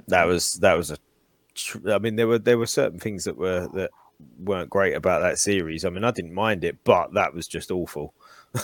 That 0.09 0.25
was 0.25 0.55
that 0.55 0.75
was 0.75 0.91
a. 0.93 0.97
tr- 1.55 1.91
I 1.91 1.99
mean, 1.99 2.17
there 2.17 2.27
were 2.27 2.39
there 2.39 2.59
were 2.59 2.67
certain 2.67 2.99
things 2.99 3.25
that 3.25 3.37
were 3.37 3.69
that 3.75 3.91
weren't 4.39 4.71
great 4.71 4.95
about 4.95 5.21
that 5.21 5.39
series. 5.39 5.85
I 5.85 5.91
mean, 5.91 6.05
I 6.05 6.11
didn't 6.11 6.33
mind 6.33 6.65
it, 6.65 6.79
but 6.85 7.13
that 7.15 7.35
was 7.35 7.47
just 7.47 7.71
awful. 7.71 8.15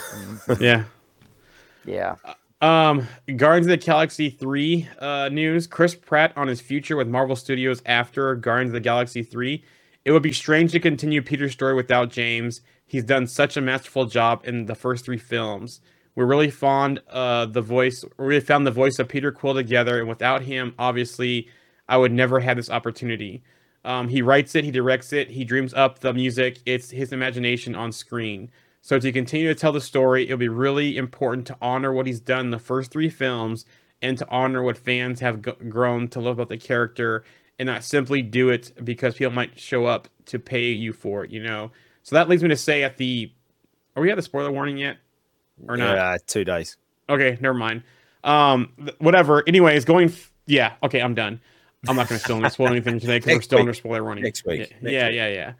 yeah. 0.60 0.84
yeah 1.84 2.14
Um, 2.62 3.06
Guardians 3.36 3.66
of 3.66 3.70
the 3.70 3.76
Galaxy 3.76 4.30
3 4.30 4.88
uh, 5.00 5.28
news. 5.30 5.66
Chris 5.66 5.94
Pratt 5.94 6.32
on 6.36 6.46
his 6.48 6.60
future 6.60 6.96
with 6.96 7.08
Marvel 7.08 7.34
Studios 7.36 7.82
after 7.86 8.34
Guardians 8.36 8.70
of 8.70 8.74
the 8.74 8.80
Galaxy 8.80 9.22
3. 9.22 9.62
It 10.04 10.12
would 10.12 10.22
be 10.22 10.32
strange 10.32 10.72
to 10.72 10.80
continue 10.80 11.20
Peter's 11.20 11.52
story 11.52 11.74
without 11.74 12.10
James. 12.10 12.62
He's 12.90 13.04
done 13.04 13.28
such 13.28 13.56
a 13.56 13.60
masterful 13.60 14.06
job 14.06 14.40
in 14.42 14.66
the 14.66 14.74
first 14.74 15.04
three 15.04 15.16
films. 15.16 15.80
We're 16.16 16.26
really 16.26 16.50
fond 16.50 16.98
of 17.06 17.52
the 17.52 17.60
voice 17.60 18.04
we 18.18 18.26
really 18.26 18.40
found 18.40 18.66
the 18.66 18.72
voice 18.72 18.98
of 18.98 19.06
Peter 19.06 19.30
Quill 19.30 19.54
together, 19.54 20.00
and 20.00 20.08
without 20.08 20.42
him, 20.42 20.74
obviously, 20.76 21.48
I 21.88 21.98
would 21.98 22.10
never 22.10 22.40
have 22.40 22.56
this 22.56 22.68
opportunity. 22.68 23.44
Um, 23.84 24.08
he 24.08 24.22
writes 24.22 24.56
it, 24.56 24.64
he 24.64 24.72
directs 24.72 25.12
it, 25.12 25.30
he 25.30 25.44
dreams 25.44 25.72
up 25.72 26.00
the 26.00 26.12
music. 26.12 26.58
It's 26.66 26.90
his 26.90 27.12
imagination 27.12 27.76
on 27.76 27.92
screen. 27.92 28.50
So 28.82 28.98
to 28.98 29.12
continue 29.12 29.46
to 29.46 29.54
tell 29.54 29.70
the 29.70 29.80
story, 29.80 30.24
it'll 30.24 30.36
be 30.36 30.48
really 30.48 30.96
important 30.96 31.46
to 31.46 31.56
honor 31.62 31.92
what 31.92 32.08
he's 32.08 32.18
done 32.18 32.46
in 32.46 32.50
the 32.50 32.58
first 32.58 32.90
three 32.90 33.08
films 33.08 33.66
and 34.02 34.18
to 34.18 34.28
honor 34.30 34.64
what 34.64 34.76
fans 34.76 35.20
have 35.20 35.42
g- 35.42 35.52
grown 35.68 36.08
to 36.08 36.18
love 36.18 36.40
about 36.40 36.48
the 36.48 36.58
character 36.58 37.22
and 37.56 37.68
not 37.68 37.84
simply 37.84 38.20
do 38.20 38.48
it 38.48 38.72
because 38.84 39.14
people 39.14 39.32
might 39.32 39.60
show 39.60 39.86
up 39.86 40.08
to 40.24 40.40
pay 40.40 40.72
you 40.72 40.92
for 40.92 41.22
it, 41.22 41.30
you 41.30 41.40
know. 41.40 41.70
So 42.02 42.16
that 42.16 42.28
leads 42.28 42.42
me 42.42 42.48
to 42.48 42.56
say 42.56 42.82
at 42.82 42.96
the 42.96 43.32
are 43.96 44.02
we 44.02 44.10
at 44.10 44.16
the 44.16 44.22
spoiler 44.22 44.50
warning 44.50 44.78
yet? 44.78 44.98
Or 45.68 45.76
not? 45.76 45.98
Uh, 45.98 46.18
two 46.26 46.44
days. 46.44 46.76
Okay, 47.08 47.38
never 47.40 47.54
mind. 47.54 47.82
Um, 48.24 48.72
th- 48.78 48.96
whatever. 48.98 49.42
Anyways, 49.46 49.84
going. 49.84 50.08
F- 50.08 50.32
yeah. 50.46 50.74
Okay, 50.82 51.00
I'm 51.00 51.14
done. 51.14 51.40
I'm 51.88 51.96
not 51.96 52.08
going 52.08 52.18
to 52.18 52.24
spoil, 52.24 52.50
spoil 52.50 52.68
anything 52.68 53.00
today 53.00 53.18
because 53.18 53.36
we're 53.36 53.42
still 53.42 53.58
week. 53.58 53.62
under 53.62 53.74
spoiler 53.74 54.04
warning. 54.04 54.24
Next 54.24 54.44
week. 54.44 54.60
Yeah, 54.60 54.76
Next 54.80 54.92
yeah, 54.92 55.06
week. 55.08 55.16
yeah, 55.16 55.28
yeah. 55.28 55.52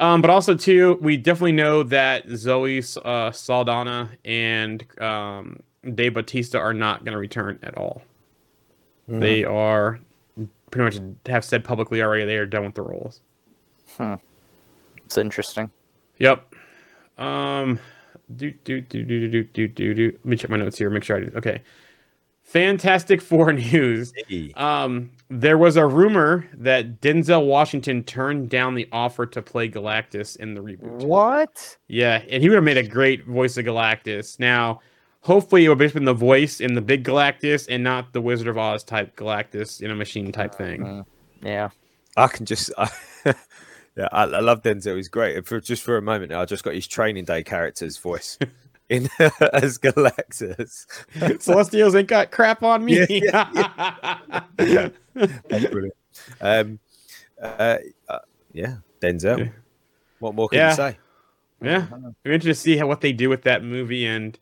Um, 0.00 0.20
but 0.20 0.30
also 0.30 0.54
too, 0.54 0.98
we 1.00 1.16
definitely 1.16 1.52
know 1.52 1.82
that 1.84 2.28
Zoe 2.30 2.82
uh, 3.04 3.30
Saldana 3.30 4.10
and 4.24 4.84
um, 5.00 5.60
Dave 5.94 6.14
Bautista 6.14 6.58
are 6.58 6.74
not 6.74 7.04
going 7.04 7.12
to 7.12 7.18
return 7.18 7.58
at 7.62 7.76
all. 7.78 8.02
Mm. 9.08 9.20
They 9.20 9.44
are 9.44 10.00
pretty 10.70 10.98
much 11.00 11.16
have 11.26 11.44
said 11.44 11.64
publicly 11.64 12.02
already 12.02 12.24
they 12.24 12.36
are 12.36 12.46
done 12.46 12.64
with 12.64 12.74
the 12.74 12.82
roles. 12.82 13.20
Hmm. 13.96 14.14
it's 15.04 15.18
interesting 15.18 15.70
Yep. 16.18 16.54
Um. 17.18 17.78
Do 18.36 18.50
do 18.64 18.80
do 18.80 19.04
do 19.04 19.28
do 19.28 19.44
do 19.44 19.68
do 19.68 19.94
do. 19.94 20.12
Let 20.12 20.24
me 20.24 20.36
check 20.36 20.50
my 20.50 20.56
notes 20.56 20.78
here. 20.78 20.88
Make 20.90 21.04
sure 21.04 21.16
I 21.18 21.20
do. 21.20 21.32
Okay. 21.36 21.60
Fantastic 22.44 23.20
Four 23.22 23.52
news. 23.52 24.12
Hey. 24.28 24.52
Um, 24.56 25.10
there 25.28 25.58
was 25.58 25.76
a 25.76 25.86
rumor 25.86 26.48
that 26.54 27.00
Denzel 27.00 27.46
Washington 27.46 28.02
turned 28.04 28.50
down 28.50 28.74
the 28.74 28.88
offer 28.92 29.26
to 29.26 29.40
play 29.42 29.68
Galactus 29.68 30.36
in 30.36 30.54
the 30.54 30.60
reboot. 30.60 31.04
what 31.04 31.76
Yeah, 31.88 32.22
and 32.30 32.42
he 32.42 32.48
would 32.48 32.56
have 32.56 32.64
made 32.64 32.76
a 32.78 32.86
great 32.86 33.26
voice 33.26 33.56
of 33.56 33.64
Galactus. 33.64 34.38
Now, 34.38 34.80
hopefully, 35.20 35.64
it 35.64 35.68
would 35.68 35.80
have 35.80 35.94
been 35.94 36.04
the 36.04 36.12
voice 36.14 36.60
in 36.60 36.74
the 36.74 36.82
big 36.82 37.04
Galactus 37.04 37.66
and 37.70 37.82
not 37.82 38.12
the 38.12 38.20
Wizard 38.20 38.48
of 38.48 38.58
Oz 38.58 38.84
type 38.84 39.14
Galactus 39.16 39.80
in 39.80 39.90
a 39.90 39.94
machine 39.94 40.32
type 40.32 40.54
thing. 40.54 40.82
Mhm. 40.82 41.04
yeah 41.42 41.68
I 42.16 42.26
can 42.28 42.44
just. 42.46 42.70
I, 42.78 42.90
yeah, 43.96 44.08
I, 44.12 44.22
I 44.22 44.40
love 44.40 44.62
Denzel. 44.62 44.96
He's 44.96 45.08
great. 45.08 45.46
For 45.46 45.60
just 45.60 45.82
for 45.82 45.96
a 45.96 46.02
moment, 46.02 46.32
I 46.32 46.44
just 46.44 46.64
got 46.64 46.74
his 46.74 46.86
training 46.86 47.24
day 47.24 47.42
character's 47.42 47.96
voice. 47.98 48.38
in 48.92 49.08
as 49.52 49.78
Galactus. 49.78 50.86
Celestials 51.42 51.94
ain't 51.94 52.08
got 52.08 52.30
crap 52.30 52.62
on 52.62 52.84
me. 52.84 53.06
Yeah, 54.58 54.90
That's 55.14 55.66
brilliant. 55.70 55.94
Um, 56.40 56.78
uh, 57.40 57.78
uh, 58.08 58.18
yeah, 58.52 58.76
Denzel. 59.00 59.38
Yeah. 59.38 59.48
What 60.18 60.34
more 60.34 60.48
can 60.48 60.58
Yeah. 60.58 60.70
you 60.70 60.76
say? 60.76 60.98
Yeah, 61.62 61.86
I'm 61.92 62.14
interested 62.24 62.48
to 62.48 62.54
see 62.54 62.76
how 62.76 62.86
what 62.86 63.00
they 63.00 63.12
do 63.12 63.28
with 63.28 63.42
that 63.42 63.62
movie 63.62 64.04
and 64.04 64.38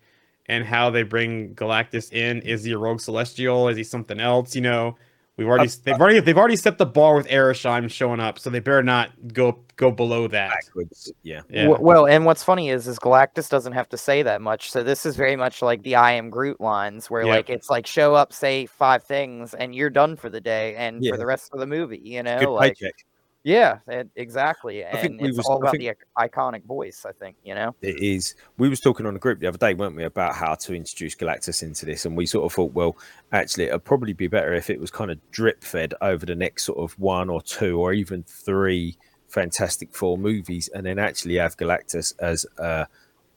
and 0.47 0.65
how 0.65 0.91
they 0.91 1.03
bring 1.03 1.55
Galactus 1.55 2.13
in. 2.13 2.41
Is 2.43 2.65
he 2.65 2.73
a 2.73 2.79
rogue 2.79 3.01
celestial? 3.01 3.69
Is 3.69 3.77
he 3.77 3.85
something 3.85 4.19
else? 4.19 4.55
You 4.57 4.63
know, 4.63 4.97
we've 5.41 5.49
already 5.49 5.71
they've 5.85 5.99
already 6.01 6.21
they've 6.21 6.37
already 6.39 6.55
set 6.57 6.79
the 6.79 6.87
bar 6.87 7.17
with 7.17 7.27
Ereshkind 7.29 7.91
showing 7.91 8.21
up, 8.21 8.39
so 8.39 8.51
they 8.51 8.61
better 8.61 8.83
not 8.83 9.11
go 9.33 9.59
go 9.77 9.91
below 9.91 10.29
that. 10.29 10.51
Backwards. 10.51 11.11
Yeah. 11.23 11.41
Yeah, 11.49 11.65
W- 11.65 11.83
Well, 11.83 12.07
and 12.07 12.27
what's 12.27 12.45
funny 12.45 12.69
is, 12.69 12.87
is 12.87 12.99
Galactus 12.99 13.49
doesn't 13.49 13.73
have 13.73 13.89
to 13.89 13.97
say 13.97 14.23
that 14.23 14.43
much. 14.43 14.71
So 14.71 14.83
this 14.83 15.07
is 15.07 15.17
very 15.17 15.37
much 15.37 15.63
like 15.63 15.83
the 15.83 15.97
"I 15.97 16.13
am 16.13 16.29
Groot" 16.31 16.61
lines, 16.61 17.11
where 17.11 17.23
Yep. 17.23 17.35
like 17.35 17.51
it's 17.51 17.71
like 17.71 17.87
show 17.87 18.15
up, 18.15 18.33
say 18.33 18.67
five 18.67 19.03
things, 19.03 19.55
and 19.55 19.75
you're 19.75 19.91
done 19.91 20.17
for 20.17 20.29
the 20.29 20.41
day 20.41 20.77
and 20.77 21.03
Yeah. 21.03 21.13
for 21.13 21.17
the 21.17 21.27
rest 21.27 21.51
of 21.53 21.59
the 21.61 21.67
movie. 21.67 22.01
You 22.05 22.23
know, 22.23 22.39
Good 22.39 22.49
like 22.51 22.79
paycheck. 22.79 22.95
Yeah, 23.43 23.79
and- 23.87 24.11
exactly. 24.17 24.85
I 24.85 24.93
think 24.93 25.13
And 25.13 25.21
we 25.23 25.29
it's 25.29 25.37
was- 25.39 25.47
all 25.47 25.59
about 25.59 25.73
think- 25.73 25.83
the 25.99 26.29
iconic 26.29 26.65
voice. 26.65 27.05
I 27.07 27.13
think 27.13 27.37
you 27.45 27.55
know. 27.55 27.75
It 27.83 28.01
is. 28.01 28.35
We 28.59 28.69
was 28.69 28.81
talking 28.81 29.07
on 29.07 29.15
the 29.15 29.21
group 29.21 29.41
the 29.41 29.47
other 29.47 29.59
day, 29.59 29.75
weren't 29.75 29.97
we, 29.97 30.05
about 30.05 30.35
how 30.35 30.55
to 30.55 30.75
introduce 30.75 31.15
Galactus 31.15 31.63
into 31.63 31.87
this, 31.87 32.05
and 32.05 32.17
we 32.17 32.27
sort 32.27 32.45
of 32.45 32.53
thought, 32.53 32.73
well, 32.73 32.97
actually, 33.33 33.65
it'd 33.65 33.85
probably 33.85 34.13
be 34.13 34.27
better 34.27 34.53
if 34.55 34.71
it 34.71 34.79
was 34.81 34.91
kind 34.91 35.11
of 35.11 35.19
drip 35.31 35.63
fed 35.65 35.95
over 36.01 36.27
the 36.27 36.35
next 36.35 36.65
sort 36.65 36.79
of 36.79 36.99
one 36.99 37.31
or 37.31 37.41
two 37.43 37.79
or 37.81 37.93
even 37.93 38.23
three 38.25 38.97
Fantastic 39.29 39.95
Four 39.95 40.19
movies, 40.19 40.69
and 40.75 40.85
then 40.85 40.99
actually 40.99 41.37
have 41.37 41.57
Galactus 41.57 42.15
as 42.19 42.45
a 42.59 42.87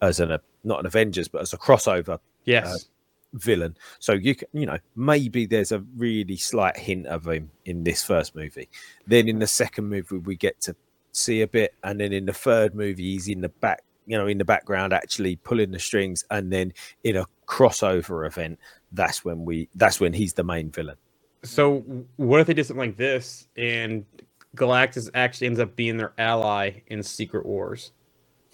as 0.02 0.20
an 0.20 0.38
not 0.64 0.80
an 0.80 0.86
Avengers, 0.86 1.28
but 1.28 1.42
as 1.42 1.54
a 1.54 1.58
crossover 1.58 2.16
uh, 2.16 2.18
yes, 2.46 2.90
villain. 3.34 3.76
So 4.00 4.14
you 4.14 4.36
can, 4.36 4.48
you 4.54 4.66
know, 4.66 4.78
maybe 4.96 5.46
there's 5.46 5.72
a 5.72 5.80
really 5.98 6.38
slight 6.38 6.78
hint 6.78 7.08
of 7.08 7.28
him 7.28 7.52
in 7.66 7.84
this 7.84 8.04
first 8.04 8.36
movie. 8.36 8.70
Then 9.08 9.28
in 9.28 9.40
the 9.40 9.48
second 9.48 9.90
movie, 9.90 10.18
we 10.18 10.36
get 10.36 10.62
to 10.62 10.76
see 11.12 11.42
a 11.42 11.48
bit, 11.48 11.76
and 11.84 12.00
then 12.00 12.14
in 12.14 12.26
the 12.26 12.34
third 12.34 12.74
movie, 12.76 13.14
he's 13.14 13.28
in 13.28 13.42
the 13.42 13.50
back, 13.50 13.84
you 14.06 14.18
know, 14.18 14.28
in 14.28 14.38
the 14.38 14.46
background, 14.46 14.94
actually 14.94 15.36
pulling 15.38 15.72
the 15.72 15.80
strings, 15.80 16.24
and 16.32 16.52
then 16.52 16.74
in 17.04 17.18
a 17.18 17.26
crossover 17.48 18.26
event, 18.26 18.60
that's 18.92 19.24
when 19.24 19.46
we, 19.46 19.70
that's 19.76 20.00
when 20.00 20.14
he's 20.14 20.34
the 20.34 20.44
main 20.44 20.72
villain. 20.72 20.96
So 21.44 21.84
what 22.16 22.40
if 22.40 22.48
they 22.48 22.54
did 22.54 22.66
something 22.66 22.88
like 22.88 22.98
this 22.98 23.48
and 23.58 24.06
Galactus 24.56 25.10
actually 25.14 25.48
ends 25.48 25.60
up 25.60 25.76
being 25.76 25.98
their 25.98 26.14
ally 26.18 26.82
in 26.88 27.04
Secret 27.04 27.46
Wars? 27.46 27.92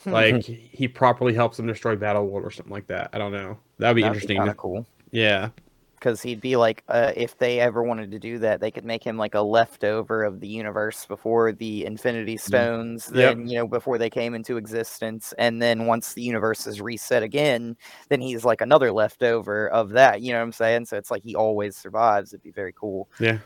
Like 0.05 0.45
he 0.45 0.87
properly 0.87 1.33
helps 1.33 1.57
them 1.57 1.67
destroy 1.67 1.95
Battle 1.95 2.27
World 2.27 2.45
or 2.45 2.51
something 2.51 2.71
like 2.71 2.87
that. 2.87 3.09
I 3.13 3.17
don't 3.17 3.31
know. 3.31 3.57
That'd 3.77 3.95
be 3.95 4.03
interesting. 4.03 4.37
Kind 4.37 4.49
of 4.49 4.57
cool. 4.57 4.85
Yeah. 5.11 5.49
Because 5.95 6.21
he'd 6.21 6.39
be 6.39 6.55
like, 6.55 6.81
uh, 6.87 7.11
if 7.17 7.37
they 7.37 7.59
ever 7.59 7.83
wanted 7.83 8.09
to 8.11 8.19
do 8.19 8.39
that, 8.39 8.61
they 8.61 8.71
could 8.71 8.85
make 8.85 9.03
him 9.03 9.17
like 9.17 9.35
a 9.35 9.41
leftover 9.41 10.23
of 10.23 10.39
the 10.39 10.47
universe 10.47 11.05
before 11.05 11.51
the 11.51 11.85
Infinity 11.85 12.37
Stones. 12.37 13.07
Mm-hmm. 13.07 13.17
Yep. 13.17 13.35
Then 13.35 13.47
you 13.47 13.57
know, 13.57 13.67
before 13.67 13.97
they 13.97 14.09
came 14.09 14.33
into 14.33 14.55
existence, 14.55 15.33
and 15.37 15.61
then 15.61 15.87
once 15.87 16.13
the 16.13 16.21
universe 16.21 16.65
is 16.67 16.79
reset 16.79 17.21
again, 17.21 17.75
then 18.07 18.21
he's 18.21 18.45
like 18.45 18.61
another 18.61 18.93
leftover 18.93 19.67
of 19.71 19.89
that. 19.89 20.21
You 20.21 20.31
know 20.31 20.37
what 20.37 20.43
I'm 20.43 20.51
saying? 20.53 20.85
So 20.85 20.95
it's 20.95 21.11
like 21.11 21.23
he 21.23 21.35
always 21.35 21.75
survives. 21.75 22.31
It'd 22.31 22.43
be 22.43 22.51
very 22.51 22.71
cool. 22.71 23.09
Yeah. 23.19 23.39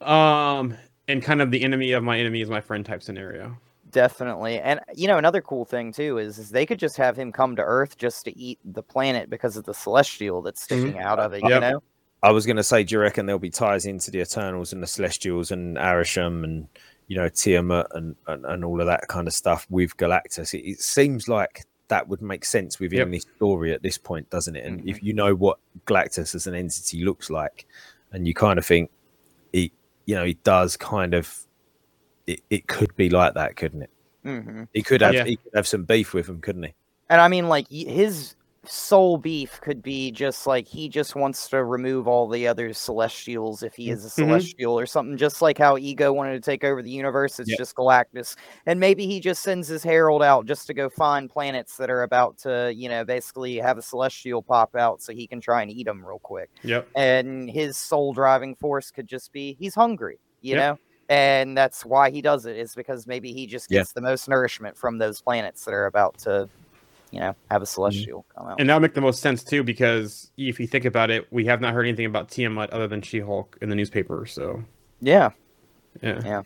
Um, 0.00 0.74
and 1.08 1.22
kind 1.22 1.42
of 1.42 1.50
the 1.50 1.62
enemy 1.62 1.92
of 1.92 2.02
my 2.02 2.18
enemy 2.18 2.40
is 2.40 2.48
my 2.48 2.62
friend 2.62 2.86
type 2.86 3.02
scenario. 3.02 3.58
Definitely. 3.96 4.60
And 4.60 4.78
you 4.94 5.08
know, 5.08 5.16
another 5.16 5.40
cool 5.40 5.64
thing 5.64 5.90
too 5.90 6.18
is, 6.18 6.36
is 6.36 6.50
they 6.50 6.66
could 6.66 6.78
just 6.78 6.98
have 6.98 7.16
him 7.18 7.32
come 7.32 7.56
to 7.56 7.62
Earth 7.62 7.96
just 7.96 8.26
to 8.26 8.38
eat 8.38 8.58
the 8.62 8.82
planet 8.82 9.30
because 9.30 9.56
of 9.56 9.64
the 9.64 9.72
celestial 9.72 10.42
that's 10.42 10.66
mm-hmm. 10.66 10.82
sticking 10.82 11.00
out 11.00 11.18
of 11.18 11.32
it, 11.32 11.42
you 11.42 11.48
Yep. 11.48 11.60
know? 11.62 11.82
I 12.22 12.30
was 12.30 12.44
going 12.44 12.58
to 12.58 12.62
say, 12.62 12.84
do 12.84 12.94
you 12.94 13.00
reckon 13.00 13.24
there'll 13.24 13.38
be 13.38 13.48
ties 13.48 13.86
into 13.86 14.10
the 14.10 14.20
Eternals 14.20 14.74
and 14.74 14.82
the 14.82 14.86
Celestials 14.86 15.50
and 15.50 15.78
Arishem 15.78 16.44
and 16.44 16.68
you 17.08 17.16
know 17.16 17.30
Tiamut 17.30 17.86
and, 17.92 18.16
and 18.26 18.44
and 18.44 18.64
all 18.66 18.82
of 18.82 18.86
that 18.86 19.08
kind 19.08 19.26
of 19.26 19.32
stuff 19.32 19.66
with 19.70 19.96
Galactus? 19.96 20.52
It, 20.52 20.68
it 20.68 20.80
seems 20.80 21.26
like 21.26 21.64
that 21.88 22.06
would 22.06 22.20
make 22.20 22.44
sense 22.44 22.78
within 22.78 22.98
Yep. 22.98 23.10
this 23.12 23.26
story 23.36 23.72
at 23.72 23.82
this 23.82 23.96
point, 23.96 24.28
doesn't 24.28 24.56
it? 24.56 24.66
And 24.66 24.86
if 24.86 24.96
mm-hmm. 24.96 25.06
you 25.06 25.12
know 25.14 25.34
what 25.34 25.58
Galactus 25.86 26.34
as 26.34 26.46
an 26.46 26.54
entity 26.54 27.02
looks 27.02 27.30
like, 27.30 27.66
and 28.12 28.28
you 28.28 28.34
kind 28.34 28.58
of 28.58 28.66
think 28.66 28.90
he, 29.54 29.72
you 30.04 30.14
know, 30.16 30.24
he 30.26 30.34
does 30.44 30.76
kind 30.76 31.14
of, 31.14 31.45
it, 32.26 32.40
it 32.50 32.66
could 32.68 32.94
be 32.96 33.08
like 33.10 33.34
that, 33.34 33.56
couldn't 33.56 33.82
it? 33.82 33.90
hmm 34.24 34.64
He 34.72 34.82
could 34.82 35.00
have 35.00 35.14
Yeah. 35.14 35.24
he 35.24 35.36
could 35.36 35.52
have 35.54 35.66
some 35.66 35.84
beef 35.84 36.12
with 36.14 36.28
him, 36.28 36.40
couldn't 36.40 36.64
he? 36.64 36.74
And 37.08 37.20
I 37.20 37.28
mean, 37.28 37.48
like, 37.48 37.68
his 37.70 38.34
sole 38.64 39.16
beef 39.16 39.60
could 39.60 39.80
be 39.80 40.10
just 40.10 40.44
like 40.44 40.66
he 40.66 40.88
just 40.88 41.14
wants 41.14 41.48
to 41.48 41.62
remove 41.62 42.08
all 42.08 42.26
the 42.28 42.48
other 42.48 42.72
celestials 42.72 43.62
if 43.62 43.76
he 43.76 43.90
is 43.90 44.04
a 44.04 44.08
Mhm. 44.08 44.10
celestial 44.10 44.76
or 44.76 44.86
something, 44.86 45.16
just 45.16 45.40
like 45.40 45.56
how 45.56 45.78
Ego 45.78 46.12
wanted 46.12 46.32
to 46.32 46.40
take 46.40 46.64
over 46.64 46.82
the 46.82 46.90
universe. 46.90 47.38
It's 47.38 47.48
Yep. 47.50 47.58
just 47.58 47.76
Galactus. 47.76 48.34
And 48.66 48.80
maybe 48.80 49.06
he 49.06 49.20
just 49.20 49.42
sends 49.42 49.68
his 49.68 49.84
herald 49.84 50.20
out 50.24 50.46
just 50.46 50.66
to 50.66 50.74
go 50.74 50.88
find 50.88 51.30
planets 51.30 51.76
that 51.76 51.90
are 51.90 52.02
about 52.02 52.38
to, 52.38 52.72
you 52.74 52.88
know, 52.88 53.04
basically 53.04 53.56
have 53.58 53.78
a 53.78 53.82
celestial 53.82 54.42
pop 54.42 54.74
out 54.74 55.00
so 55.00 55.12
he 55.12 55.28
can 55.28 55.40
try 55.40 55.62
and 55.62 55.70
eat 55.70 55.84
them 55.86 56.04
real 56.04 56.18
quick. 56.18 56.50
Yep. 56.64 56.88
And 56.96 57.48
his 57.48 57.76
sole 57.78 58.12
driving 58.14 58.56
force 58.56 58.90
could 58.90 59.06
just 59.06 59.30
be 59.32 59.54
he's 59.60 59.76
hungry, 59.76 60.18
you 60.40 60.56
Yep. 60.56 60.58
know? 60.58 60.78
And 61.08 61.56
that's 61.56 61.84
why 61.84 62.10
he 62.10 62.20
does 62.20 62.46
it, 62.46 62.56
is 62.56 62.74
because 62.74 63.06
maybe 63.06 63.32
he 63.32 63.46
just 63.46 63.70
Yeah. 63.70 63.80
gets 63.80 63.92
the 63.92 64.00
most 64.00 64.28
nourishment 64.28 64.76
from 64.76 64.98
those 64.98 65.20
planets 65.20 65.64
that 65.64 65.72
are 65.72 65.86
about 65.86 66.18
to, 66.18 66.48
you 67.12 67.20
know, 67.20 67.34
have 67.50 67.62
a 67.62 67.66
celestial 67.66 68.26
come 68.36 68.48
out. 68.48 68.60
And 68.60 68.68
that 68.68 68.74
would 68.74 68.82
make 68.82 68.94
the 68.94 69.00
most 69.00 69.20
sense 69.20 69.44
too, 69.44 69.62
because 69.62 70.32
if 70.36 70.58
you 70.58 70.66
think 70.66 70.84
about 70.84 71.10
it, 71.10 71.26
we 71.30 71.44
have 71.44 71.60
not 71.60 71.74
heard 71.74 71.86
anything 71.86 72.06
about 72.06 72.28
Tiamut 72.28 72.70
other 72.72 72.88
than 72.88 73.02
She-Hulk 73.02 73.58
in 73.62 73.68
the 73.68 73.76
newspaper. 73.76 74.26
So 74.26 74.64
Yeah. 75.00 75.30
yeah. 76.02 76.20
Yeah. 76.24 76.42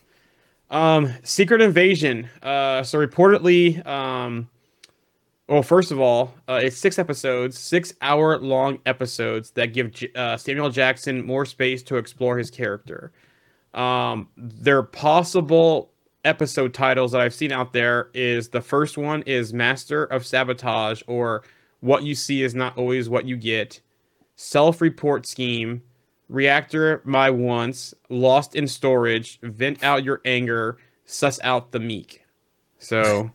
Um, 0.71 1.13
Secret 1.25 1.63
Invasion. 1.63 2.29
Uh, 2.43 2.83
so 2.83 2.99
reportedly, 2.99 3.85
um, 3.87 4.49
well, 5.49 5.63
first 5.63 5.91
of 5.91 5.99
all, 5.99 6.35
uh, 6.49 6.61
it's 6.63 6.77
six 6.77 6.99
episodes, 6.99 7.59
six 7.59 7.93
hour 8.03 8.39
long 8.39 8.79
episodes 8.87 9.51
that 9.53 9.73
give 9.73 9.91
J- 9.91 10.13
uh, 10.15 10.37
Samuel 10.37 10.71
Jackson 10.71 11.25
more 11.27 11.45
space 11.45 11.83
to 11.85 11.97
explore 11.97 12.39
his 12.39 12.51
character. 12.53 13.11
Um, 13.75 14.29
their 14.37 14.83
possible 14.83 15.91
episode 16.25 16.75
titles 16.75 17.13
that 17.13 17.21
I've 17.21 17.35
seen 17.35 17.53
out 17.53 17.73
there 17.73 18.11
is 18.15 18.49
the 18.49 18.61
first 18.61 18.99
one 18.99 19.23
is 19.23 19.53
Master 19.53 20.05
of 20.05 20.27
Sabotage 20.27 21.03
or 21.07 21.43
What 21.81 22.03
You 22.03 22.15
See 22.15 22.43
Is 22.43 22.55
Not 22.55 22.77
Always 22.77 23.09
What 23.09 23.27
You 23.27 23.37
Get, 23.37 23.81
Self 24.37 24.81
Report 24.81 25.27
Scheme, 25.27 25.83
Reactor 26.29 27.03
My 27.05 27.31
Once, 27.31 27.95
Lost 28.09 28.55
in 28.55 28.67
Storage, 28.67 29.39
Vent 29.43 29.83
Out 29.83 30.05
Your 30.05 30.21
Anger, 30.25 30.79
Suss 31.05 31.41
Out 31.43 31.73
the 31.73 31.81
Meek. 31.81 32.25
So 32.79 33.31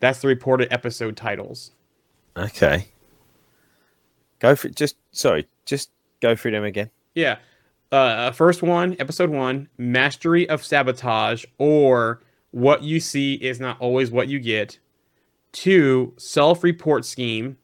that's 0.00 0.20
the 0.20 0.28
reported 0.28 0.72
episode 0.72 1.16
titles. 1.16 1.72
Okay. 2.36 2.88
Go 4.38 4.56
for 4.56 4.68
just 4.70 4.96
sorry, 5.12 5.46
just 5.66 5.90
go 6.20 6.34
through 6.34 6.50
them 6.52 6.64
again. 6.64 6.90
Yeah. 7.14 7.38
Uh, 7.92 8.32
first 8.32 8.62
one, 8.62 8.96
episode 8.98 9.28
one, 9.28 9.68
Mastery 9.76 10.48
of 10.48 10.64
Sabotage, 10.64 11.44
or 11.58 12.22
What 12.50 12.82
You 12.82 12.98
See 12.98 13.34
Is 13.34 13.60
Not 13.60 13.78
Always 13.80 14.10
What 14.10 14.28
You 14.28 14.40
Get. 14.40 14.78
Two, 15.52 16.14
Self 16.16 16.64
Report 16.64 17.04
Scheme. 17.04 17.58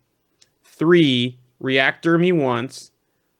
Three, 0.63 1.39
Reactor 1.61 2.19
Me 2.19 2.31
Once. 2.31 2.91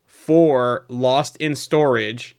Four, 0.07 0.87
Lost 0.89 1.37
in 1.37 1.55
Storage. 1.55 2.37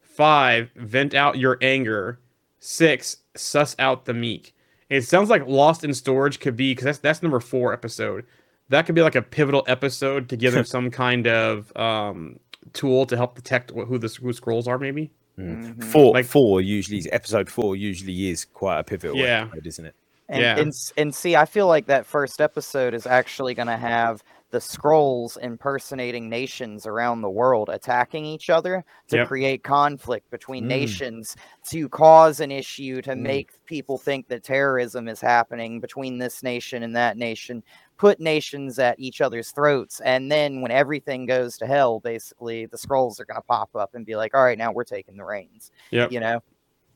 Five, 0.00 0.72
Vent 0.74 1.14
Out 1.14 1.38
Your 1.38 1.58
Anger. 1.62 2.18
Six, 2.58 3.18
Suss 3.36 3.76
Out 3.78 4.04
the 4.04 4.14
Meek. 4.14 4.52
It 4.90 5.02
sounds 5.02 5.30
like 5.30 5.46
Lost 5.46 5.84
in 5.84 5.94
Storage 5.94 6.40
could 6.40 6.56
be, 6.56 6.72
because 6.72 6.84
that's, 6.84 6.98
that's 6.98 7.22
number 7.22 7.40
four 7.40 7.72
episode. 7.72 8.26
That 8.68 8.84
could 8.84 8.96
be 8.96 9.02
like 9.02 9.14
a 9.14 9.22
pivotal 9.22 9.62
episode 9.68 10.28
to 10.30 10.36
give 10.36 10.54
them 10.54 10.64
some 10.66 10.90
kind 10.90 11.28
of 11.28 11.74
um, 11.76 12.40
tool 12.72 13.06
to 13.06 13.16
help 13.16 13.34
detect 13.34 13.70
who 13.70 13.98
the 13.98 14.08
who 14.20 14.32
Skrulls 14.32 14.66
are, 14.66 14.78
maybe. 14.78 15.10
Mhm. 15.38 15.82
Four, 15.84 16.12
Like- 16.14 16.26
four 16.26 16.60
usually 16.60 17.10
episode 17.10 17.48
four 17.50 17.74
usually 17.74 18.30
is 18.30 18.44
quite 18.44 18.80
a 18.80 18.84
pivotal 18.84 19.16
Yeah. 19.16 19.42
episode, 19.44 19.66
isn't 19.66 19.86
it? 19.86 19.94
And, 20.28 20.40
Yeah. 20.42 20.58
and 20.58 20.72
and 20.96 21.14
see, 21.14 21.36
I 21.36 21.44
feel 21.46 21.66
like 21.66 21.86
that 21.86 22.06
first 22.06 22.40
episode 22.40 22.94
is 22.94 23.06
actually 23.06 23.54
going 23.54 23.68
to 23.68 23.76
have 23.76 24.22
the 24.52 24.58
Skrulls 24.58 25.38
impersonating 25.38 26.28
nations 26.28 26.86
around 26.86 27.22
the 27.22 27.30
world 27.30 27.70
attacking 27.70 28.24
each 28.24 28.50
other 28.50 28.84
to 29.08 29.16
Yep. 29.16 29.26
create 29.28 29.64
conflict 29.64 30.30
between 30.30 30.64
Mm. 30.64 30.68
nations 30.68 31.36
to 31.70 31.88
cause 31.88 32.38
an 32.40 32.52
issue 32.52 33.00
to 33.02 33.12
Mm. 33.12 33.18
make 33.22 33.64
people 33.64 33.96
think 33.98 34.28
that 34.28 34.44
terrorism 34.44 35.08
is 35.08 35.20
happening 35.22 35.80
between 35.80 36.18
this 36.18 36.42
nation 36.42 36.82
and 36.82 36.94
that 36.94 37.16
nation 37.16 37.62
put 37.96 38.20
nations 38.20 38.78
at 38.78 38.98
each 39.00 39.20
other's 39.20 39.50
throats 39.52 40.00
and 40.00 40.30
then 40.30 40.60
when 40.60 40.70
everything 40.72 41.24
goes 41.24 41.56
to 41.56 41.66
hell 41.66 41.98
basically 42.00 42.66
the 42.66 42.76
Skrulls 42.76 43.18
are 43.20 43.24
going 43.24 43.36
to 43.40 43.46
pop 43.46 43.74
up 43.74 43.94
and 43.94 44.04
be 44.04 44.16
like 44.16 44.34
all 44.34 44.44
right 44.44 44.58
now 44.58 44.70
we're 44.72 44.84
taking 44.84 45.16
the 45.16 45.24
reins 45.24 45.70
Yep. 45.92 46.12
you 46.12 46.20
know 46.20 46.40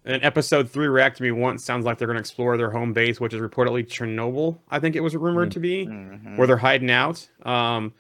And 0.07 0.23
episode 0.25 0.71
three 0.71 0.87
reacted 0.87 1.19
to 1.19 1.23
me 1.25 1.31
once. 1.33 1.65
Sounds 1.65 1.85
like 1.85 1.99
they're 1.99 2.07
going 2.07 2.15
to 2.17 2.21
explore 2.21 2.57
their 2.57 2.71
home 2.71 2.93
base, 2.93 3.21
which 3.21 3.35
is 3.35 3.41
reportedly 3.41 3.85
Chernobyl. 3.87 4.57
I 4.71 4.79
think 4.79 4.95
it 4.95 5.01
was 5.01 5.17
rumored 5.17 5.51
to 5.51 5.61
be 5.61 5.87
Mhm. 5.87 6.37
where 6.37 6.47
they're 6.47 6.57
hiding 6.57 6.91
out. 6.93 7.29
Um, 7.45 7.93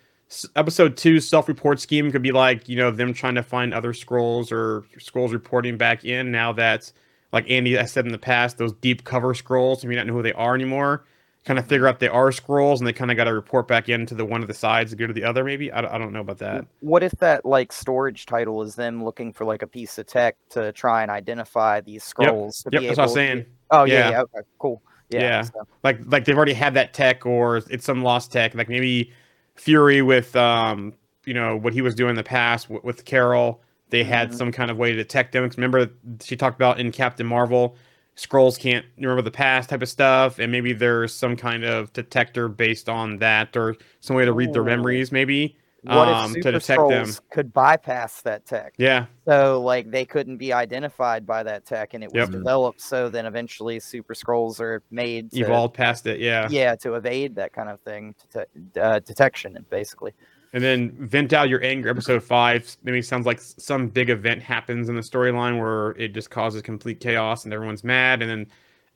episode 0.54 0.96
two 0.96 1.18
self-report 1.20 1.80
scheme 1.80 2.10
could 2.12 2.22
be 2.22 2.32
like 2.32 2.68
you 2.68 2.76
know 2.76 2.90
them 2.90 3.12
trying 3.12 3.34
to 3.34 3.42
find 3.42 3.74
other 3.74 3.92
Skrulls 3.92 4.50
or 4.52 4.84
Skrulls 4.98 5.32
reporting 5.32 5.76
back 5.76 6.04
in. 6.04 6.30
Now 6.30 6.52
that 6.52 6.92
like 7.32 7.50
Andy 7.50 7.76
I 7.78 7.84
said 7.86 8.06
in 8.06 8.12
the 8.12 8.18
past, 8.18 8.56
those 8.58 8.72
deep 8.72 9.02
cover 9.04 9.34
Skrulls, 9.34 9.82
you 9.82 9.88
may 9.88 9.96
not 9.96 10.06
know 10.06 10.12
who 10.14 10.22
they 10.22 10.32
are 10.32 10.54
anymore. 10.54 11.04
Kind 11.46 11.58
of 11.60 11.66
figure 11.68 11.86
out 11.86 12.00
they 12.00 12.08
are 12.08 12.30
Skrulls, 12.30 12.78
and 12.78 12.86
they 12.88 12.92
kind 12.92 13.10
of 13.12 13.16
got 13.16 13.24
to 13.24 13.32
report 13.32 13.68
back 13.68 13.88
into 13.88 14.14
the 14.16 14.24
one 14.24 14.42
of 14.42 14.48
the 14.48 14.52
sides 14.54 14.90
to 14.90 14.96
go 14.96 15.06
to 15.06 15.12
the 15.12 15.22
other. 15.22 15.44
Maybe 15.44 15.70
I, 15.72 15.80
don't- 15.80 15.92
I 15.92 15.96
don't 15.98 16.12
know 16.12 16.20
about 16.20 16.38
that. 16.38 16.66
What 16.80 17.04
if 17.04 17.12
that 17.20 17.46
like 17.46 17.72
storage 17.72 18.26
title 18.26 18.62
is 18.62 18.74
them 18.74 19.04
looking 19.04 19.32
for 19.32 19.44
like 19.44 19.62
a 19.62 19.66
piece 19.68 19.96
of 19.96 20.06
tech 20.06 20.36
to 20.50 20.72
try 20.72 21.02
and 21.02 21.10
identify 21.10 21.80
these 21.80 22.02
Skrulls? 22.02 22.64
to 22.64 22.70
Yep, 22.72 22.80
be 22.80 22.86
that's 22.88 22.98
what 22.98 23.02
I 23.04 23.06
was 23.06 23.16
able 23.16 23.26
to- 23.26 23.32
saying. 23.36 23.46
Oh 23.70 23.84
yeah, 23.84 23.94
Yeah. 23.94 24.10
yeah, 24.10 24.20
okay, 24.22 24.40
cool. 24.58 24.82
Yeah, 25.10 25.20
Yeah. 25.20 25.42
so- 25.42 25.68
like 25.84 26.00
like 26.06 26.24
they've 26.24 26.36
already 26.36 26.52
had 26.52 26.74
that 26.74 26.92
tech 26.92 27.24
or 27.24 27.58
it's 27.58 27.84
some 27.84 28.02
lost 28.02 28.32
tech 28.32 28.54
like 28.56 28.68
maybe 28.68 29.12
fury 29.54 30.02
with 30.02 30.34
um 30.34 30.94
you 31.24 31.32
know 31.34 31.56
what 31.56 31.72
he 31.72 31.80
was 31.80 31.94
doing 31.94 32.10
in 32.10 32.16
the 32.16 32.24
past 32.24 32.68
with, 32.68 32.82
with 32.82 33.04
carol 33.04 33.62
they 33.90 34.02
had 34.02 34.30
Mhm. 34.30 34.34
some 34.34 34.50
kind 34.52 34.68
of 34.70 34.76
way 34.78 34.90
to 34.90 34.96
detect 34.96 35.30
them 35.32 35.48
remember 35.56 35.88
she 36.20 36.36
talked 36.36 36.56
about 36.56 36.78
in 36.80 36.90
captain 36.92 37.24
marvel 37.26 37.76
Skrulls 38.16 38.58
can't 38.58 38.86
remember 38.96 39.22
the 39.22 39.30
past 39.30 39.68
type 39.68 39.82
of 39.82 39.88
stuff 39.88 40.38
and 40.38 40.50
maybe 40.50 40.72
there's 40.72 41.12
some 41.12 41.36
kind 41.36 41.64
of 41.64 41.92
detector 41.92 42.48
based 42.48 42.88
on 42.88 43.18
that 43.18 43.54
or 43.56 43.76
some 44.00 44.16
way 44.16 44.24
to 44.24 44.32
read 44.32 44.52
their 44.54 44.64
memories 44.64 45.12
maybe 45.12 45.56
What 45.82 46.08
um, 46.08 46.24
if 46.24 46.32
super 46.44 46.58
detect 46.58 46.88
them. 46.88 47.04
Skrulls 47.06 47.20
could 47.30 47.52
bypass 47.52 48.22
that 48.22 48.46
tech? 48.46 48.74
yeah 48.78 49.06
So 49.28 49.60
like 49.60 49.90
they 49.90 50.04
couldn't 50.04 50.36
be 50.38 50.52
identified 50.52 51.26
by 51.26 51.42
that 51.42 51.66
tech, 51.66 51.94
and 51.94 52.02
it 52.04 52.10
was 52.12 52.28
Yep. 52.28 52.30
developed. 52.30 52.80
So 52.80 53.08
then 53.08 53.26
eventually, 53.26 53.80
super 53.80 54.14
Skrulls 54.14 54.60
are 54.60 54.82
made 54.90 55.30
to, 55.32 55.40
evolved 55.40 55.74
past 55.74 56.06
it 56.06 56.20
yeah 56.20 56.48
yeah, 56.48 56.74
to 56.76 56.94
evade 56.94 57.34
that 57.36 57.52
kind 57.52 57.68
of 57.68 57.80
thing, 57.80 58.14
to 58.32 58.46
uh, 58.80 59.00
detection, 59.00 59.58
basically. 59.68 60.14
And 60.52 60.62
then 60.64 60.92
vent 60.98 61.32
out 61.32 61.48
your 61.48 61.62
anger. 61.62 61.88
Episode 61.90 62.22
five 62.22 62.76
maybe 62.82 63.02
sounds 63.02 63.26
like 63.26 63.40
some 63.40 63.88
big 63.88 64.08
event 64.10 64.42
happens 64.42 64.88
in 64.88 64.94
the 64.94 65.02
storyline 65.02 65.60
where 65.60 65.90
it 65.92 66.14
just 66.14 66.30
causes 66.30 66.62
complete 66.62 67.00
chaos 67.00 67.44
and 67.44 67.52
everyone's 67.52 67.84
mad. 67.84 68.22
And 68.22 68.30
then 68.30 68.46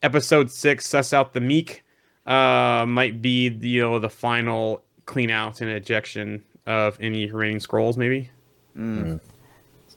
episode 0.03 0.51
six, 0.51 0.86
suss 0.86 1.12
out 1.12 1.34
the 1.34 1.40
meek, 1.40 1.84
uh, 2.26 2.86
might 2.88 3.20
be 3.20 3.48
the, 3.51 3.68
you 3.68 3.82
know 3.82 3.98
the 3.98 4.09
final 4.09 4.82
clean 5.05 5.30
out 5.30 5.61
and 5.61 5.68
ejection 5.70 6.42
of 6.66 6.96
any 7.01 7.30
remaining 7.30 7.59
Skrulls. 7.59 7.96
Maybe. 7.96 8.30
Mm. 8.76 9.20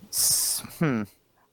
S- 0.10 0.64
Hmm. 0.80 1.04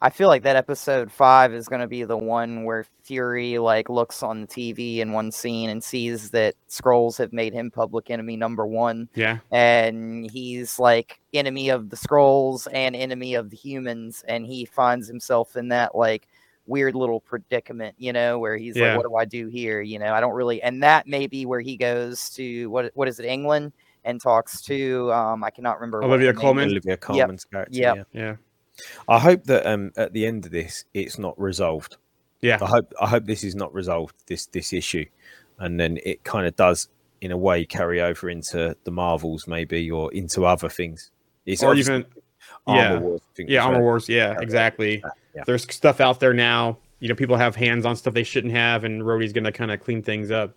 I 0.02 0.08
feel 0.08 0.28
like 0.28 0.42
that 0.44 0.56
episode 0.56 1.12
five 1.12 1.52
is 1.52 1.68
going 1.68 1.82
to 1.82 1.86
be 1.86 2.04
the 2.04 2.16
one 2.16 2.64
where 2.64 2.86
Fury 3.02 3.58
like 3.58 3.90
looks 3.90 4.22
on 4.22 4.40
the 4.42 4.46
TV 4.46 4.98
in 4.98 5.12
one 5.12 5.30
scene 5.30 5.68
and 5.68 5.84
sees 5.84 6.30
that 6.30 6.54
Skrulls 6.70 7.18
have 7.18 7.34
made 7.34 7.52
him 7.52 7.70
public 7.70 8.10
enemy 8.10 8.36
number 8.36 8.66
one. 8.66 9.08
Yeah. 9.14 9.38
and 9.50 10.30
he's 10.30 10.78
like 10.78 11.20
enemy 11.34 11.68
of 11.68 11.90
the 11.90 11.96
Skrulls 11.96 12.66
and 12.72 12.96
enemy 12.96 13.34
of 13.34 13.50
the 13.50 13.56
humans 13.56 14.24
and 14.26 14.46
he 14.46 14.64
finds 14.64 15.06
himself 15.06 15.54
in 15.56 15.68
that 15.68 15.94
like 15.94 16.26
weird 16.66 16.94
little 16.94 17.20
predicament 17.20 17.94
you 17.98 18.12
know 18.12 18.38
where 18.38 18.56
he's 18.56 18.76
Yeah. 18.76 18.94
like 18.94 18.98
what 18.98 19.08
do 19.08 19.16
i 19.16 19.24
do 19.24 19.48
here 19.48 19.80
you 19.80 19.98
know 19.98 20.12
i 20.14 20.20
don't 20.20 20.34
really 20.34 20.62
and 20.62 20.82
that 20.84 21.06
may 21.08 21.26
be 21.26 21.44
where 21.44 21.60
he 21.60 21.76
goes 21.76 22.30
to 22.30 22.70
what 22.70 22.92
what 22.94 23.08
is 23.08 23.18
it 23.18 23.26
england 23.26 23.72
and 24.04 24.20
talks 24.20 24.60
to 24.62 25.10
um 25.12 25.42
i 25.42 25.50
cannot 25.50 25.80
remember 25.80 26.04
Olivia 26.04 26.28
her 26.28 26.32
name 26.34 26.40
Colman? 26.40 26.66
is. 26.68 26.72
Olivia 26.74 26.96
Colman's 26.96 27.44
character. 27.44 27.76
Yep. 27.76 27.96
Yeah. 28.12 28.20
Yeah. 28.22 28.36
I 29.08 29.18
hope 29.18 29.44
that 29.44 29.66
um 29.66 29.92
at 29.96 30.12
the 30.12 30.26
end 30.26 30.46
of 30.46 30.52
this 30.52 30.84
it's 30.94 31.18
not 31.18 31.38
resolved. 31.40 31.96
Yeah. 32.40 32.58
I 32.60 32.66
hope 32.66 32.92
I 33.00 33.06
hope 33.06 33.24
this 33.26 33.44
is 33.44 33.54
not 33.54 33.72
resolved 33.74 34.14
this 34.26 34.46
this 34.46 34.72
issue, 34.72 35.04
and 35.58 35.78
then 35.78 35.98
it 36.04 36.24
kind 36.24 36.46
of 36.46 36.56
does 36.56 36.88
in 37.20 37.32
a 37.32 37.36
way 37.36 37.64
carry 37.66 38.00
over 38.00 38.30
into 38.30 38.74
the 38.84 38.90
Marvels 38.90 39.46
maybe 39.46 39.90
or 39.90 40.12
into 40.14 40.46
other 40.46 40.68
things. 40.70 41.10
It's 41.44 41.62
Or 41.62 41.74
even 41.74 42.06
Armor 42.66 42.80
yeah. 42.80 42.98
Wars, 42.98 43.20
yeah, 43.38 43.62
Armor 43.64 43.74
right. 43.76 43.82
Wars. 43.82 44.08
Yeah, 44.08 44.32
Yeah. 44.32 44.40
exactly. 44.40 45.02
Yeah. 45.34 45.44
There's 45.46 45.62
stuff 45.72 46.00
out 46.00 46.18
there 46.20 46.32
now. 46.34 46.78
You 47.00 47.08
know, 47.08 47.14
people 47.14 47.36
have 47.36 47.56
hands 47.56 47.84
on 47.86 47.96
stuff 47.96 48.14
they 48.14 48.22
shouldn't 48.24 48.52
have, 48.54 48.84
and 48.84 49.02
Rhodey's 49.02 49.32
gonna 49.32 49.52
kind 49.52 49.70
of 49.70 49.80
clean 49.80 50.02
things 50.02 50.30
up. 50.30 50.56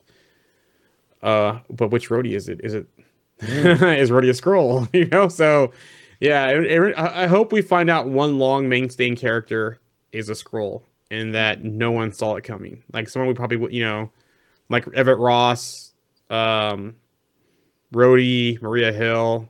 Uh, 1.22 1.60
but 1.70 1.90
which 1.90 2.10
Rhodey 2.10 2.34
is 2.36 2.50
it? 2.50 2.60
Is 2.64 2.74
it 2.74 2.86
is 3.42 4.10
Rhodey 4.10 4.30
a 4.30 4.34
Skrull? 4.34 4.88
You 4.94 5.06
know, 5.08 5.28
so 5.28 5.72
yeah. 6.24 6.48
It, 6.50 6.64
it- 6.72 6.98
I 6.98 7.28
hope 7.28 7.52
we 7.52 7.62
find 7.62 7.90
out 7.90 8.08
one 8.08 8.40
long 8.40 8.68
mainstay 8.70 9.14
character 9.16 9.80
is 10.12 10.30
a 10.30 10.34
Skrull, 10.34 10.82
and 11.12 11.34
that 11.36 11.64
no 11.64 11.92
one 11.92 12.12
saw 12.12 12.36
it 12.38 12.44
coming. 12.44 12.82
Like 12.94 13.10
someone 13.10 13.28
we 13.28 13.34
probably 13.34 13.76
you 13.76 13.84
know, 13.84 14.10
like 14.70 14.88
Everett 14.96 15.20
Ross, 15.20 15.94
um, 16.30 16.96
Rhodey, 17.94 18.62
Maria 18.62 18.92
Hill, 18.92 19.50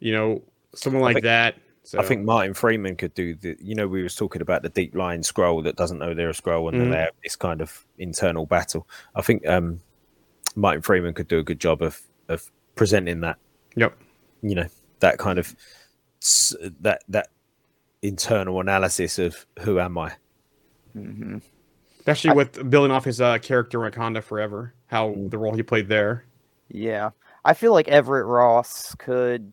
you 0.00 0.12
know, 0.12 0.42
someone 0.74 1.02
like 1.02 1.14
think- 1.16 1.24
that. 1.24 1.56
So 1.86 1.98
I 1.98 2.02
think 2.02 2.24
Martin 2.24 2.54
Freeman 2.54 2.96
could 2.96 3.12
do 3.12 3.34
the. 3.34 3.58
You 3.60 3.74
know, 3.74 3.86
we 3.86 4.02
was 4.02 4.14
talking 4.16 4.40
about 4.40 4.62
the 4.62 4.70
deep 4.70 4.94
line 4.94 5.20
Skrull 5.20 5.62
that 5.64 5.76
doesn't 5.76 5.98
know 5.98 6.14
they're 6.14 6.30
a 6.30 6.32
Skrull, 6.32 6.70
and 6.70 6.80
then 6.80 6.88
Mhm. 6.88 6.92
they 6.92 6.98
have 7.00 7.10
this 7.22 7.36
kind 7.36 7.60
of 7.60 7.84
internal 7.98 8.46
battle. 8.46 8.88
I 9.14 9.20
think 9.20 9.46
um, 9.46 9.80
Martin 10.56 10.80
Freeman 10.80 11.12
could 11.12 11.28
do 11.28 11.38
a 11.38 11.42
good 11.42 11.60
job 11.60 11.82
of 11.82 12.00
of 12.30 12.50
presenting 12.74 13.20
that. 13.20 13.36
Yep. 13.76 13.98
You 14.40 14.54
know, 14.54 14.66
that 15.00 15.18
kind 15.18 15.38
of 15.38 15.54
that 16.80 17.02
that 17.08 17.28
internal 18.02 18.60
analysis 18.60 19.18
of 19.18 19.46
who 19.60 19.78
am 19.80 19.96
I. 19.98 20.12
Mhm. 20.96 21.42
Especially 21.98 22.32
with 22.34 22.68
building 22.70 22.90
off 22.92 23.04
his 23.04 23.20
uh, 23.20 23.38
character 23.38 23.84
in 23.86 23.92
Wakanda 23.92 24.22
Forever, 24.22 24.74
how 24.88 25.08
Mm. 25.10 25.30
the 25.30 25.38
role 25.38 25.54
he 25.54 25.62
played 25.62 25.88
there. 25.88 26.24
yeah 26.68 27.10
i 27.44 27.52
feel 27.52 27.72
like 27.74 27.88
everett 27.88 28.24
ross 28.26 28.94
could 28.94 29.52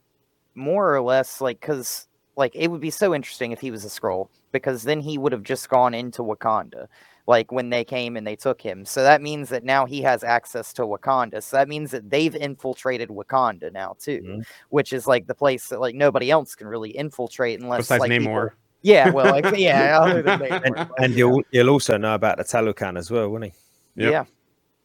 more 0.55 0.95
or 0.95 1.01
less 1.01 1.41
like 1.41 1.59
because 1.59 2.07
like 2.37 2.55
it 2.55 2.69
would 2.69 2.79
be 2.79 2.89
so 2.89 3.13
interesting 3.13 3.51
if 3.51 3.59
he 3.59 3.69
was 3.69 3.83
a 3.83 3.89
Skrull 3.89 4.29
because 4.53 4.83
then 4.83 5.01
he 5.01 5.17
would 5.17 5.33
have 5.33 5.43
just 5.43 5.67
gone 5.69 5.93
into 5.93 6.23
wakanda 6.23 6.87
like 7.27 7.51
when 7.51 7.69
they 7.69 7.83
came 7.83 8.17
and 8.17 8.25
they 8.25 8.35
took 8.35 8.61
him 8.61 8.83
so 8.85 9.03
that 9.03 9.21
means 9.21 9.49
that 9.49 9.63
now 9.63 9.85
he 9.85 10.01
has 10.01 10.23
access 10.23 10.73
to 10.73 10.81
wakanda 10.83 11.41
so 11.41 11.55
that 11.57 11.67
means 11.67 11.91
that 11.91 12.09
they've 12.09 12.35
infiltrated 12.35 13.09
wakanda 13.09 13.71
now 13.71 13.95
too 13.99 14.21
Mhm. 14.23 14.45
which 14.69 14.91
is 14.93 15.07
like 15.07 15.27
the 15.27 15.35
place 15.35 15.67
that 15.69 15.79
like 15.79 15.95
nobody 15.95 16.31
else 16.31 16.55
can 16.55 16.67
really 16.67 16.89
infiltrate 16.91 17.59
unless 17.61 17.81
Besides 17.81 17.99
like 18.01 18.11
people- 18.11 18.27
Namor. 18.33 18.49
yeah 18.81 19.09
well 19.11 19.31
like 19.31 19.45
yeah 19.57 19.99
other 20.01 20.21
than 20.21 20.39
Namor, 20.39 20.75
but, 20.75 20.91
And 21.03 21.13
you'll 21.15 21.41
you'll 21.51 21.69
also 21.69 21.97
know 21.97 22.15
about 22.15 22.37
the 22.37 22.43
Talokan 22.43 22.97
as 22.97 23.11
well, 23.11 23.29
won't 23.29 23.45
he? 23.45 23.53
Yep. 23.97 24.11
Yeah. 24.11 24.23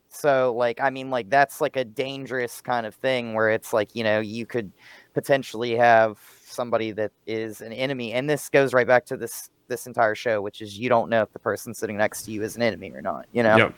So 0.08 0.54
like 0.56 0.80
I 0.80 0.90
mean 0.90 1.10
like 1.10 1.28
that's 1.30 1.60
like 1.60 1.76
a 1.76 1.84
dangerous 1.84 2.60
kind 2.60 2.86
of 2.86 2.94
thing 2.94 3.34
where 3.34 3.50
it's 3.50 3.72
like, 3.72 3.94
you 3.94 4.02
know, 4.04 4.20
you 4.20 4.46
could 4.46 4.72
potentially 5.14 5.74
have 5.76 6.18
somebody 6.44 6.92
that 6.92 7.12
is 7.26 7.60
an 7.60 7.72
enemy 7.72 8.12
and 8.12 8.28
this 8.28 8.48
goes 8.48 8.72
right 8.74 8.86
back 8.86 9.04
to 9.06 9.16
this 9.16 9.50
this 9.68 9.86
entire 9.86 10.14
show 10.14 10.40
which 10.40 10.60
is 10.60 10.78
you 10.78 10.88
don't 10.88 11.08
know 11.10 11.22
if 11.22 11.32
the 11.32 11.38
person 11.38 11.74
sitting 11.74 11.96
next 11.96 12.22
to 12.24 12.30
you 12.30 12.42
is 12.42 12.56
an 12.56 12.62
enemy 12.62 12.92
or 12.92 13.02
not, 13.02 13.26
you 13.32 13.42
know. 13.42 13.56
Yep. 13.56 13.74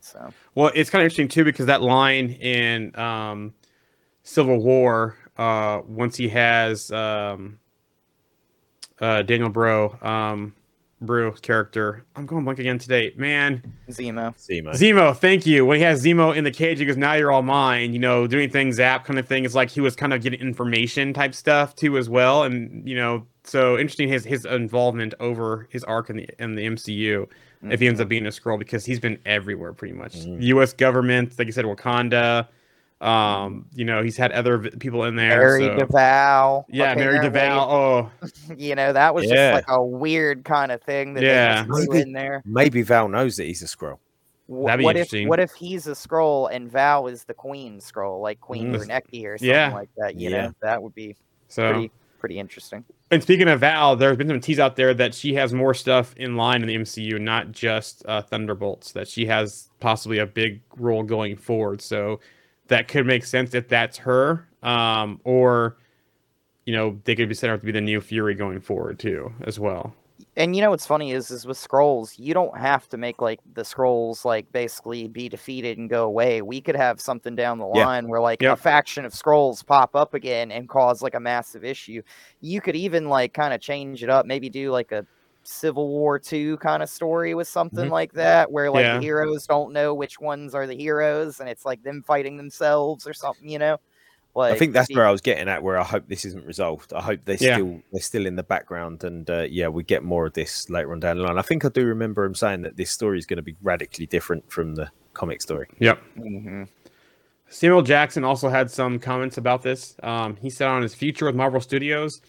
So 0.00 0.32
Well, 0.54 0.70
it's 0.74 0.90
kind 0.90 1.02
of 1.02 1.06
interesting 1.06 1.28
too 1.28 1.44
because 1.44 1.66
that 1.66 1.82
line 1.82 2.30
in 2.32 2.94
um, 2.98 3.54
Civil 4.22 4.58
War, 4.58 5.16
uh, 5.38 5.80
once 5.86 6.16
he 6.16 6.28
has 6.28 6.90
um, 6.90 7.58
uh, 9.00 9.22
Daniel 9.22 9.48
Bro, 9.48 9.98
um, 10.02 10.54
Brühl 11.02 11.40
character, 11.42 12.04
I'm 12.16 12.24
going 12.26 12.44
blank 12.44 12.58
again 12.58 12.78
today, 12.78 13.12
man. 13.16 13.62
Zemo. 13.90 14.34
Zemo. 14.36 14.70
Zemo, 14.70 15.16
thank 15.16 15.44
you. 15.44 15.66
When 15.66 15.76
he 15.78 15.82
has 15.84 16.02
Zemo 16.04 16.34
in 16.34 16.44
the 16.44 16.50
cage, 16.50 16.78
he 16.78 16.84
goes, 16.86 16.96
"Now 16.96 17.14
you're 17.14 17.30
all 17.32 17.42
mine." 17.42 17.92
You 17.92 17.98
know, 17.98 18.26
doing 18.26 18.48
things 18.48 18.76
zap 18.76 19.04
kind 19.04 19.18
of 19.18 19.26
thing. 19.26 19.44
It's 19.44 19.54
like 19.54 19.70
he 19.70 19.80
was 19.80 19.96
kind 19.96 20.12
of 20.12 20.22
getting 20.22 20.40
information 20.40 21.12
type 21.12 21.34
stuff 21.34 21.74
too 21.76 21.98
as 21.98 22.08
well, 22.08 22.44
and 22.44 22.88
you 22.88 22.94
know, 22.96 23.26
so 23.42 23.76
interesting 23.76 24.08
his 24.08 24.24
his 24.24 24.44
involvement 24.46 25.14
over 25.20 25.66
his 25.70 25.84
arc 25.84 26.08
in 26.10 26.16
the 26.16 26.28
in 26.38 26.54
the 26.54 26.64
MCU. 26.64 27.26
If 27.70 27.80
he 27.80 27.86
ends 27.88 27.98
up 27.98 28.08
being 28.08 28.26
a 28.26 28.28
Skrull, 28.28 28.58
because 28.58 28.84
he's 28.84 29.00
been 29.00 29.18
everywhere 29.24 29.72
pretty 29.72 29.94
much. 29.94 30.16
Mhm. 30.26 30.42
U.S. 30.42 30.74
government, 30.74 31.38
like 31.38 31.46
you 31.46 31.52
said, 31.52 31.64
Wakanda. 31.64 32.46
Um, 33.04 33.66
you 33.74 33.84
know, 33.84 34.02
he's 34.02 34.16
had 34.16 34.32
other 34.32 34.58
v- 34.58 34.70
people 34.70 35.04
in 35.04 35.14
there. 35.16 35.38
Mary 35.38 35.64
so- 35.66 35.76
DeVal. 35.86 36.64
Yeah, 36.68 36.94
Mary 36.94 37.18
apparently. 37.18 37.40
DeVal. 37.40 37.66
Oh, 37.70 38.10
You 38.56 38.74
know, 38.74 38.92
that 38.92 39.14
was 39.14 39.26
Yeah. 39.26 39.52
just 39.52 39.68
like 39.68 39.76
a 39.76 39.82
weird 39.84 40.44
kind 40.44 40.72
of 40.72 40.80
thing 40.82 41.14
that 41.14 41.22
Yeah. 41.22 41.62
they 41.62 41.66
threw 41.66 41.86
Maybe- 41.88 42.00
in 42.00 42.12
there. 42.12 42.42
Maybe 42.46 42.82
Val 42.82 43.08
knows 43.08 43.36
that 43.36 43.44
he's 43.44 43.62
a 43.62 43.66
Skrull. 43.66 43.98
Wh- 44.50 44.66
That'd 44.66 44.78
be 44.78 44.84
what 44.84 44.96
if 44.96 45.10
what 45.28 45.40
if 45.40 45.52
he's 45.52 45.86
a 45.86 45.92
Skrull 45.92 46.48
and 46.52 46.70
Val 46.70 47.06
is 47.06 47.24
the 47.24 47.34
queen 47.34 47.78
Skrull, 47.78 48.20
like 48.22 48.40
Queen 48.40 48.72
Mm. 48.72 48.76
Veranke 48.86 49.24
or 49.26 49.38
something 49.38 49.48
Yeah. 49.48 49.72
like 49.72 49.88
that? 49.96 50.16
You 50.16 50.30
Yeah. 50.30 50.46
know, 50.46 50.52
that 50.62 50.82
would 50.82 50.94
be 50.94 51.14
so 51.48 51.72
pretty 51.72 51.90
pretty 52.20 52.38
interesting. 52.38 52.82
And 53.10 53.22
speaking 53.22 53.48
of 53.48 53.60
Val, 53.60 53.96
there's 53.96 54.16
been 54.16 54.28
some 54.28 54.40
teas 54.40 54.58
out 54.58 54.76
there 54.76 54.94
that 54.94 55.14
she 55.14 55.34
has 55.34 55.52
more 55.52 55.74
stuff 55.74 56.14
in 56.16 56.36
line 56.38 56.62
in 56.62 56.68
the 56.68 56.74
MCU, 56.74 57.18
not 57.20 57.52
just 57.52 58.02
uh, 58.08 58.22
Thunderbolts. 58.22 58.92
That 58.92 59.08
she 59.08 59.26
has 59.26 59.68
possibly 59.78 60.18
a 60.18 60.24
big 60.26 60.62
role 60.78 61.02
going 61.02 61.36
forward. 61.36 61.82
So 61.82 62.20
that 62.68 62.88
could 62.88 63.06
make 63.06 63.24
sense 63.24 63.54
if 63.54 63.68
that's 63.68 63.98
her, 63.98 64.48
um, 64.62 65.20
or 65.24 65.76
you 66.66 66.74
know 66.74 67.00
they 67.04 67.14
could 67.14 67.28
be 67.28 67.34
set 67.34 67.50
up 67.50 67.60
to 67.60 67.66
be 67.66 67.72
the 67.72 67.80
new 67.80 68.00
Fury 68.00 68.34
going 68.34 68.60
forward 68.60 68.98
too, 68.98 69.32
as 69.42 69.58
well. 69.58 69.94
And 70.36 70.54
you 70.54 70.62
know 70.62 70.70
what's 70.70 70.86
funny 70.86 71.12
is 71.12 71.30
is 71.30 71.46
with 71.46 71.56
Skrulls, 71.58 72.18
you 72.18 72.34
don't 72.34 72.56
have 72.56 72.88
to 72.90 72.96
make 72.96 73.20
like 73.20 73.40
the 73.54 73.62
Skrulls 73.62 74.24
like 74.24 74.50
basically 74.52 75.08
be 75.08 75.28
defeated 75.28 75.76
and 75.78 75.90
go 75.90 76.04
away. 76.04 76.40
We 76.42 76.60
could 76.60 76.76
have 76.76 77.00
something 77.00 77.34
down 77.34 77.58
the 77.58 77.66
Yeah. 77.72 77.86
line 77.86 78.08
where 78.08 78.20
like 78.20 78.42
a 78.42 78.56
faction 78.56 79.04
of 79.04 79.12
Skrulls 79.12 79.64
pop 79.66 79.94
up 79.96 80.14
again 80.14 80.50
and 80.52 80.68
cause 80.68 81.02
like 81.02 81.14
a 81.14 81.20
massive 81.20 81.64
issue. 81.64 82.02
You 82.40 82.60
could 82.60 82.76
even 82.76 83.08
like 83.08 83.34
kind 83.34 83.52
of 83.54 83.60
change 83.60 84.02
it 84.02 84.10
up, 84.10 84.24
maybe 84.26 84.48
do 84.48 84.70
like 84.70 84.92
a 84.92 85.04
Civil 85.46 85.88
War 85.88 86.18
two 86.18 86.56
kind 86.58 86.82
of 86.82 86.88
story 86.88 87.34
with 87.34 87.48
something 87.48 87.86
Mhm. 87.88 87.92
like 87.92 88.12
that, 88.14 88.50
where 88.50 88.70
like 88.70 88.82
Yeah. 88.84 88.96
the 88.96 89.02
heroes 89.02 89.46
don't 89.46 89.72
know 89.72 89.94
which 89.94 90.20
ones 90.20 90.54
are 90.54 90.66
the 90.66 90.74
heroes, 90.76 91.40
and 91.40 91.48
it's 91.48 91.64
like 91.64 91.82
them 91.82 92.02
fighting 92.02 92.36
themselves 92.36 93.06
or 93.06 93.12
something, 93.12 93.48
you 93.48 93.58
know? 93.58 93.78
Like 94.36 94.52
I 94.54 94.58
think 94.58 94.72
that's 94.72 94.88
the- 94.88 94.94
where 94.96 95.06
I 95.06 95.12
was 95.12 95.20
getting 95.20 95.48
at. 95.48 95.62
Where 95.62 95.78
I 95.78 95.84
hope 95.84 96.08
this 96.08 96.24
isn't 96.24 96.44
resolved. 96.44 96.92
I 96.92 97.00
hope 97.00 97.20
they're 97.24 97.36
Yeah. 97.38 97.54
still 97.54 97.80
they're 97.92 98.00
still 98.00 98.26
in 98.26 98.34
the 98.36 98.42
background, 98.42 99.04
and 99.04 99.28
uh, 99.30 99.46
yeah, 99.48 99.68
we 99.68 99.84
get 99.84 100.02
more 100.02 100.26
of 100.26 100.32
this 100.32 100.68
later 100.68 100.90
on 100.92 100.98
down 101.00 101.18
the 101.18 101.22
line. 101.22 101.38
I 101.38 101.42
think 101.42 101.64
I 101.64 101.68
do 101.68 101.86
remember 101.86 102.24
him 102.24 102.34
saying 102.34 102.62
that 102.62 102.76
this 102.76 102.90
story 102.90 103.18
is 103.18 103.26
going 103.26 103.36
to 103.36 103.42
be 103.42 103.54
radically 103.62 104.06
different 104.06 104.50
from 104.50 104.74
the 104.74 104.90
comic 105.12 105.40
story. 105.40 105.68
Yep. 105.78 106.00
Mhm. 106.16 106.68
Samuel 107.48 107.82
Jackson 107.82 108.24
also 108.24 108.48
had 108.48 108.68
some 108.70 108.98
comments 108.98 109.38
about 109.38 109.62
this. 109.62 109.94
Um, 110.02 110.34
he 110.36 110.50
said 110.50 110.66
on 110.66 110.82
his 110.82 110.94
future 110.96 111.26
with 111.26 111.36
Marvel 111.36 111.60
Studios, 111.60 112.20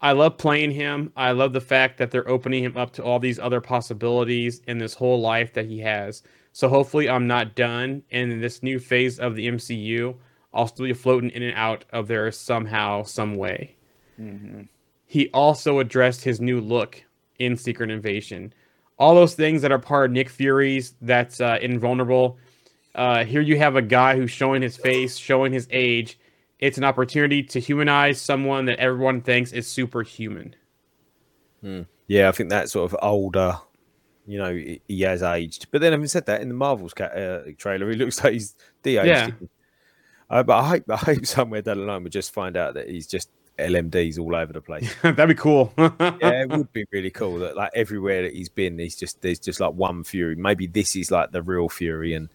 I 0.00 0.12
love 0.12 0.38
playing 0.38 0.70
him. 0.72 1.12
I 1.16 1.32
love 1.32 1.52
the 1.52 1.60
fact 1.60 1.98
that 1.98 2.10
they're 2.10 2.28
opening 2.28 2.62
him 2.62 2.76
up 2.76 2.92
to 2.94 3.02
all 3.02 3.18
these 3.18 3.38
other 3.38 3.60
possibilities 3.60 4.62
in 4.66 4.78
this 4.78 4.94
whole 4.94 5.20
life 5.20 5.54
that 5.54 5.66
he 5.66 5.80
has. 5.80 6.22
So 6.52 6.68
hopefully, 6.68 7.08
I'm 7.08 7.26
not 7.26 7.54
done. 7.56 8.02
And 8.10 8.32
in 8.32 8.40
this 8.40 8.62
new 8.62 8.78
phase 8.78 9.18
of 9.18 9.34
the 9.34 9.48
MCU, 9.48 10.14
I'll 10.54 10.68
still 10.68 10.86
be 10.86 10.92
floating 10.92 11.30
in 11.30 11.42
and 11.42 11.56
out 11.56 11.84
of 11.90 12.08
there 12.08 12.30
somehow, 12.30 13.02
some 13.02 13.36
way. 13.36 13.76
Mhm. 14.20 14.68
He 15.06 15.28
also 15.30 15.78
addressed 15.78 16.24
his 16.24 16.40
new 16.40 16.60
look 16.60 17.02
in 17.38 17.56
Secret 17.56 17.90
Invasion. 17.90 18.52
All 18.98 19.14
those 19.14 19.34
things 19.34 19.62
that 19.62 19.72
are 19.72 19.78
part 19.78 20.06
of 20.06 20.12
Nick 20.12 20.28
Fury's 20.28 20.94
that's 21.00 21.40
uh, 21.40 21.58
invulnerable. 21.62 22.38
Uh, 22.94 23.24
here 23.24 23.40
you 23.40 23.56
have 23.58 23.76
a 23.76 23.82
guy 23.82 24.16
who's 24.16 24.30
showing 24.30 24.60
his 24.62 24.76
face, 24.76 25.16
showing 25.16 25.52
his 25.52 25.68
age. 25.70 26.18
It's 26.58 26.78
an 26.78 26.84
opportunity 26.84 27.42
to 27.44 27.60
humanize 27.60 28.20
someone 28.20 28.64
that 28.66 28.78
everyone 28.78 29.20
thinks 29.20 29.52
is 29.52 29.66
superhuman. 29.68 30.56
Yeah, 32.08 32.28
I 32.28 32.32
think 32.32 32.50
that 32.50 32.70
sort 32.70 32.90
of 32.90 32.98
older, 33.02 33.58
you 34.26 34.38
know, 34.38 34.52
he 34.52 34.80
he 34.88 35.02
has 35.02 35.22
aged. 35.22 35.68
But 35.70 35.80
then, 35.80 35.92
having 35.92 36.08
said 36.08 36.26
that, 36.26 36.40
in 36.40 36.48
the 36.48 36.54
Marvels 36.54 36.94
ca- 36.94 37.04
uh, 37.04 37.42
trailer, 37.56 37.90
he 37.90 37.96
looks 37.96 38.22
like 38.24 38.32
he's 38.32 38.56
de-aged. 38.82 39.06
Yeah. 39.06 39.30
Uh, 40.30 40.42
but 40.42 40.58
I 40.58 40.68
hope, 40.68 40.90
I 40.90 40.96
hope 40.96 41.26
somewhere 41.26 41.62
down 41.62 41.78
the 41.78 41.84
line 41.84 42.04
we 42.04 42.10
just 42.10 42.34
find 42.34 42.56
out 42.56 42.74
that 42.74 42.88
he's 42.88 43.06
just 43.06 43.30
LMDs 43.58 44.18
all 44.18 44.34
over 44.34 44.52
the 44.52 44.60
place. 44.60 44.94
That'd 45.02 45.28
be 45.28 45.34
cool. 45.34 45.72
yeah, 45.78 46.42
it 46.42 46.50
would 46.50 46.72
be 46.72 46.84
really 46.92 47.10
cool 47.10 47.38
that 47.40 47.56
like 47.56 47.70
everywhere 47.74 48.22
that 48.22 48.34
he's 48.34 48.48
been, 48.48 48.78
he's 48.78 48.96
just 48.96 49.20
there's 49.20 49.38
just 49.38 49.60
like 49.60 49.72
one 49.72 50.04
Fury. 50.04 50.36
Maybe 50.36 50.66
this 50.66 50.96
is 50.96 51.10
like 51.10 51.32
the 51.32 51.42
real 51.42 51.68
Fury, 51.68 52.14
and 52.14 52.28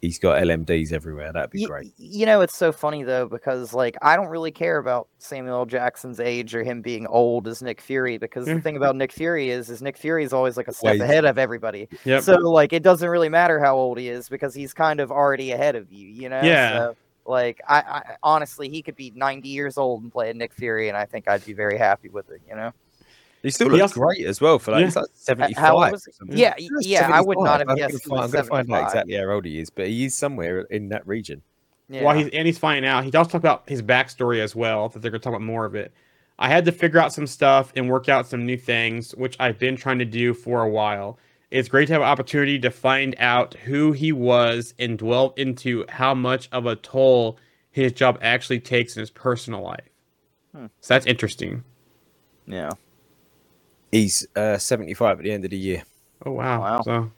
he's 0.00 0.18
got 0.18 0.40
LMDs 0.42 0.92
everywhere. 0.92 1.32
That'd 1.32 1.50
be 1.50 1.62
Y- 1.62 1.66
great. 1.66 1.92
You 1.96 2.26
know, 2.26 2.40
it's 2.40 2.56
so 2.56 2.72
funny 2.72 3.02
though 3.02 3.26
because 3.26 3.72
like 3.74 3.96
I 4.02 4.16
don't 4.16 4.28
really 4.28 4.50
care 4.50 4.78
about 4.78 5.08
Samuel 5.18 5.66
Jackson's 5.66 6.20
age 6.20 6.54
or 6.54 6.62
him 6.62 6.82
being 6.82 7.06
old 7.06 7.48
as 7.48 7.62
Nick 7.62 7.80
Fury 7.80 8.18
because 8.18 8.46
Yeah. 8.46 8.54
the 8.54 8.60
mm. 8.60 8.62
thing 8.62 8.76
about 8.76 8.96
Nick 8.96 9.12
Fury 9.12 9.50
is 9.50 9.70
is 9.70 9.82
Nick 9.82 9.96
Fury 9.96 10.24
is 10.24 10.32
always 10.32 10.56
like 10.56 10.68
a 10.68 10.72
step 10.72 10.92
Always. 10.92 11.02
ahead 11.02 11.24
of 11.24 11.38
everybody. 11.38 11.88
yep. 12.04 12.22
So 12.22 12.34
like 12.36 12.72
it 12.72 12.82
doesn't 12.82 13.08
really 13.08 13.28
matter 13.28 13.58
how 13.60 13.76
old 13.76 13.98
he 13.98 14.08
is 14.08 14.28
because 14.28 14.54
he's 14.54 14.72
kind 14.74 15.00
of 15.00 15.10
already 15.10 15.52
ahead 15.52 15.74
of 15.76 15.92
you, 15.92 16.08
you 16.08 16.28
know? 16.28 16.40
Yeah. 16.42 16.78
So, 16.78 16.96
like 17.26 17.60
I, 17.68 17.78
I 17.80 18.16
honestly 18.22 18.68
he 18.68 18.82
could 18.82 18.96
be 18.96 19.12
90 19.14 19.48
years 19.48 19.76
old 19.76 20.02
and 20.02 20.10
play 20.12 20.30
a 20.30 20.34
Nick 20.34 20.52
Fury 20.54 20.88
and 20.88 20.96
I 20.96 21.04
think 21.04 21.28
I'd 21.28 21.44
be 21.44 21.52
very 21.52 21.76
happy 21.76 22.08
with 22.08 22.30
it, 22.30 22.40
you 22.48 22.54
know? 22.56 22.72
He 23.48 23.52
still 23.52 23.68
looks 23.68 23.82
also- 23.82 24.00
great 24.00 24.26
as 24.26 24.40
well 24.40 24.58
for 24.58 24.72
like, 24.72 24.80
Yeah. 24.80 24.86
he's 24.86 24.96
like 24.96 25.04
seventy 25.14 25.54
how 25.54 25.76
was 25.76 26.04
he? 26.30 26.36
Yeah, 26.40 26.54
y- 26.58 26.68
yeah, 26.82 27.10
I 27.12 27.20
would 27.20 27.38
not 27.38 27.60
have 27.60 27.68
I'm 27.68 27.76
guessed 27.76 27.92
he 28.04 28.08
find, 28.08 28.22
I'm 28.22 28.30
going 28.30 28.44
to 28.44 28.48
find 28.50 28.72
out 28.72 28.84
exactly 28.84 29.14
how 29.16 29.24
old 29.30 29.44
he 29.44 29.58
is, 29.58 29.70
but 29.70 29.86
he 29.88 30.04
is 30.06 30.14
somewhere 30.14 30.60
in 30.62 30.88
that 30.90 31.06
region. 31.06 31.42
Yeah. 31.88 32.02
While 32.02 32.16
he's 32.16 32.28
and 32.32 32.46
he's 32.46 32.58
finding 32.58 32.88
out, 32.88 33.04
he 33.04 33.10
does 33.10 33.28
talk 33.28 33.40
about 33.40 33.68
his 33.68 33.82
backstory 33.82 34.40
as 34.40 34.54
well. 34.54 34.88
That 34.90 35.00
they're 35.00 35.10
gonna 35.10 35.20
talk 35.20 35.30
about 35.32 35.42
more 35.42 35.64
of 35.64 35.74
it. 35.74 35.92
I 36.38 36.48
had 36.48 36.66
to 36.66 36.72
figure 36.72 37.00
out 37.00 37.12
some 37.12 37.26
stuff 37.26 37.72
and 37.74 37.88
work 37.88 38.08
out 38.08 38.26
some 38.28 38.44
new 38.46 38.56
things, 38.58 39.12
which 39.12 39.36
I've 39.40 39.58
been 39.58 39.76
trying 39.76 39.98
to 40.00 40.04
do 40.04 40.34
for 40.34 40.62
a 40.62 40.68
while. 40.68 41.18
It's 41.50 41.68
great 41.68 41.86
to 41.86 41.94
have 41.94 42.02
an 42.02 42.08
opportunity 42.08 42.58
to 42.58 42.70
find 42.70 43.16
out 43.18 43.54
who 43.54 43.92
he 43.92 44.12
was 44.12 44.74
and 44.78 44.98
delve 44.98 45.32
into 45.38 45.86
how 45.88 46.12
much 46.14 46.48
of 46.52 46.66
a 46.66 46.76
toll 46.76 47.38
his 47.70 47.92
job 47.92 48.18
actually 48.20 48.60
takes 48.60 48.94
in 48.96 49.00
his 49.00 49.10
personal 49.10 49.62
life. 49.62 49.88
Hmm. 50.54 50.66
So 50.80 50.94
that's 50.94 51.06
interesting. 51.06 51.64
yeah. 52.46 52.72
He's 53.92 54.26
uh, 54.36 54.58
75 54.58 55.18
at 55.18 55.24
the 55.24 55.32
end 55.32 55.44
of 55.44 55.50
the 55.52 55.58
year. 55.58 55.84
Oh 56.26 56.32
wow. 56.32 56.60
Wow. 56.60 56.80
So 56.82 57.12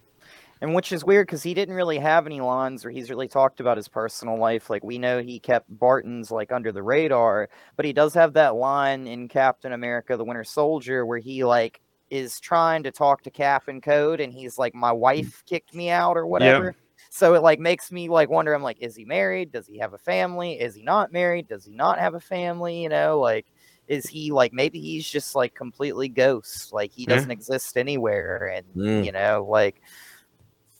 And 0.60 0.74
which 0.74 0.92
is 0.92 1.04
weird 1.04 1.28
because 1.28 1.44
he 1.44 1.54
didn't 1.54 1.76
really 1.76 1.98
have 1.98 2.26
any 2.26 2.40
lines 2.40 2.84
or 2.84 2.90
he's 2.90 3.10
really 3.10 3.28
talked 3.28 3.60
about 3.60 3.76
his 3.76 3.88
personal 3.88 4.38
life. 4.38 4.70
Like 4.70 4.84
we 4.84 4.98
know 4.98 5.20
he 5.22 5.38
kept 5.38 5.66
Barton's 5.78 6.32
like 6.32 6.52
under 6.52 6.72
the 6.72 6.82
radar, 6.82 7.48
but 7.76 7.86
he 7.86 7.92
does 7.92 8.14
have 8.14 8.32
that 8.34 8.56
line 8.56 9.06
in 9.06 9.28
Captain 9.28 9.72
America: 9.72 10.16
The 10.16 10.24
Winter 10.24 10.44
Soldier 10.44 11.06
where 11.06 11.18
he 11.20 11.44
like 11.44 11.80
is 12.10 12.40
trying 12.40 12.82
to 12.84 12.90
talk 12.92 13.22
to 13.22 13.30
Cap 13.30 13.68
and 13.68 13.82
Code, 13.82 14.20
and 14.20 14.32
he's 14.34 14.58
like, 14.58 14.74
"My 14.74 14.92
wife 14.92 15.44
kicked 15.46 15.74
me 15.74 15.90
out" 15.90 16.16
or 16.16 16.26
whatever. 16.26 16.74
So 17.10 17.34
it 17.34 17.42
like 17.42 17.60
makes 17.60 17.92
me 17.92 18.08
like 18.10 18.30
wonder. 18.30 18.52
I'm 18.54 18.62
like, 18.64 18.80
is 18.80 18.96
he 18.96 19.04
married? 19.06 19.52
Does 19.52 19.66
he 19.68 19.78
have 19.78 19.94
a 19.94 19.98
family? 19.98 20.60
Is 20.60 20.74
he 20.74 20.82
not 20.82 21.12
married? 21.12 21.48
Does 21.48 21.64
he 21.64 21.72
not 21.74 21.98
have 22.00 22.14
a 22.14 22.20
family? 22.20 22.82
You 22.82 22.88
know, 22.90 23.20
like. 23.20 23.46
Is 23.90 24.06
he 24.06 24.30
like 24.30 24.52
maybe 24.52 24.80
he's 24.80 25.06
just 25.06 25.34
like 25.34 25.52
completely 25.54 26.08
ghost, 26.08 26.72
like 26.72 26.92
he 26.92 27.06
doesn't 27.06 27.30
exist 27.30 27.76
anywhere, 27.76 28.46
and 28.54 28.64
Mm. 28.76 29.04
you 29.04 29.10
know, 29.10 29.44
like 29.50 29.82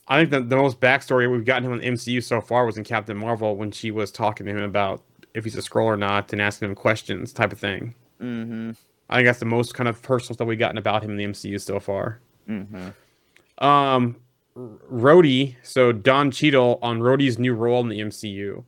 I 0.07 0.17
think 0.19 0.31
the, 0.31 0.39
the 0.39 0.55
most 0.55 0.79
backstory 0.79 1.29
we've 1.29 1.43
gotten 1.45 1.65
him 1.65 1.73
in 1.73 1.79
the 1.79 1.87
MCU 1.87 2.23
so 2.23 2.39
far 2.39 2.65
was 2.65 2.77
in 2.77 2.85
Captain 2.85 3.17
Marvel 3.17 3.57
when 3.57 3.69
she 3.69 3.91
was 3.91 4.11
talking 4.11 4.45
to 4.45 4.51
him 4.53 4.63
about 4.63 5.03
if 5.33 5.43
he's 5.43 5.55
a 5.57 5.61
Skrull 5.61 5.83
or 5.83 5.97
not 5.97 6.31
and 6.31 6.41
asking 6.41 6.69
him 6.69 6.75
questions, 6.75 7.33
type 7.33 7.51
of 7.51 7.59
thing. 7.59 7.95
Mm-hmm. 8.21 8.71
I 9.09 9.15
think 9.17 9.25
that's 9.25 9.39
the 9.39 9.45
most 9.45 9.73
kind 9.73 9.89
of 9.89 10.01
personal 10.01 10.35
stuff 10.35 10.47
we've 10.47 10.57
gotten 10.57 10.77
about 10.77 11.03
him 11.03 11.11
in 11.11 11.17
the 11.17 11.25
MCU 11.25 11.59
so 11.59 11.81
far. 11.81 12.21
Mm-hmm. 12.49 13.65
Um, 13.65 14.15
Rhodey, 14.55 15.55
so 15.63 15.91
Don 15.91 16.31
Cheadle 16.31 16.79
on 16.81 16.99
Rhodey's 16.99 17.37
new 17.37 17.53
role 17.53 17.81
in 17.81 17.89
the 17.89 17.99
MCU. 17.99 18.63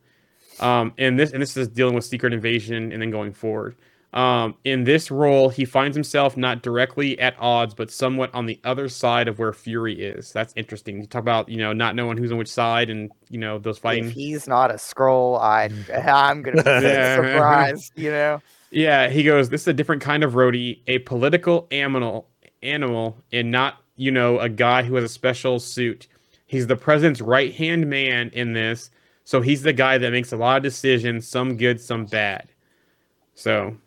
Um, 0.60 0.94
and 0.98 1.20
this 1.20 1.32
and 1.32 1.42
this 1.42 1.58
is 1.58 1.68
dealing 1.68 1.96
with 1.96 2.06
Secret 2.06 2.34
Invasion 2.34 2.92
and 2.92 3.02
then 3.02 3.10
going 3.10 3.34
forward. 3.34 3.76
Um, 4.14 4.56
in 4.64 4.84
this 4.84 5.10
role, 5.12 5.50
he 5.50 5.66
finds 5.66 5.96
himself 5.98 6.38
not 6.38 6.62
directly 6.62 7.20
at 7.20 7.36
odds, 7.40 7.74
but 7.74 7.92
somewhat 7.92 8.34
on 8.34 8.46
the 8.46 8.60
other 8.64 8.88
side 8.88 9.28
of 9.28 9.40
where 9.40 9.54
Fury 9.54 10.00
is. 10.02 10.32
That's 10.32 10.54
interesting. 10.56 11.02
You 11.02 11.08
talk 11.08 11.22
about 11.22 11.50
you 11.50 11.58
know 11.58 11.74
not 11.74 11.96
knowing 11.96 12.18
who's 12.18 12.32
on 12.32 12.38
which 12.38 12.50
side 12.52 12.90
and 12.90 13.12
you 13.30 13.40
know 13.40 13.58
those 13.60 13.80
fighting. 13.80 14.10
If 14.10 14.12
he's 14.12 14.48
not 14.48 14.72
a 14.72 14.76
Skrull, 14.76 15.40
I 15.42 15.72
I'm 16.30 16.44
gonna 16.44 16.64
be 16.64 16.72
Yeah. 16.84 17.06
surprised. 17.06 17.92
You 17.96 18.12
know. 18.12 18.42
Yeah, 18.72 19.10
he 19.10 19.24
goes, 19.24 19.50
This 19.50 19.62
is 19.62 19.68
a 19.68 19.74
different 19.74 20.02
kind 20.02 20.24
of 20.24 20.34
Rhodey, 20.34 20.82
a 20.88 21.00
political 21.00 21.68
animal 21.72 22.30
animal, 22.64 23.18
and 23.32 23.52
not, 23.52 23.84
you 23.98 24.12
know, 24.12 24.40
a 24.40 24.50
guy 24.50 24.84
who 24.84 24.96
has 24.96 25.04
a 25.04 25.10
special 25.10 25.60
suit. 25.60 26.08
He's 26.48 26.68
the 26.68 26.76
president's 26.76 27.22
right 27.22 27.54
hand 27.54 27.90
man 27.90 28.30
in 28.34 28.54
this, 28.54 28.90
so 29.26 29.42
he's 29.42 29.64
the 29.64 29.74
guy 29.74 29.98
that 29.98 30.12
makes 30.12 30.32
a 30.32 30.38
lot 30.38 30.58
of 30.58 30.64
decisions, 30.64 31.28
some 31.28 31.58
good, 31.58 31.82
some 31.82 32.06
bad. 32.06 32.50
So 33.36 33.78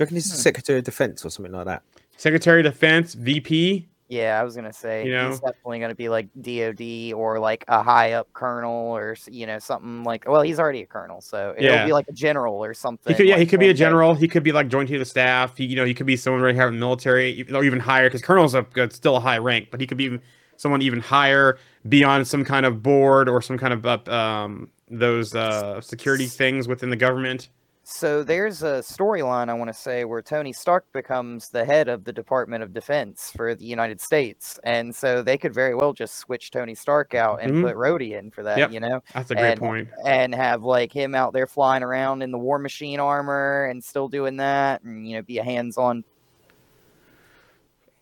Do 0.00 0.04
you 0.04 0.06
reckon 0.06 0.16
he's 0.16 0.30
the 0.30 0.38
Secretary 0.38 0.78
of 0.78 0.84
Defense 0.86 1.26
or 1.26 1.30
something 1.30 1.52
like 1.52 1.66
that? 1.66 1.82
Secretary 2.16 2.60
of 2.66 2.72
Defense, 2.72 3.12
VP. 3.12 3.86
Yeah, 4.08 4.40
I 4.40 4.44
was 4.44 4.56
gonna 4.56 4.72
say 4.72 5.04
You 5.04 5.12
know? 5.12 5.28
he's 5.28 5.40
definitely 5.40 5.78
gonna 5.78 5.94
be 5.94 6.08
like 6.08 6.28
DOD 6.40 7.12
or 7.14 7.38
like 7.38 7.66
a 7.68 7.82
high 7.82 8.12
up 8.14 8.32
colonel 8.32 8.96
or 8.96 9.14
you 9.30 9.46
know 9.46 9.58
something 9.58 10.02
like. 10.02 10.26
Well, 10.26 10.40
he's 10.40 10.58
already 10.58 10.80
a 10.80 10.86
colonel, 10.86 11.20
so 11.20 11.54
it'll 11.58 11.62
Yeah. 11.70 11.84
be 11.84 11.92
like 11.92 12.08
a 12.08 12.12
general 12.12 12.64
or 12.64 12.72
something. 12.72 13.12
He 13.12 13.16
could, 13.18 13.26
yeah, 13.28 13.36
he 13.36 13.44
could 13.44 13.60
be 13.60 13.66
a 13.66 13.68
one 13.68 13.74
day. 13.74 13.78
general. 13.78 14.14
He 14.14 14.26
could 14.26 14.42
be 14.42 14.52
like 14.52 14.68
joint 14.68 14.88
chief 14.88 15.02
of 15.02 15.06
staff. 15.06 15.58
He, 15.58 15.66
you 15.66 15.76
know, 15.76 15.84
he 15.84 15.92
could 15.92 16.06
be 16.06 16.16
someone 16.16 16.40
right 16.40 16.54
here 16.54 16.66
in 16.66 16.72
the 16.72 16.80
military, 16.80 17.46
or 17.52 17.62
even 17.62 17.78
higher, 17.78 18.06
because 18.08 18.22
colonel's 18.22 18.54
a, 18.54 18.64
a- 18.76 18.90
still 18.90 19.16
a 19.16 19.20
high 19.20 19.36
rank, 19.38 19.68
but 19.70 19.82
he 19.82 19.86
could 19.86 19.98
be 19.98 20.18
someone 20.56 20.80
even 20.80 21.00
higher, 21.00 21.58
be 21.90 22.02
on 22.04 22.24
some 22.24 22.42
kind 22.42 22.64
of 22.64 22.82
board 22.82 23.28
or 23.28 23.42
some 23.42 23.58
kind 23.58 23.74
of 23.74 23.84
uh, 23.84 23.98
um 24.10 24.70
those 24.90 25.34
uh 25.34 25.78
security 25.82 26.26
things 26.26 26.66
within 26.66 26.88
the 26.88 26.96
government. 26.96 27.50
So 27.92 28.22
there's 28.22 28.62
a 28.62 28.78
storyline 28.82 29.48
I 29.48 29.54
want 29.54 29.66
to 29.68 29.74
say 29.74 30.04
where 30.04 30.22
Tony 30.22 30.52
Stark 30.52 30.86
becomes 30.92 31.48
the 31.48 31.64
head 31.64 31.88
of 31.88 32.04
the 32.04 32.12
Department 32.12 32.62
of 32.62 32.72
Defense 32.72 33.32
for 33.34 33.56
the 33.56 33.64
United 33.64 34.00
States, 34.00 34.60
and 34.62 34.94
so 34.94 35.22
they 35.22 35.36
could 35.36 35.52
very 35.52 35.74
well 35.74 35.92
just 35.92 36.14
switch 36.14 36.52
Tony 36.52 36.76
Stark 36.76 37.16
out 37.16 37.40
and 37.42 37.52
Mhm. 37.52 37.62
put 37.62 37.74
Rhodey 37.74 38.16
in 38.16 38.30
for 38.30 38.44
that. 38.44 38.58
Yep. 38.58 38.70
You 38.70 38.78
know. 38.80 39.02
That's 39.12 39.32
a 39.32 39.34
great 39.34 39.50
And- 39.50 39.60
point. 39.60 39.88
and 40.06 40.32
have 40.32 40.62
like 40.62 40.92
him 40.92 41.16
out 41.16 41.32
there 41.32 41.48
flying 41.48 41.82
around 41.82 42.22
in 42.22 42.30
the 42.30 42.38
War 42.38 42.60
Machine 42.60 43.00
armor 43.00 43.64
and 43.64 43.82
still 43.82 44.06
doing 44.06 44.36
that, 44.36 44.82
and 44.84 45.04
you 45.08 45.16
know, 45.16 45.22
be 45.22 45.38
a 45.38 45.44
hands-on. 45.44 46.04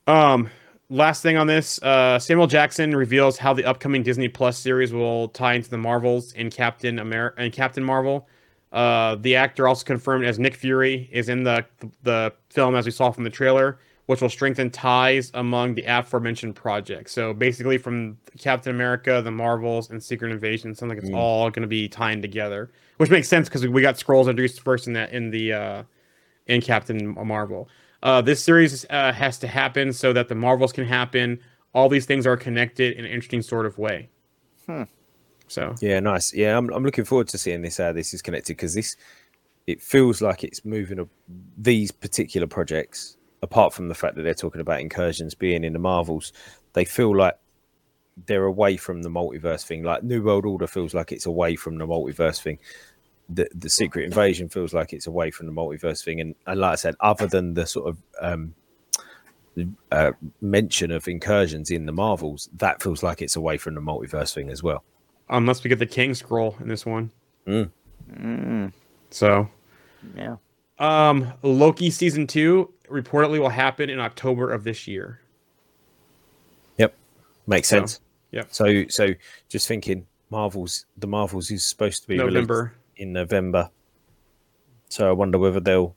Um, 0.07 0.51
last 0.91 1.23
thing 1.23 1.39
on 1.39 1.47
this, 1.47 1.83
uh, 1.83 2.19
Samuel 2.19 2.47
Jackson 2.47 2.95
reveals 2.95 3.39
how 3.39 3.55
the 3.55 3.65
upcoming 3.65 4.03
Disney 4.03 4.29
Plus 4.29 4.59
series 4.59 4.93
will 4.93 5.29
tie 5.29 5.55
into 5.55 5.71
the 5.71 5.79
Marvels 5.79 6.35
in 6.35 6.51
Captain 6.51 6.99
America 6.99 7.41
and 7.41 7.55
Captain 7.55 7.83
Marvel. 7.83 8.29
Uh, 8.73 9.15
the 9.17 9.35
actor 9.37 9.67
also 9.67 9.85
confirmed 9.85 10.25
as 10.27 10.39
Nick 10.39 10.55
Fury 10.55 11.09
is 11.13 11.29
in 11.29 11.43
the 11.45 11.65
the 12.03 12.33
film 12.51 12.75
as 12.77 12.85
we 12.85 12.91
saw 12.93 13.11
from 13.11 13.25
the 13.25 13.31
trailer. 13.31 13.79
which 14.07 14.23
will 14.23 14.31
strengthen 14.31 14.71
ties 14.71 15.31
among 15.35 15.75
the 15.75 15.85
aforementioned 15.87 16.55
projects. 16.57 17.13
So 17.13 17.35
basically, 17.35 17.77
from 17.77 18.17
Captain 18.39 18.75
America, 18.75 19.21
the 19.23 19.31
Marvels, 19.31 19.91
and 19.91 20.03
Secret 20.03 20.33
Invasion, 20.33 20.75
sounds 20.75 20.89
like 20.89 20.97
it's 20.99 21.11
Mm. 21.11 21.15
all 21.17 21.51
going 21.51 21.61
to 21.61 21.69
be 21.69 21.91
tying 21.91 22.23
together, 22.23 22.71
which 22.97 23.11
makes 23.11 23.29
sense 23.29 23.51
because 23.51 23.67
we 23.69 23.83
got 23.83 23.97
Skrulls 23.97 24.31
introduced 24.31 24.63
first 24.63 24.87
in 24.87 24.95
that 24.95 25.13
in 25.13 25.31
the 25.31 25.53
uh, 25.53 25.83
in 26.47 26.63
Captain 26.63 27.15
Marvel. 27.23 27.69
Uh, 28.03 28.23
this 28.23 28.43
series 28.43 28.87
uh, 28.89 29.13
has 29.13 29.39
to 29.41 29.47
happen 29.47 29.93
so 29.93 30.15
that 30.15 30.29
the 30.29 30.35
Marvels 30.35 30.73
can 30.73 30.87
happen. 30.87 31.39
All 31.75 31.91
these 31.91 32.07
things 32.07 32.27
are 32.27 32.37
connected 32.39 32.97
in 32.97 33.05
an 33.05 33.11
interesting 33.11 33.43
sort 33.43 33.67
of 33.67 33.77
way. 33.77 34.09
Hmm. 34.65 34.85
So 35.49 35.75
Yeah, 35.81 36.01
nice. 36.01 36.33
Yeah, 36.33 36.57
I'm, 36.57 36.71
I'm 36.73 36.85
looking 36.85 37.05
forward 37.05 37.29
to 37.29 37.39
seeing 37.39 37.63
this 37.63 37.79
how 37.79 37.93
this 37.93 38.15
is 38.15 38.23
connected 38.23 38.57
because 38.57 38.75
this 38.75 38.97
it 39.67 39.83
feels 39.83 40.23
like 40.23 40.45
it's 40.45 40.65
moving 40.65 40.99
a, 40.99 41.07
these 41.59 41.91
particular 41.91 42.47
projects 42.47 43.19
apart 43.43 43.73
from 43.73 43.89
the 43.89 43.95
fact 43.95 44.17
that 44.17 44.23
they're 44.23 44.35
talking 44.35 44.61
about 44.61 44.81
incursions 44.81 45.35
being 45.35 45.65
in 45.65 45.73
the 45.73 45.79
Marvels, 45.79 46.33
they 46.73 46.85
feel 46.85 47.17
like 47.17 47.39
they're 48.27 48.45
away 48.45 48.77
from 48.77 49.03
the 49.03 49.09
multiverse 49.09 49.65
thing. 49.65 49.83
Like 49.83 50.03
New 50.03 50.23
World 50.23 50.45
Order 50.45 50.67
feels 50.67 50.95
like 50.95 51.13
it's 51.13 51.27
away 51.27 51.57
from 51.57 51.79
the 51.79 51.87
multiverse 51.87 52.41
thing. 52.41 52.59
The 53.29 53.49
the 53.55 53.69
Secret 53.69 54.05
Invasion 54.05 54.49
feels 54.49 54.73
like 54.73 54.93
it's 54.93 55.07
away 55.07 55.31
from 55.31 55.47
the 55.47 55.53
multiverse 55.53 56.03
thing. 56.03 56.21
And, 56.21 56.35
and 56.47 56.61
like 56.61 56.73
I 56.73 56.77
said, 56.77 56.95
other 57.01 57.27
than 57.27 57.55
the 57.55 57.67
sort 57.67 57.91
of 57.91 57.99
um, 58.21 58.55
uh, 59.93 60.13
mention 60.41 60.91
of 60.91 61.07
incursions 61.07 61.71
in 61.71 61.87
the 61.87 61.93
Marvels, 61.93 62.49
that 62.57 62.83
feels 62.83 63.03
like 63.03 63.23
it's 63.23 63.37
away 63.37 63.59
from 63.59 63.75
the 63.75 63.81
multiverse 63.81 64.35
thing 64.35 64.51
as 64.51 64.63
well. 64.63 64.83
Unless 65.31 65.63
we 65.65 65.69
get 65.69 65.79
the 65.79 65.87
King 65.87 66.13
Skrull 66.13 66.61
in 66.61 66.69
this 66.69 66.87
one, 66.87 67.11
Mm, 67.47 68.73
so 69.11 69.49
yeah. 70.17 70.37
um, 70.79 71.33
Loki 71.43 71.91
season 71.91 72.27
two 72.27 72.73
reportedly 72.89 73.39
will 73.39 73.49
happen 73.51 73.91
in 73.91 74.01
October 74.01 74.51
of 74.51 74.65
this 74.65 74.87
year. 74.89 75.21
Yep, 76.79 76.95
makes 77.47 77.69
So, 77.69 77.79
sense. 77.81 78.01
yep. 78.31 78.49
So, 78.51 78.87
so 78.89 79.09
just 79.49 79.69
thinking, 79.69 80.07
Marvels, 80.31 80.87
the 80.97 81.07
Marvels 81.07 81.51
is 81.51 81.65
supposed 81.65 82.03
to 82.03 82.09
be 82.09 82.19
released 82.19 82.35
November. 82.35 82.75
in 82.97 83.13
November. 83.13 83.71
So 84.89 85.09
I 85.09 85.13
wonder 85.13 85.39
whether 85.39 85.61
they'll. 85.61 85.95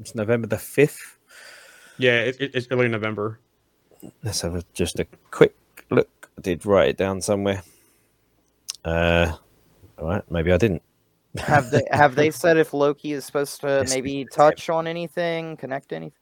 It's 0.00 0.14
November 0.14 0.46
the 0.46 0.58
fifth. 0.58 1.18
Yeah, 1.98 2.20
it, 2.20 2.36
it, 2.40 2.50
it's 2.54 2.68
early 2.70 2.88
November. 2.88 3.40
Let's 4.22 4.42
have 4.42 4.54
a, 4.54 4.62
just 4.74 5.00
a 5.00 5.06
quick 5.30 5.54
look. 5.90 6.30
I 6.38 6.40
did 6.42 6.64
write 6.66 6.90
it 6.90 6.96
down 6.96 7.20
somewhere. 7.20 7.62
Uh, 8.84 9.32
all 9.98 10.06
right, 10.06 10.22
maybe 10.30 10.52
I 10.52 10.56
didn't. 10.56 10.82
Have 11.38 11.70
they 11.70 11.82
have 11.90 12.14
they 12.14 12.30
said 12.30 12.56
if 12.56 12.72
Loki 12.72 13.12
is 13.12 13.24
supposed 13.24 13.60
to 13.62 13.66
Yes, 13.82 13.90
maybe 13.90 14.24
touch 14.24 14.68
on 14.70 14.86
anything, 14.86 15.56
connect 15.56 15.92
anything? 15.92 16.12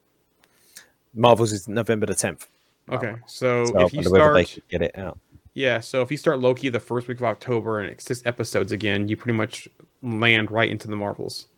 Marvels 1.15 1.53
is 1.53 1.69
November 1.69 2.07
the 2.07 2.15
tenth. 2.15 2.49
Okay, 2.91 3.15
so, 3.27 3.65
So 3.67 3.79
I 3.79 3.85
if 3.85 3.93
you 3.93 3.99
wonder 4.11 4.35
they 4.35 4.45
start, 4.45 4.69
get 4.69 4.83
it 4.83 4.99
out. 4.99 5.19
yeah, 5.55 5.81
so 5.81 6.03
if 6.03 6.11
you 6.11 6.17
start 6.17 6.39
Loki 6.41 6.69
the 6.69 6.79
first 6.81 7.09
week 7.09 7.19
of 7.19 7.25
October 7.25 7.81
and 7.81 7.91
it's 7.91 8.05
six 8.05 8.23
episodes 8.27 8.71
again, 8.73 9.09
you 9.09 9.17
pretty 9.17 9.37
much 9.37 9.69
land 10.03 10.51
right 10.51 10.71
into 10.71 10.87
the 10.87 10.97
Marvels. 10.97 11.49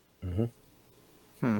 Hmm. 1.40 1.58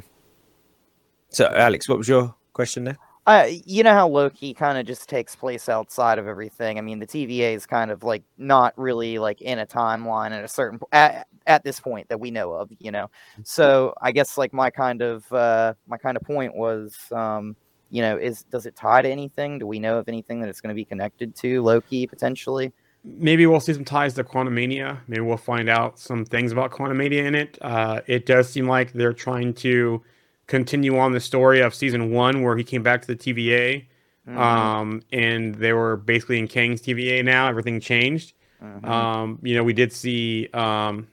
So, 1.31 1.47
Alex, 1.55 1.89
what 1.89 1.99
was 1.99 2.09
your 2.09 2.35
question 2.53 2.85
there? 2.85 2.99
Uh, 3.29 3.47
you 3.67 3.83
know 3.83 3.93
how 3.93 4.09
Loki 4.09 4.55
kind 4.55 4.79
of 4.79 4.87
just 4.87 5.07
takes 5.07 5.37
place 5.37 5.69
outside 5.69 6.19
of 6.19 6.27
everything. 6.27 6.79
I 6.79 6.81
mean, 6.81 6.99
the 6.99 7.07
TVA 7.07 7.55
is 7.55 7.67
kind 7.67 7.91
of 7.91 8.03
like 8.03 8.23
not 8.39 8.73
really 8.79 9.19
like 9.19 9.43
in 9.43 9.59
a 9.59 9.67
timeline 9.67 10.31
at 10.31 10.43
a 10.43 10.49
certain 10.49 10.81
at, 10.93 11.27
at 11.47 11.63
this 11.63 11.79
point 11.79 12.09
that 12.09 12.19
we 12.19 12.31
know 12.31 12.55
of. 12.55 12.71
You 12.79 12.91
know, 12.91 13.11
so 13.45 13.93
I 14.01 14.13
guess 14.13 14.39
like 14.39 14.55
my 14.55 14.71
kind 14.71 15.03
of 15.03 15.31
uh, 15.31 15.75
my 15.87 15.99
kind 15.99 16.17
of 16.17 16.23
point 16.23 16.57
was, 16.57 16.97
um, 17.13 17.55
you 17.91 18.01
know, 18.01 18.17
is 18.17 18.45
does 18.45 18.65
it 18.65 18.75
tie 18.75 19.03
to 19.03 19.11
anything? 19.11 19.59
Do 19.59 19.67
we 19.67 19.79
know 19.79 19.99
of 19.99 20.09
anything 20.09 20.41
that 20.41 20.49
it's 20.49 20.63
going 20.63 20.75
to 20.75 20.75
be 20.75 20.87
connected 20.87 21.37
to 21.37 21.63
Loki 21.63 22.07
potentially? 22.07 22.73
Maybe 23.05 23.45
we'll 23.45 23.61
see 23.61 23.75
some 23.75 23.85
ties 23.85 24.15
to 24.15 24.25
Quantumania. 24.25 25.01
Maybe 25.07 25.21
we'll 25.21 25.37
find 25.37 25.69
out 25.69 25.99
some 25.99 26.25
things 26.25 26.51
about 26.51 26.71
Quantumania 26.71 27.27
in 27.27 27.35
it. 27.35 27.59
Uh, 27.61 28.01
it 28.07 28.25
does 28.25 28.49
seem 28.49 28.67
like 28.67 28.95
they're 28.95 29.13
trying 29.13 29.53
to 29.55 30.03
continue 30.49 30.99
on 30.99 31.13
the 31.13 31.21
story 31.21 31.61
of 31.61 31.75
season 31.75 32.11
one, 32.11 32.43
where 32.43 32.57
he 32.57 32.65
came 32.65 32.83
back 32.83 33.01
to 33.03 33.07
the 33.07 33.17
TVA, 33.17 33.87
Mhm, 34.29 34.37
um, 34.37 35.03
and 35.13 35.55
they 35.55 35.73
were 35.73 35.97
basically 35.97 36.39
in 36.39 36.49
Kang's 36.49 36.83
TVA 36.83 37.23
now. 37.25 37.49
Everything 37.49 37.81
changed. 37.81 38.33
mhm. 38.63 38.85
Um, 38.85 39.39
you 39.43 39.55
know, 39.55 39.63
we 39.63 39.73
did 39.73 39.93
see 39.93 40.49
um, 40.53 41.07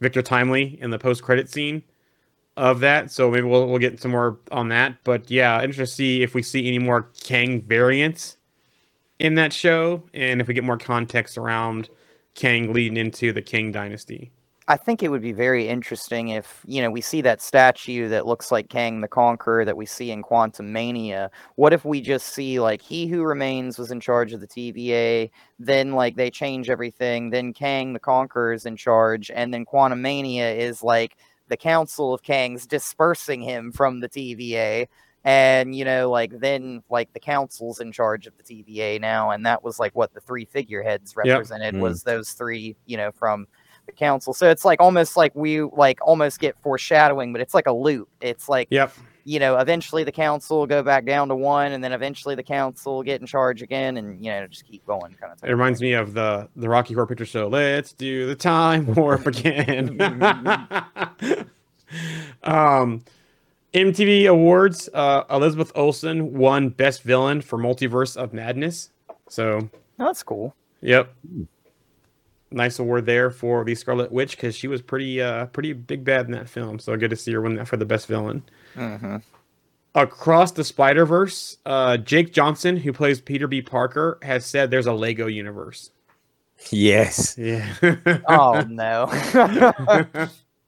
Victor 0.00 0.20
Timely 0.22 0.78
in 0.82 0.90
the 0.90 0.98
post-credit 0.98 1.48
scene 1.48 1.82
of 2.56 2.80
that, 2.80 3.10
so 3.10 3.30
maybe 3.30 3.46
we'll 3.46 3.68
we'll 3.68 3.78
get 3.78 4.00
some 4.00 4.10
more 4.10 4.38
on 4.50 4.68
that. 4.68 4.96
But 5.04 5.30
yeah, 5.30 5.62
interesting 5.62 5.84
to 5.86 5.90
see 5.90 6.22
if 6.22 6.34
we 6.34 6.42
see 6.42 6.66
any 6.68 6.78
more 6.78 7.08
Kang 7.22 7.62
variants 7.62 8.36
in 9.18 9.36
that 9.36 9.52
show, 9.52 10.02
and 10.12 10.40
if 10.40 10.48
we 10.48 10.54
get 10.54 10.64
more 10.64 10.76
context 10.76 11.38
around 11.38 11.88
Kang 12.34 12.72
leading 12.72 12.96
into 12.96 13.32
the 13.32 13.40
Kang 13.42 13.70
dynasty. 13.72 14.32
I 14.68 14.76
think 14.76 15.02
it 15.02 15.08
would 15.10 15.22
be 15.22 15.32
very 15.32 15.66
interesting 15.66 16.28
if, 16.28 16.62
you 16.66 16.82
know, 16.82 16.90
we 16.90 17.00
see 17.00 17.20
that 17.22 17.42
statue 17.42 18.08
that 18.10 18.26
looks 18.26 18.52
like 18.52 18.68
Kang 18.68 19.00
the 19.00 19.08
Conqueror 19.08 19.64
that 19.64 19.76
we 19.76 19.86
see 19.86 20.12
in 20.12 20.22
Quantumania. 20.22 21.30
What 21.56 21.72
if 21.72 21.84
we 21.84 22.00
just 22.00 22.28
see 22.28 22.60
like 22.60 22.80
he 22.80 23.08
who 23.08 23.24
remains 23.24 23.76
was 23.76 23.90
in 23.90 23.98
charge 23.98 24.32
of 24.32 24.40
the 24.40 24.46
TVA, 24.46 25.30
then 25.58 25.92
like 25.92 26.14
they 26.14 26.30
change 26.30 26.70
everything, 26.70 27.30
then 27.30 27.52
Kang 27.52 27.92
the 27.92 27.98
Conqueror 27.98 28.52
is 28.52 28.64
in 28.64 28.76
charge, 28.76 29.32
and 29.34 29.52
then 29.52 29.66
Quantumania 29.66 30.56
is 30.56 30.80
like 30.82 31.16
the 31.48 31.56
Council 31.56 32.14
of 32.14 32.22
Kangs 32.22 32.66
dispersing 32.68 33.42
him 33.42 33.72
from 33.72 33.98
the 33.98 34.08
TVA. 34.08 34.86
And 35.24 35.74
you 35.74 35.84
know, 35.84 36.10
like 36.10 36.38
then, 36.40 36.82
like 36.90 37.12
the 37.12 37.20
council's 37.20 37.80
in 37.80 37.92
charge 37.92 38.26
of 38.26 38.34
the 38.36 38.42
TVA 38.42 39.00
now, 39.00 39.30
and 39.30 39.46
that 39.46 39.62
was 39.62 39.78
like 39.78 39.94
what 39.94 40.12
the 40.14 40.20
three 40.20 40.44
figureheads 40.44 41.14
represented 41.16 41.74
Mm. 41.76 41.80
was 41.80 42.02
those 42.02 42.32
three, 42.32 42.76
you 42.86 42.96
know, 42.96 43.12
from 43.12 43.46
the 43.92 43.96
council. 43.98 44.32
So 44.34 44.50
it's 44.50 44.64
like 44.64 44.80
almost 44.80 45.16
like 45.16 45.34
we 45.34 45.62
like 45.62 45.98
almost 46.02 46.40
get 46.40 46.56
foreshadowing, 46.62 47.32
but 47.32 47.40
it's 47.40 47.54
like 47.54 47.66
a 47.66 47.72
loop. 47.72 48.08
It's 48.20 48.48
like 48.48 48.68
Yep. 48.70 48.92
you 49.24 49.38
know, 49.38 49.58
eventually 49.58 50.02
the 50.04 50.12
council 50.12 50.58
will 50.60 50.66
go 50.66 50.82
back 50.82 51.04
down 51.04 51.28
to 51.28 51.36
one, 51.36 51.72
and 51.72 51.82
then 51.84 51.92
eventually 51.92 52.34
the 52.34 52.42
council 52.42 52.96
will 52.96 53.02
get 53.02 53.20
in 53.20 53.26
charge 53.26 53.62
again, 53.62 53.96
and 53.96 54.24
you 54.24 54.30
know, 54.32 54.46
just 54.46 54.64
keep 54.66 54.84
going, 54.86 55.14
kind 55.20 55.32
of 55.32 55.38
It 55.44 55.50
reminds 55.50 55.80
me 55.80 55.92
of 55.92 56.14
the 56.14 56.48
the 56.56 56.68
Rocky 56.68 56.94
Horror 56.94 57.06
Picture 57.06 57.26
Show. 57.26 57.48
Let's 57.48 57.92
do 57.92 58.26
the 58.26 58.34
time 58.34 58.86
warp 58.94 59.26
again. 59.26 59.98
um, 62.42 63.04
MTV 63.74 64.28
Awards. 64.28 64.88
Uh, 64.92 65.24
Elizabeth 65.30 65.72
Olsen 65.74 66.34
won 66.34 66.68
Best 66.70 67.02
Villain 67.02 67.40
for 67.40 67.58
Multiverse 67.58 68.16
of 68.16 68.32
Madness. 68.32 68.90
So, 69.28 69.70
that's 69.98 70.22
cool. 70.22 70.54
yep, 70.82 71.14
nice 72.54 72.78
award 72.78 73.06
there 73.06 73.30
for 73.30 73.64
the 73.64 73.74
Scarlet 73.74 74.12
Witch 74.12 74.36
because 74.36 74.56
she 74.56 74.68
was 74.68 74.82
pretty 74.82 75.20
uh 75.20 75.46
pretty 75.46 75.72
big 75.72 76.04
bad 76.04 76.26
in 76.26 76.32
that 76.32 76.48
film. 76.48 76.78
So 76.78 76.96
good 76.96 77.10
to 77.10 77.16
see 77.16 77.32
her 77.32 77.40
win 77.40 77.56
that 77.56 77.68
for 77.68 77.76
the 77.76 77.86
Best 77.86 78.06
Villain. 78.06 78.44
hmm 78.74 79.16
Across 79.94 80.52
the 80.52 80.64
Spider 80.64 81.04
Verse, 81.06 81.58
uh, 81.66 81.98
Jake 81.98 82.32
Johnson, 82.32 82.78
who 82.78 82.92
plays 82.94 83.20
Peter 83.20 83.46
B. 83.46 83.60
Parker, 83.62 84.18
has 84.22 84.46
said 84.46 84.70
there's 84.70 84.86
a 84.86 84.92
Lego 84.94 85.26
universe. 85.26 85.90
Yes, 86.70 87.36
Yeah. 87.36 87.74
Oh 88.26 88.62
no. 88.68 89.06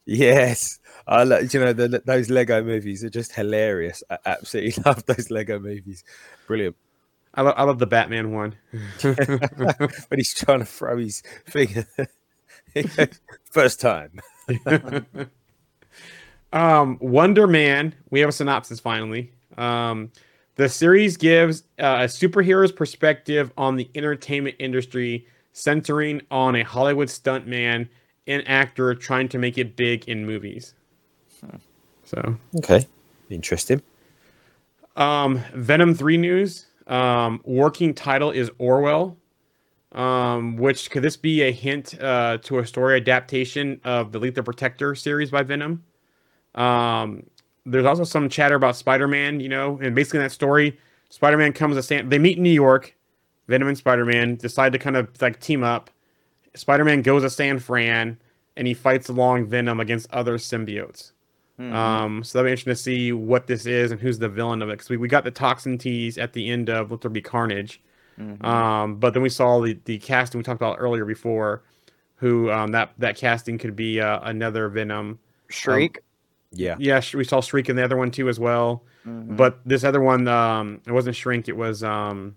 yes. 0.06 0.78
I 1.06 1.24
lo- 1.24 1.40
you 1.40 1.60
know 1.60 1.72
the, 1.72 2.02
those 2.04 2.30
Lego 2.30 2.62
movies 2.62 3.04
are 3.04 3.10
just 3.10 3.32
hilarious. 3.32 4.02
I 4.10 4.18
absolutely 4.26 4.82
love 4.86 5.04
those 5.06 5.30
Lego 5.30 5.58
movies. 5.58 6.04
Brilliant. 6.46 6.76
I, 7.34 7.42
lo- 7.42 7.54
I 7.56 7.64
love 7.64 7.78
the 7.78 7.86
Batman 7.86 8.32
one. 8.32 8.54
But 9.02 10.16
he's 10.18 10.34
trying 10.34 10.60
to 10.60 10.64
throw 10.64 10.96
his 10.98 11.22
finger. 11.46 11.86
First 13.50 13.80
time. 13.80 14.20
um, 16.52 16.98
Wonder 17.00 17.46
Man. 17.46 17.94
We 18.10 18.20
have 18.20 18.28
a 18.28 18.32
synopsis 18.32 18.80
finally. 18.80 19.32
Um, 19.56 20.10
the 20.56 20.68
series 20.68 21.16
gives 21.16 21.62
uh, 21.80 22.02
a 22.02 22.04
superhero's 22.04 22.70
perspective 22.72 23.52
on 23.56 23.76
the 23.76 23.90
entertainment 23.94 24.56
industry, 24.58 25.26
centering 25.52 26.20
on 26.30 26.54
a 26.56 26.62
Hollywood 26.62 27.08
stuntman 27.08 27.88
and 28.26 28.48
actor 28.48 28.94
trying 28.94 29.28
to 29.30 29.38
make 29.38 29.58
it 29.58 29.76
big 29.76 30.08
in 30.08 30.24
movies. 30.26 30.74
So, 32.04 32.36
Okay. 32.58 32.86
Interesting. 33.30 33.82
um, 34.96 35.40
Venom 35.54 35.94
3 35.94 36.16
news. 36.18 36.66
Um, 36.86 37.40
working 37.44 37.94
title 37.94 38.30
is 38.30 38.50
Orwell. 38.58 39.16
Um, 39.92 40.56
which 40.56 40.90
could 40.90 41.04
this 41.04 41.16
be 41.16 41.42
a 41.42 41.52
hint 41.52 42.00
uh, 42.00 42.38
to 42.38 42.58
a 42.58 42.66
story 42.66 42.96
adaptation 42.96 43.80
of 43.84 44.10
the 44.10 44.18
Lethal 44.18 44.42
Protector 44.42 44.96
series 44.96 45.30
by 45.30 45.44
Venom? 45.44 45.84
Um, 46.56 47.22
there's 47.64 47.86
also 47.86 48.02
some 48.02 48.28
chatter 48.28 48.56
about 48.56 48.74
Spider-Man, 48.74 49.38
you 49.38 49.48
know, 49.48 49.78
and 49.80 49.94
basically 49.94 50.18
in 50.18 50.24
that 50.24 50.32
story, 50.32 50.78
Spider-Man 51.10 51.52
comes 51.52 51.76
to 51.76 51.82
San. 51.82 52.08
They 52.08 52.18
meet 52.18 52.38
in 52.38 52.42
New 52.42 52.50
York. 52.50 52.96
Venom 53.46 53.68
and 53.68 53.78
Spider-Man 53.78 54.36
decide 54.36 54.72
to 54.72 54.78
kind 54.80 54.96
of 54.96 55.08
like 55.22 55.38
team 55.38 55.62
up. 55.62 55.90
Spider-Man 56.54 57.02
goes 57.02 57.22
to 57.22 57.30
San 57.30 57.58
Fran 57.58 58.18
and 58.56 58.66
he 58.66 58.74
fights 58.74 59.08
along 59.08 59.46
Venom 59.46 59.80
against 59.80 60.10
other 60.12 60.38
symbiotes. 60.38 61.12
Mhm. 61.58 61.72
Um, 61.72 62.24
so 62.24 62.38
that'll 62.38 62.48
be 62.48 62.50
interesting 62.52 62.72
to 62.72 62.76
see 62.76 63.12
what 63.12 63.46
this 63.46 63.64
is 63.66 63.92
and 63.92 64.00
who's 64.00 64.18
the 64.18 64.28
villain 64.28 64.60
of 64.62 64.68
it. 64.68 64.72
Because 64.72 64.88
we, 64.90 64.96
we 64.96 65.08
got 65.08 65.24
the 65.24 65.30
toxin 65.30 65.78
tease 65.78 66.18
at 66.18 66.32
the 66.32 66.50
end 66.50 66.68
of 66.68 66.90
Let 66.90 67.00
There 67.00 67.10
Be 67.10 67.22
Carnage. 67.22 67.80
Mhm. 68.18 68.44
Um, 68.44 68.96
but 68.96 69.14
then 69.14 69.22
we 69.22 69.28
saw 69.28 69.60
the, 69.60 69.78
the 69.84 69.98
casting 69.98 70.38
we 70.38 70.42
talked 70.44 70.60
about 70.60 70.76
earlier 70.80 71.04
before, 71.04 71.62
who 72.16 72.50
um, 72.50 72.72
that 72.72 72.92
that 72.98 73.16
casting 73.16 73.58
could 73.58 73.76
be 73.76 74.00
uh, 74.00 74.20
another 74.22 74.68
Venom. 74.68 75.18
Shriek. 75.48 76.00
Yeah. 76.52 76.76
Yeah, 76.78 77.00
we 77.14 77.24
saw 77.24 77.40
Shriek 77.40 77.68
in 77.68 77.76
the 77.76 77.84
other 77.84 77.96
one 77.96 78.10
too 78.10 78.28
as 78.28 78.38
well. 78.40 78.82
Mhm. 79.06 79.36
But 79.36 79.58
this 79.66 79.84
other 79.84 80.00
one, 80.00 80.26
um, 80.28 80.80
it 80.86 80.92
wasn't 80.92 81.16
Shrink. 81.16 81.48
It 81.48 81.56
was 81.56 81.82
um, 81.82 82.36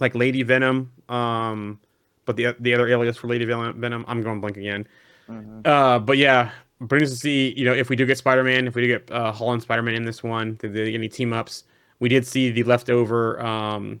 like 0.00 0.14
Lady 0.14 0.42
Venom. 0.42 0.92
Um, 1.08 1.80
but 2.24 2.36
the 2.36 2.54
the 2.60 2.74
other 2.74 2.86
alias 2.88 3.16
for 3.16 3.26
Lady 3.28 3.44
Venom, 3.44 3.80
Venom 3.80 4.04
I'm 4.08 4.22
going 4.22 4.40
blank 4.40 4.56
again. 4.56 4.86
Mhm. 5.28 5.66
Uh, 5.66 5.98
but 6.00 6.18
yeah, 6.18 6.50
brings 6.80 7.10
to 7.10 7.16
see 7.16 7.52
you 7.56 7.64
know 7.64 7.72
if 7.74 7.88
we 7.88 7.96
do 7.96 8.06
get 8.06 8.18
Spider 8.18 8.44
Man, 8.44 8.66
if 8.66 8.74
we 8.74 8.82
do 8.82 8.88
get 8.88 9.10
uh, 9.10 9.32
Holland 9.32 9.62
Spider 9.62 9.82
Man 9.82 9.94
in 9.94 10.04
this 10.04 10.22
one, 10.22 10.54
did 10.56 10.74
they 10.74 10.86
get 10.92 10.94
any 10.98 11.08
team 11.08 11.32
ups? 11.32 11.64
We 12.00 12.08
did 12.08 12.26
see 12.26 12.50
the 12.50 12.62
leftover 12.62 13.40
um, 13.44 14.00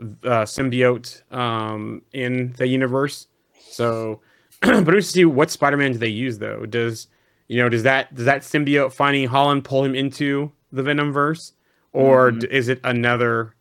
uh, 0.00 0.44
symbiote 0.44 1.22
um, 1.32 2.02
in 2.12 2.52
the 2.56 2.66
universe. 2.68 3.26
So, 3.58 4.20
but 4.60 4.86
we 4.86 5.00
see 5.00 5.24
what 5.24 5.50
Spider 5.50 5.76
Man 5.76 5.92
do 5.92 5.98
they 5.98 6.08
use 6.08 6.38
though? 6.38 6.64
Does 6.66 7.08
you 7.48 7.60
know 7.62 7.68
does 7.68 7.82
that 7.82 8.14
does 8.14 8.24
that 8.26 8.42
symbiote 8.42 8.92
finding 8.92 9.26
Holland 9.28 9.64
pull 9.64 9.84
him 9.84 9.94
into 9.94 10.52
the 10.72 10.82
Venom 10.82 11.12
verse, 11.12 11.52
or 11.92 12.30
Mhm. 12.32 12.40
d- 12.40 12.48
is 12.50 12.68
it 12.68 12.80
another 12.84 13.54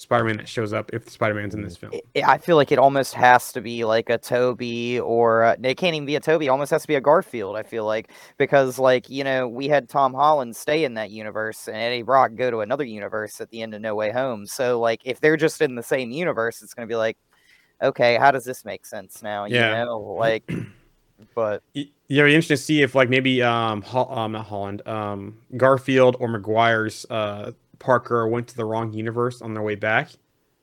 Spider 0.00 0.24
Man 0.24 0.38
that 0.38 0.48
shows 0.48 0.72
up 0.72 0.90
if 0.94 1.08
Spider 1.10 1.34
Man's 1.34 1.54
in 1.54 1.62
this 1.62 1.76
film? 1.76 1.92
I- 2.24 2.38
feel 2.38 2.56
like 2.56 2.72
it 2.72 2.78
almost 2.78 3.12
has 3.14 3.52
to 3.52 3.60
be 3.60 3.84
like 3.84 4.08
a 4.08 4.16
Tobey 4.16 4.98
or 4.98 5.44
uh, 5.44 5.56
it 5.62 5.74
can't 5.76 5.94
even 5.94 6.06
be 6.06 6.16
a 6.16 6.20
Tobey. 6.20 6.46
It 6.46 6.48
almost 6.48 6.70
has 6.70 6.82
to 6.82 6.88
be 6.88 6.94
a 6.94 7.00
Garfield. 7.02 7.54
I 7.54 7.62
feel 7.62 7.84
like 7.84 8.10
because 8.38 8.78
like 8.78 9.10
you 9.10 9.24
know 9.24 9.46
we 9.46 9.68
had 9.68 9.90
Tom 9.90 10.14
Holland 10.14 10.56
stay 10.56 10.84
in 10.84 10.94
that 10.94 11.10
universe 11.10 11.68
and 11.68 11.76
Eddie 11.76 12.00
Brock 12.02 12.34
go 12.34 12.50
to 12.50 12.60
another 12.60 12.84
universe 12.84 13.40
at 13.42 13.50
the 13.50 13.60
end 13.60 13.74
of 13.74 13.82
No 13.82 13.94
Way 13.94 14.10
Home. 14.10 14.46
So 14.46 14.80
like 14.80 15.02
if 15.04 15.20
they're 15.20 15.36
just 15.36 15.60
in 15.60 15.74
the 15.74 15.82
same 15.82 16.10
universe, 16.10 16.62
it's 16.62 16.72
gonna 16.72 16.86
be 16.88 16.96
like, 16.96 17.18
okay, 17.82 18.16
how 18.16 18.30
does 18.30 18.44
this 18.44 18.64
make 18.64 18.86
sense 18.86 19.22
now? 19.22 19.44
You 19.44 19.56
Yeah. 19.56 19.84
know, 19.84 20.00
like, 20.00 20.50
but 21.34 21.62
Yeah, 21.74 21.84
it'd 22.08 22.26
be 22.30 22.34
interesting 22.34 22.56
to 22.56 22.62
see 22.62 22.82
if 22.82 22.94
like 22.94 23.10
maybe 23.10 23.42
um, 23.42 23.82
Hol- 23.82 24.10
um 24.10 24.32
not 24.32 24.46
Holland, 24.46 24.86
um 24.88 25.36
Garfield 25.58 26.16
or 26.20 26.28
Maguire's 26.28 27.04
uh 27.10 27.52
Parker 27.80 28.28
went 28.28 28.46
to 28.48 28.56
the 28.56 28.64
wrong 28.64 28.92
universe 28.92 29.42
on 29.42 29.52
their 29.54 29.62
way 29.64 29.74
back, 29.74 30.10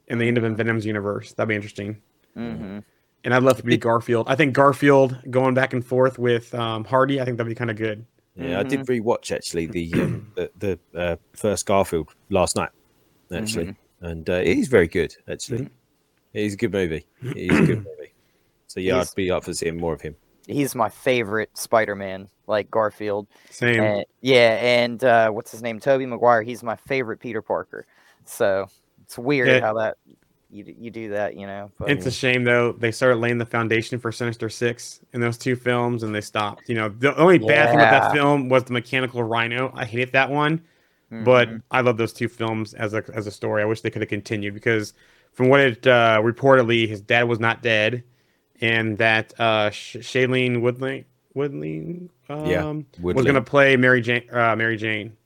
and 0.07 0.21
they 0.21 0.29
end 0.29 0.37
up 0.37 0.45
in 0.45 0.55
Venom's 0.55 0.85
universe. 0.85 1.33
That'd 1.33 1.49
be 1.49 1.55
interesting. 1.55 2.01
mhm. 2.37 2.83
And 3.25 3.33
I'd 3.33 3.43
love 3.43 3.57
to 3.57 3.63
be 3.63 3.75
Garfield. 3.77 4.27
I 4.29 4.35
think 4.35 4.53
Garfield 4.53 5.17
going 5.29 5.53
back 5.53 5.73
and 5.73 5.83
forth 5.85 6.17
with 6.17 6.53
um, 6.55 6.85
Hardy. 6.85 7.19
I 7.19 7.25
think 7.25 7.35
that'd 7.37 7.49
be 7.49 7.55
kind 7.55 7.69
of 7.71 7.75
good. 7.75 8.05
Yeah, 8.37 8.59
I 8.59 8.63
did 8.63 8.81
rewatch 8.81 9.35
actually 9.35 9.65
the 9.65 9.91
um, 9.95 10.31
the, 10.35 10.49
the 10.59 10.79
uh, 10.97 11.15
first 11.33 11.65
Garfield 11.65 12.13
last 12.29 12.55
night, 12.55 12.69
actually, 13.33 13.75
and 14.01 14.29
uh, 14.29 14.33
it 14.33 14.57
is 14.59 14.67
very 14.69 14.87
good. 14.87 15.13
Actually, 15.27 15.63
it 16.33 16.43
is 16.43 16.53
a 16.53 16.57
good 16.57 16.71
movie. 16.71 17.05
It 17.23 17.51
is 17.51 17.59
a 17.59 17.65
good 17.65 17.77
movie. 17.97 18.13
So 18.67 18.79
yeah, 18.79 18.93
He's- 18.95 19.11
I'd 19.11 19.15
be 19.15 19.31
up 19.31 19.43
for 19.43 19.53
seeing 19.53 19.77
more 19.77 19.93
of 19.93 20.01
him. 20.01 20.15
he's 20.45 20.75
my 20.75 20.87
favorite 20.87 21.49
Spider-Man, 21.57 22.29
like 22.47 22.71
Garfield. 22.71 23.27
Same. 23.49 23.81
And, 23.81 24.05
yeah, 24.21 24.57
and 24.61 25.03
uh, 25.03 25.29
what's 25.29 25.51
his 25.51 25.61
name? 25.61 25.79
Tobey 25.79 26.05
Maguire. 26.05 26.41
He's 26.41 26.63
my 26.63 26.75
favorite 26.75 27.19
Peter 27.19 27.41
Parker. 27.41 27.85
So 28.25 28.67
it's 29.03 29.17
weird 29.17 29.47
Yeah. 29.47 29.59
how 29.59 29.73
that 29.75 29.97
you 30.49 30.63
you 30.79 30.91
do 30.91 31.09
that, 31.09 31.35
you 31.35 31.45
know. 31.45 31.71
But 31.77 31.89
It's 31.91 32.05
a 32.05 32.11
shame 32.11 32.43
though. 32.43 32.71
They 32.71 32.91
started 32.91 33.17
laying 33.17 33.37
the 33.37 33.45
foundation 33.45 33.99
for 33.99 34.11
Sinister 34.11 34.49
Six 34.49 35.01
in 35.13 35.21
those 35.21 35.37
two 35.37 35.55
films, 35.55 36.03
and 36.03 36.15
they 36.15 36.21
stopped. 36.21 36.69
You 36.69 36.75
know, 36.75 36.89
the 36.89 37.15
only 37.17 37.37
bad 37.37 37.69
thing 37.69 37.79
about 37.79 37.91
that 38.03 38.13
film 38.13 38.49
was 38.49 38.63
the 38.63 38.73
mechanical 38.73 39.23
rhino. 39.23 39.71
I 39.75 39.85
hated 39.85 40.13
that 40.13 40.29
one. 40.29 40.61
but 41.09 41.47
Mhm. 41.49 41.61
I 41.71 41.79
love 41.81 41.95
those 41.97 42.11
two 42.11 42.27
films 42.27 42.73
as 42.73 42.93
a 42.93 43.01
as 43.13 43.27
a 43.27 43.31
story. 43.31 43.61
I 43.61 43.65
wish 43.65 43.79
they 43.81 43.89
could 43.89 44.01
have 44.01 44.09
continued 44.09 44.53
because 44.53 44.93
from 45.31 45.47
what 45.47 45.61
it 45.61 45.87
uh, 45.87 46.19
reportedly, 46.21 46.85
his 46.87 46.99
dad 47.01 47.23
was 47.29 47.39
not 47.39 47.61
dead, 47.63 48.03
and 48.59 48.97
that 48.97 49.33
uh, 49.39 49.69
Sh- 49.69 49.97
Shailene 49.97 50.61
Woodley 50.61 51.05
Woodley 51.37 52.09
um, 52.29 52.47
Yeah, 52.47 52.73
was 53.01 53.15
going 53.25 53.35
to 53.35 53.41
play 53.43 53.77
Mary 53.77 54.01
Jane. 54.01 54.23
Uh, 54.31 54.55
Mary 54.57 54.77
Jane. 54.77 55.17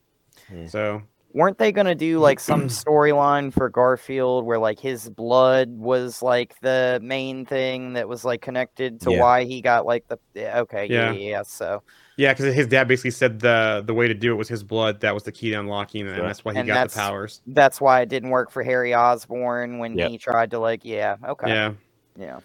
Hmm. 0.48 0.66
So 0.68 1.02
weren't 1.34 1.58
they 1.58 1.72
gonna 1.72 1.94
do 1.94 2.20
like 2.20 2.40
some 2.40 2.68
storyline 2.68 3.52
for 3.52 3.70
Garfield 3.70 4.44
where 4.46 4.58
like 4.58 4.80
his 4.80 5.10
blood 5.10 5.70
was 5.70 6.22
like 6.22 6.54
the 6.62 7.00
main 7.02 7.46
thing 7.46 7.94
that 7.94 8.08
was 8.08 8.24
like 8.24 8.42
connected 8.42 9.00
to 9.02 9.12
Yeah. 9.12 9.20
why 9.20 9.44
he 9.44 9.62
got 9.62 9.86
like 9.86 10.06
the 10.08 10.18
yeah, 10.34 10.60
okay 10.62 10.86
yeah 10.86 11.06
Yeah. 11.06 11.12
yeah, 11.12 11.30
yeah 11.30 11.42
so 11.44 11.82
yeah, 12.16 12.34
because 12.34 12.54
his 12.54 12.68
dad 12.68 12.88
basically 12.88 13.12
said 13.12 13.40
the 13.40 13.82
the 13.86 13.94
way 13.94 14.08
to 14.08 14.14
do 14.14 14.32
it 14.32 14.36
was 14.36 14.48
his 14.48 14.64
blood. 14.64 15.00
That 15.00 15.14
was 15.14 15.24
the 15.24 15.32
key 15.32 15.50
to 15.50 15.56
unlocking, 15.60 16.06
it, 16.06 16.16
and 16.16 16.22
Right. 16.22 16.28
that's 16.28 16.44
why 16.44 16.54
he 16.54 16.58
And 16.60 16.68
got 16.68 16.82
the 16.82 16.88
powers. 16.90 17.42
that's 17.48 17.80
why 17.80 18.02
it 18.02 18.10
didn't 18.10 18.30
work 18.30 18.50
for 18.52 18.62
Harry 18.62 18.94
Osborn 18.94 19.78
when 19.80 19.98
Yep. 19.98 20.12
he 20.12 20.18
tried 20.18 20.52
to 20.52 20.60
like 20.60 20.84
yeah 20.84 21.16
okay 21.28 21.48
Yeah. 21.48 21.74
yeah 22.16 22.40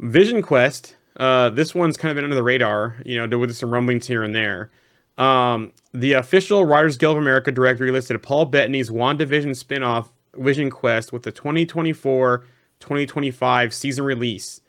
Vision 0.00 0.42
Quest. 0.42 0.96
Uh, 1.18 1.50
this 1.50 1.74
one's 1.74 1.96
kind 1.96 2.10
of 2.10 2.16
been 2.16 2.24
under 2.24 2.36
the 2.36 2.42
radar, 2.42 2.96
you 3.04 3.26
know, 3.26 3.38
with 3.38 3.54
some 3.56 3.70
rumblings 3.70 4.06
here 4.06 4.22
and 4.22 4.34
there. 4.34 4.70
Um, 5.18 5.72
the 5.92 6.12
official 6.12 6.64
Writers 6.64 6.96
Guild 6.96 7.16
of 7.16 7.22
America 7.22 7.50
directory 7.50 7.90
listed 7.90 8.22
Paul 8.22 8.44
Bettany's 8.46 8.88
WandaVision 8.88 9.50
spinoff 9.50 10.08
Vision 10.36 10.70
Quest 10.70 11.12
with 11.12 11.24
the 11.24 11.32
2024-2025 11.32 13.72
season 13.72 14.04
release 14.04 14.60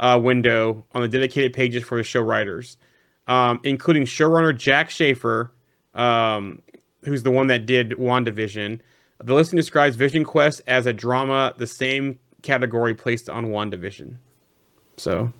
uh, 0.00 0.18
window 0.22 0.86
on 0.92 1.02
the 1.02 1.08
dedicated 1.08 1.52
pages 1.52 1.84
for 1.84 1.98
the 1.98 2.04
show 2.04 2.22
writers, 2.22 2.78
um, 3.26 3.60
including 3.64 4.04
showrunner 4.04 4.56
Jac 4.56 4.88
Schaeffer, 4.88 5.52
um, 5.94 6.62
who's 7.04 7.22
the 7.22 7.30
one 7.30 7.48
that 7.48 7.66
did 7.66 7.90
WandaVision. 7.90 8.80
The 9.22 9.34
listing 9.34 9.56
describes 9.56 9.96
Vision 9.96 10.24
Quest 10.24 10.62
as 10.66 10.86
a 10.86 10.94
drama, 10.94 11.52
the 11.58 11.66
same 11.66 12.18
category 12.42 12.94
placed 12.94 13.28
on 13.28 13.46
WandaVision. 13.46 14.16
So, 14.96 15.32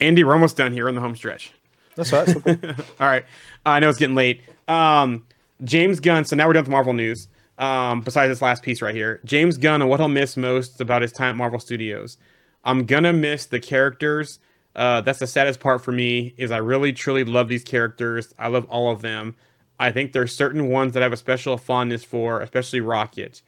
Andy, 0.00 0.24
we're 0.24 0.32
almost 0.32 0.56
done 0.56 0.72
here 0.72 0.88
on 0.88 0.94
the 0.94 1.00
home 1.00 1.16
stretch. 1.16 1.52
That's 1.94 2.12
right. 2.12 2.28
All 3.00 3.06
right. 3.06 3.24
I 3.66 3.80
know 3.80 3.88
it's 3.88 3.98
getting 3.98 4.16
late. 4.16 4.42
Um, 4.68 5.26
James 5.64 6.00
Gunn. 6.00 6.24
So 6.24 6.36
now 6.36 6.46
we're 6.46 6.54
done 6.54 6.64
with 6.64 6.70
Marvel 6.70 6.92
news. 6.92 7.28
Um, 7.58 8.00
besides 8.00 8.30
this 8.30 8.40
last 8.40 8.62
piece 8.62 8.80
right 8.80 8.94
here, 8.94 9.20
James 9.24 9.58
Gunn 9.58 9.82
and 9.82 9.90
what 9.90 10.00
he'll 10.00 10.08
miss 10.08 10.36
most 10.36 10.80
about 10.80 11.02
his 11.02 11.12
time 11.12 11.30
at 11.30 11.36
Marvel 11.36 11.60
Studios. 11.60 12.16
I'm 12.64 12.86
gonna 12.86 13.12
miss 13.12 13.46
the 13.46 13.60
characters. 13.60 14.38
Uh, 14.74 15.02
that's 15.02 15.18
the 15.18 15.26
saddest 15.26 15.60
part 15.60 15.82
for 15.84 15.92
me. 15.92 16.34
Is 16.38 16.50
I 16.50 16.56
really 16.58 16.92
truly 16.92 17.24
love 17.24 17.48
these 17.48 17.64
characters. 17.64 18.32
I 18.38 18.48
love 18.48 18.66
all 18.70 18.90
of 18.90 19.02
them. 19.02 19.36
I 19.78 19.92
think 19.92 20.12
there's 20.12 20.34
certain 20.34 20.68
ones 20.68 20.94
that 20.94 21.02
I 21.02 21.04
have 21.04 21.12
a 21.12 21.18
special 21.18 21.58
fondness 21.58 22.02
for, 22.02 22.40
especially 22.40 22.80
Rocket. 22.80 23.42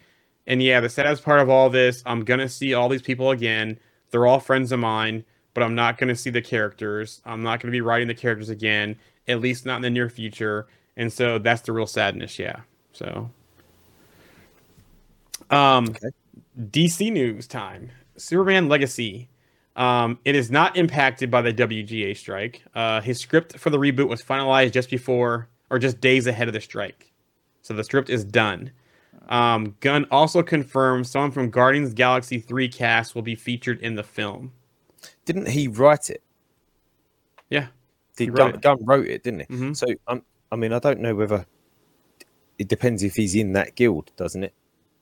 And 0.47 0.63
yeah, 0.63 0.81
the 0.81 0.89
saddest 0.89 1.25
part 1.25 1.41
of 1.41 1.49
all 1.49 1.71
this, 1.71 2.03
I'm 2.05 2.25
gonna 2.25 2.49
see 2.49 2.75
all 2.75 2.91
these 2.91 3.03
people 3.03 3.31
again. 3.31 3.79
They're 4.11 4.27
all 4.27 4.41
friends 4.41 4.73
of 4.73 4.81
mine, 4.81 5.25
but 5.55 5.63
I'm 5.63 5.75
not 5.75 5.99
gonna 5.99 6.17
see 6.17 6.31
the 6.31 6.43
characters. 6.43 7.21
I'm 7.25 7.43
not 7.43 7.61
gonna 7.61 7.73
be 7.73 7.81
writing 7.81 8.09
the 8.09 8.15
characters 8.15 8.49
again, 8.49 8.97
at 9.29 9.41
least 9.41 9.67
not 9.67 9.77
in 9.77 9.83
the 9.83 9.91
near 9.91 10.09
future. 10.09 10.67
And 10.97 11.13
so 11.13 11.39
that's 11.39 11.63
the 11.63 11.73
real 11.73 11.87
sadness, 11.87 12.39
yeah. 12.39 12.61
So 12.93 13.31
um 15.51 15.89
Okay. 15.89 16.11
DC 16.71 17.13
news 17.13 17.47
time. 17.47 17.91
Superman 18.17 18.69
Legacy. 18.69 19.29
Um, 19.75 20.19
it 20.27 20.35
is 20.35 20.51
not 20.51 20.77
impacted 20.77 21.31
by 21.31 21.41
the 21.41 21.53
WGA 21.53 22.15
strike. 22.15 22.63
Uh, 22.75 23.01
his 23.01 23.19
script 23.19 23.59
for 23.59 23.71
the 23.71 23.79
reboot 23.79 24.07
was 24.09 24.23
finalized 24.23 24.73
just 24.73 24.91
before 24.91 25.49
or 25.71 25.79
just 25.79 26.01
days 26.01 26.27
ahead 26.27 26.47
of 26.47 26.55
the 26.55 26.61
strike. 26.61 27.11
So 27.63 27.73
the 27.73 27.85
script 27.85 28.11
is 28.11 28.25
done. 28.25 28.71
Um, 29.29 29.77
Gunn 29.81 30.07
also 30.11 30.43
confirmed 30.43 31.07
someone 31.07 31.31
from 31.31 31.49
Guardians 31.49 31.95
Galaxy 31.95 32.39
3 32.39 32.69
cast 32.69 33.15
will 33.15 33.23
be 33.23 33.35
featured 33.35 33.81
in 33.81 33.95
the 33.95 34.03
film. 34.03 34.53
Didn't 35.25 35.49
he 35.49 35.69
write 35.69 36.11
it? 36.11 36.23
Yeah. 37.49 37.69
The 38.17 38.27
Gunn, 38.27 38.79
wrote 38.85 39.07
it, 39.07 39.23
didn't 39.23 39.41
he? 39.41 39.47
Mhm. 39.47 39.77
So 39.77 39.87
um, 40.07 40.23
I 40.51 40.57
mean, 40.57 40.73
I 40.73 40.79
don't 40.79 41.01
know 41.01 41.15
whether 41.15 41.47
it 42.59 42.69
depends 42.69 43.03
if 43.03 43.15
he's 43.17 43.35
in 43.35 43.53
that 43.55 43.75
guild, 43.75 44.11
doesn't 44.17 44.45
it? 44.45 44.55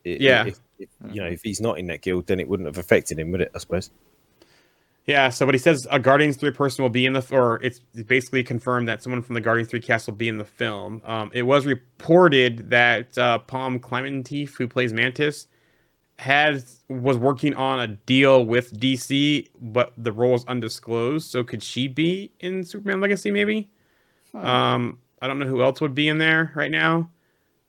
It- 0.05 0.21
Yeah. 0.21 0.47
If, 0.47 0.61
if, 0.79 0.89
you 1.13 1.21
know, 1.21 1.29
if 1.29 1.43
he's 1.43 1.61
not 1.61 1.79
in 1.79 1.87
that 1.89 2.01
guild, 2.03 2.27
then 2.27 2.41
it 2.41 2.49
wouldn't 2.49 2.67
have 2.67 2.79
affected 2.79 3.19
him, 3.19 3.31
would 3.33 3.41
it? 3.43 3.51
I 3.55 3.59
suppose. 3.59 3.91
Yeah, 5.07 5.31
so 5.31 5.45
what 5.45 5.55
he 5.55 5.59
says, 5.59 5.89
a 5.91 5.99
Guardians 5.99 6.37
3 6.37 6.53
person 6.53 6.83
will 6.83 6.91
be 6.91 7.05
in 7.05 7.15
the, 7.15 7.27
or 7.33 7.61
it's 7.65 7.81
basically 8.07 8.45
confirmed 8.45 8.87
that 8.89 9.03
someone 9.03 9.23
from 9.23 9.35
the 9.35 9.41
Guardians 9.41 9.69
3 9.71 9.81
cast 9.81 10.07
will 10.07 10.15
be 10.15 10.29
in 10.29 10.39
the 10.39 10.45
film. 10.45 11.03
Um, 11.05 11.31
it 11.35 11.43
was 11.43 11.67
reported 11.67 12.71
that 12.71 13.17
uh, 13.19 13.39
Pom 13.39 13.81
Klementieff, 13.81 14.57
who 14.57 14.69
plays 14.69 14.93
Mantis, 14.93 15.49
had 16.21 16.63
was 16.91 17.17
working 17.17 17.55
on 17.55 17.81
a 17.81 17.87
deal 17.87 18.45
with 18.45 18.79
DC, 18.79 19.49
but 19.59 19.95
the 19.97 20.13
role 20.13 20.35
is 20.35 20.45
undisclosed. 20.45 21.31
So 21.31 21.43
could 21.43 21.63
she 21.63 21.89
be 21.89 22.31
in 22.41 22.63
Superman 22.63 23.01
Legacy? 23.01 23.31
Maybe. 23.31 23.71
Um, 24.35 24.99
I 25.23 25.27
don't 25.27 25.39
know 25.39 25.47
who 25.47 25.63
else 25.63 25.81
would 25.81 25.95
be 25.95 26.09
in 26.09 26.19
there 26.19 26.53
right 26.55 26.71
now. 26.71 27.09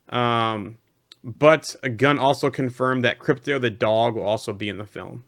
Um, 0.09 0.77
but 1.23 1.73
a 1.81 1.89
Gunn 1.89 2.19
also 2.19 2.49
confirmed 2.49 3.05
that 3.05 3.19
Krypto 3.19 3.59
the 3.59 3.69
dog 3.69 4.15
will 4.15 4.25
also 4.25 4.51
be 4.51 4.67
in 4.67 4.77
the 4.77 4.85
film. 4.85 5.23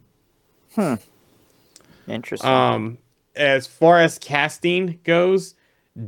Hmm. 0.75 0.95
Interesting 2.07 2.49
Um, 2.49 2.97
as 3.37 3.67
far 3.67 3.99
as 3.99 4.19
casting 4.19 4.99
goes, 5.05 5.55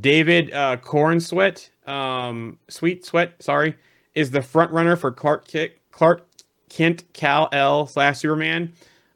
David 0.01 0.51
uh, 0.53 0.77
Corenswet, 0.77 1.69
um, 1.87 2.59
Sweet 2.67 3.05
Sweat, 3.05 3.41
sorry, 3.41 3.77
is 4.15 4.31
the 4.31 4.41
front 4.41 4.71
runner 4.71 4.97
for 4.97 5.11
Clark 5.11 5.47
Kent, 5.47 5.71
Clark 5.91 6.27
Kent 6.75 7.05
Kal-El 7.13 7.87
slash 7.87 8.17
Superman, 8.17 8.73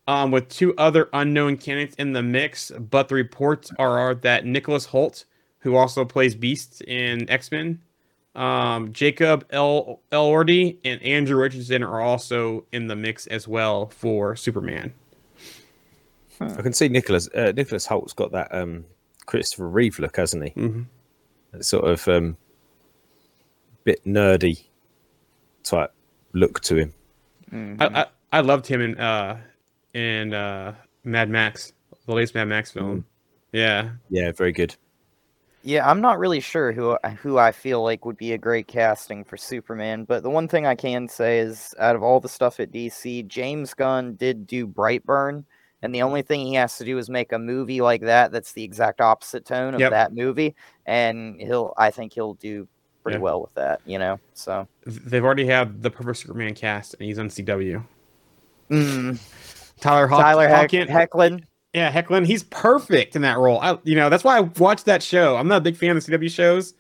um, 0.08 0.32
with 0.32 0.48
two 0.48 0.74
other 0.78 1.10
unknown 1.12 1.58
candidates 1.58 1.94
in 1.96 2.14
the 2.14 2.24
mix. 2.24 2.72
But 2.72 3.10
the 3.10 3.16
reports 3.16 3.70
are 3.78 4.16
that 4.16 4.46
Nicholas 4.46 4.88
Hoult, 4.88 5.26
who 5.60 5.76
also 5.76 6.06
plays 6.06 6.36
Beast 6.36 6.82
in 6.84 7.30
X 7.30 7.52
Men, 7.52 7.82
um, 8.34 8.94
Jacob 8.94 9.46
L. 9.50 10.00
Elordi, 10.10 10.78
and 10.86 11.04
Andrew 11.04 11.38
Richardson 11.38 11.84
are 11.84 12.00
also 12.00 12.64
in 12.72 12.88
the 12.88 12.96
mix 12.96 13.28
as 13.28 13.46
well 13.46 13.88
for 13.88 14.38
Superman. 14.38 14.94
I 16.40 16.62
can 16.62 16.72
see 16.72 16.88
Nicholas 16.88 17.28
uh, 17.36 17.52
Nicholas 17.54 17.86
Hoult's 17.86 18.14
got 18.14 18.32
that 18.32 18.56
um, 18.56 18.86
Christopher 19.26 19.68
Reeve 19.68 20.00
look, 20.00 20.16
hasn't 20.16 20.46
he? 20.46 20.52
Mhm. 20.52 20.86
That 21.52 21.66
sort 21.66 21.84
of 21.84 22.08
um, 22.08 22.38
bit 23.84 24.02
nerdy 24.06 24.64
type 25.64 25.92
look 26.32 26.62
to 26.62 26.78
him. 26.78 26.94
Mhm. 27.52 27.82
I, 27.82 28.02
I 28.02 28.06
I 28.32 28.42
loved 28.42 28.68
him 28.68 28.82
in 28.82 28.98
uh 29.00 29.40
in 29.94 30.34
uh 30.34 30.76
Mad 31.04 31.30
Max, 31.30 31.74
the 32.06 32.14
latest 32.14 32.36
Mad 32.36 32.46
Max 32.48 32.72
film. 32.72 33.06
Yeah, 33.52 33.92
Yeah, 34.10 34.32
very 34.32 34.52
good. 34.52 34.76
Yeah, 35.62 35.90
I'm 35.90 36.00
not 36.00 36.20
really 36.20 36.40
sure 36.40 36.72
who 36.72 36.98
who 37.22 37.38
I 37.38 37.52
feel 37.52 37.84
like 37.84 38.06
would 38.06 38.16
be 38.18 38.32
a 38.34 38.38
great 38.38 38.68
casting 38.68 39.24
for 39.26 39.36
Superman, 39.38 40.06
but 40.06 40.24
the 40.24 40.30
one 40.30 40.48
thing 40.48 40.66
I 40.66 40.76
can 40.76 41.08
say 41.08 41.40
is 41.40 41.74
out 41.80 41.96
of 41.96 42.04
all 42.04 42.20
the 42.22 42.30
stuff 42.30 42.60
at 42.60 42.72
DC, 42.72 43.28
James 43.28 43.74
Gunn 43.74 44.16
did 44.16 44.48
do 44.48 44.66
Brightburn, 44.68 45.44
and 45.82 45.94
the 45.94 46.02
only 46.04 46.22
thing 46.22 46.46
he 46.46 46.54
has 46.54 46.78
to 46.78 46.86
do 46.86 46.98
is 46.98 47.10
make 47.10 47.34
a 47.34 47.40
movie 47.40 47.82
like 47.82 48.02
that 48.02 48.32
that's 48.32 48.54
the 48.54 48.64
exact 48.64 49.02
opposite 49.02 49.46
tone 49.46 49.74
of 49.74 49.82
Yep. 49.82 49.92
that 49.92 50.14
movie, 50.14 50.56
and 50.86 51.36
he'll 51.42 51.74
I 51.78 51.92
think 51.92 52.14
he'll 52.14 52.36
do 52.36 52.68
pretty 53.04 53.18
Yeah. 53.18 53.24
well 53.24 53.42
with 53.42 53.54
that, 53.56 53.82
you 53.86 53.98
know. 54.00 54.20
So 54.34 54.68
they've 54.86 55.24
already 55.24 55.46
had 55.46 55.82
the 55.82 55.90
perfect 55.90 56.18
Superman 56.20 56.54
cast, 56.56 56.94
and 56.96 57.04
he's 57.04 57.20
on 57.20 57.30
CW. 57.30 57.84
Mm, 58.70 59.20
Tyler 59.80 60.08
Hock- 60.08 60.22
Tyler 60.22 60.48
Heck- 60.48 60.72
Hoechlin, 60.72 61.44
yeah, 61.74 61.92
Hoechlin, 61.92 62.26
he's 62.26 62.44
perfect 62.44 63.16
in 63.16 63.22
that 63.24 63.38
role. 63.38 63.60
I, 63.62 63.78
you 63.84 63.96
know, 63.96 64.10
that's 64.10 64.24
why 64.24 64.38
I 64.38 64.42
watched 64.42 64.86
that 64.86 65.02
show. 65.02 65.38
I'm 65.38 65.48
not 65.48 65.58
a 65.58 65.62
big 65.62 65.76
fan 65.76 65.96
of 65.98 66.04
CW 66.04 66.30
shows, 66.30 66.74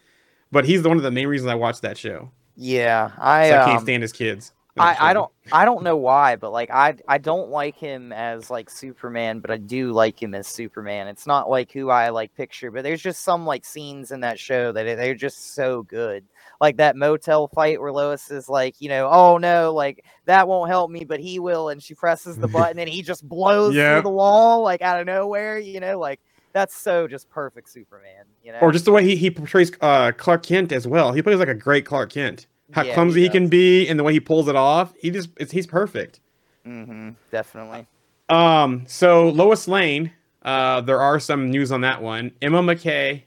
but 0.51 0.65
he's 0.65 0.83
one 0.83 0.97
of 0.97 1.03
the 1.03 1.11
main 1.11 1.27
reasons 1.27 1.49
I 1.49 1.55
watched 1.55 1.81
that 1.83 1.97
show. 1.97 2.29
yeah, 2.55 3.11
I 3.17 3.47
I, 3.47 3.65
can't 3.65 3.77
um, 3.79 3.83
stand 3.83 4.01
his 4.03 4.11
kids. 4.11 4.51
I, 4.79 5.09
I 5.09 5.13
don't 5.13 5.31
I 5.51 5.65
don't 5.65 5.83
know 5.83 5.97
why, 5.97 6.35
but 6.35 6.51
like 6.51 6.69
I 6.71 6.95
I 7.07 7.17
don't 7.17 7.49
like 7.49 7.75
him 7.75 8.11
as 8.11 8.49
like 8.49 8.69
Superman, 8.69 9.39
but 9.39 9.51
I 9.51 9.57
do 9.57 9.91
like 9.91 10.21
him 10.21 10.33
as 10.33 10.47
Superman. 10.47 11.07
It's 11.07 11.27
not 11.27 11.49
like 11.49 11.71
who 11.71 11.89
I 11.89 12.09
like 12.09 12.33
picture, 12.35 12.71
but 12.71 12.83
there's 12.83 13.01
just 13.01 13.23
some 13.23 13.45
like 13.45 13.65
scenes 13.65 14.11
in 14.11 14.21
that 14.21 14.39
show 14.39 14.71
that 14.71 14.83
they're 14.83 15.15
just 15.15 15.55
so 15.55 15.83
good. 15.83 16.25
Like 16.61 16.77
that 16.77 16.95
motel 16.95 17.47
fight 17.47 17.79
where 17.79 17.91
Lois 17.91 18.31
is 18.31 18.49
like, 18.49 18.75
you 18.79 18.89
know, 18.89 19.09
oh 19.09 19.37
no, 19.37 19.73
like 19.73 20.05
that 20.25 20.47
won't 20.47 20.69
help 20.69 20.91
me, 20.91 21.05
but 21.05 21.19
he 21.19 21.39
will, 21.39 21.69
and 21.69 21.81
she 21.81 21.93
presses 21.93 22.37
the 22.37 22.47
button 22.49 22.79
and 22.79 22.89
he 22.89 23.01
just 23.01 23.27
blows 23.27 23.73
through 23.73 24.03
the 24.03 24.09
wall 24.09 24.61
like 24.61 24.81
out 24.81 24.99
of 24.99 25.07
nowhere, 25.07 25.57
you 25.57 25.79
know, 25.79 25.99
like 25.99 26.19
that's 26.53 26.75
so 26.75 27.07
just 27.07 27.29
perfect 27.29 27.69
Superman, 27.69 28.25
you 28.43 28.51
know. 28.51 28.59
Or 28.59 28.71
just 28.71 28.85
the 28.85 28.91
way 28.91 29.03
he, 29.03 29.15
he 29.15 29.31
portrays 29.31 29.71
uh, 29.81 30.11
Clark 30.11 30.43
Kent 30.43 30.71
as 30.71 30.87
well. 30.87 31.11
He 31.13 31.21
plays 31.21 31.39
like 31.39 31.47
a 31.47 31.53
great 31.53 31.85
Clark 31.85 32.11
Kent. 32.11 32.47
How 32.71 32.83
Yeah, 32.83 32.93
clumsy 32.93 33.23
he, 33.23 33.29
can 33.29 33.47
be, 33.47 33.87
and 33.87 33.99
the 33.99 34.03
way 34.03 34.13
he 34.13 34.19
pulls 34.19 34.47
it 34.47 34.55
off. 34.55 34.93
He 34.99 35.09
just 35.09 35.29
it's, 35.37 35.51
he's 35.51 35.67
perfect. 35.67 36.19
hmm 36.63 37.11
definitely. 37.31 37.87
Um, 38.29 38.85
so 38.87 39.29
Lois 39.29 39.67
Lane, 39.67 40.11
uh, 40.43 40.81
there 40.81 41.01
are 41.01 41.19
some 41.19 41.49
news 41.49 41.71
on 41.71 41.81
that 41.81 42.01
one. 42.01 42.31
Emma 42.41 42.61
Mackey, 42.61 43.25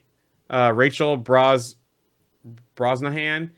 uh, 0.49 0.71
Rachel 0.73 1.17
Bros 1.17 1.75
Brosnahan, 2.75 3.51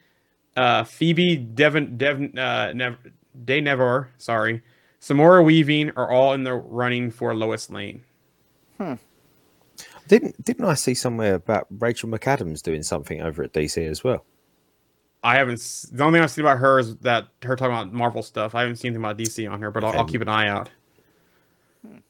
uh, 0.56 0.84
Phoebe 0.84 1.38
Devon 1.38 1.98
Devon 1.98 2.38
uh, 2.38 2.74
Nev- 2.74 2.98
Day 3.44 3.62
Nevor, 3.62 4.08
sorry, 4.18 4.64
Samara 5.00 5.44
Weaving 5.44 5.92
are 5.92 6.10
all 6.10 6.34
in 6.34 6.44
the 6.44 6.54
running 6.56 7.12
for 7.12 7.36
Lois 7.36 7.70
Lane. 7.70 8.04
Didn't 10.08 10.44
didn't 10.44 10.66
I 10.66 10.74
see 10.76 10.94
somewhere 10.94 11.36
about 11.36 11.68
Rachel 11.70 12.10
McAdams 12.10 12.62
doing 12.62 12.84
something 12.84 13.22
over 13.22 13.44
at 13.44 13.54
DC 13.54 13.88
as 13.88 14.04
well? 14.04 14.26
I 15.24 15.36
haven't. 15.38 15.60
The 15.92 16.04
only 16.04 16.18
thing 16.18 16.24
I've 16.24 16.32
seen 16.32 16.46
about 16.46 16.60
her 16.60 16.80
is 16.80 16.96
that 16.98 17.28
her 17.44 17.56
talking 17.56 17.74
about 17.74 17.92
Marvel 17.92 18.22
stuff. 18.22 18.54
I 18.54 18.62
haven't 18.62 18.78
seen 18.78 18.90
anything 18.90 19.04
about 19.04 19.18
DC 19.18 19.52
on 19.52 19.62
her, 19.62 19.72
but 19.72 19.84
I'll, 19.84 19.98
I'll 20.00 20.06
keep 20.06 20.22
an 20.22 20.30
eye 20.30 20.48
out. 20.48 20.70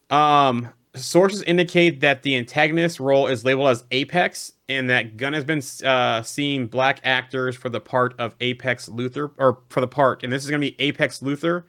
Um, 0.10 0.70
sources 0.95 1.41
indicate 1.43 2.01
that 2.01 2.24
the 2.24 2.36
antagonist 2.36 2.99
role 2.99 3.28
is 3.28 3.45
labeled 3.45 3.70
as 3.70 3.84
Apex, 3.91 4.53
and 4.70 4.89
that 4.89 5.18
Gunn 5.18 5.34
has 5.34 5.43
been 5.43 5.62
uh, 5.88 6.22
seeing 6.24 6.68
black 6.68 6.99
actors 7.03 7.56
for 7.56 7.70
the 7.70 7.80
part 7.80 8.16
of 8.20 8.36
Apex 8.41 8.89
Luthor, 8.89 9.32
or 9.38 9.60
for 9.70 9.82
the 9.82 9.88
part, 9.88 10.24
and 10.24 10.32
this 10.32 10.43
is 10.43 10.49
gonna 10.49 10.60
be 10.60 10.76
Apex 10.80 11.20
Luthor. 11.20 11.64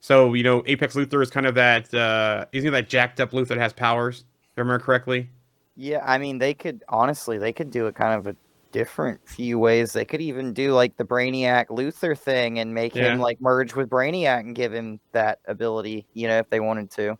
So 0.00 0.34
you 0.34 0.42
know, 0.42 0.62
Apex 0.66 0.94
Luthor 0.94 1.22
is 1.22 1.30
kind 1.30 1.46
of 1.46 1.54
that. 1.56 1.92
Uh, 1.92 2.46
gonna 2.52 2.70
that 2.70 2.88
jacked 2.88 3.20
up 3.20 3.32
Luthor 3.32 3.48
that 3.48 3.58
has 3.58 3.72
powers. 3.72 4.20
If 4.52 4.58
I 4.58 4.60
remember 4.62 4.84
correctly. 4.84 5.28
Yeah, 5.76 6.02
I 6.06 6.16
mean, 6.16 6.38
they 6.38 6.54
could 6.54 6.84
honestly, 6.88 7.36
they 7.36 7.52
could 7.52 7.70
do 7.70 7.86
a 7.86 7.92
kind 7.92 8.14
of 8.14 8.26
a 8.26 8.36
different 8.76 9.26
few 9.26 9.58
ways. 9.58 9.94
They 9.94 10.04
could 10.04 10.20
even 10.20 10.52
do 10.52 10.74
like 10.74 10.98
the 10.98 11.04
Brainiac 11.04 11.68
Luthor 11.68 12.16
thing 12.16 12.58
and 12.58 12.74
make 12.74 12.92
him 12.92 13.18
like 13.18 13.40
merge 13.40 13.74
with 13.74 13.88
Brainiac 13.88 14.40
and 14.40 14.54
give 14.54 14.74
him 14.74 15.00
that 15.12 15.38
ability, 15.46 16.06
you 16.12 16.28
know, 16.28 16.38
if 16.38 16.50
they 16.50 16.60
wanted 16.60 16.90
to. 16.90 17.16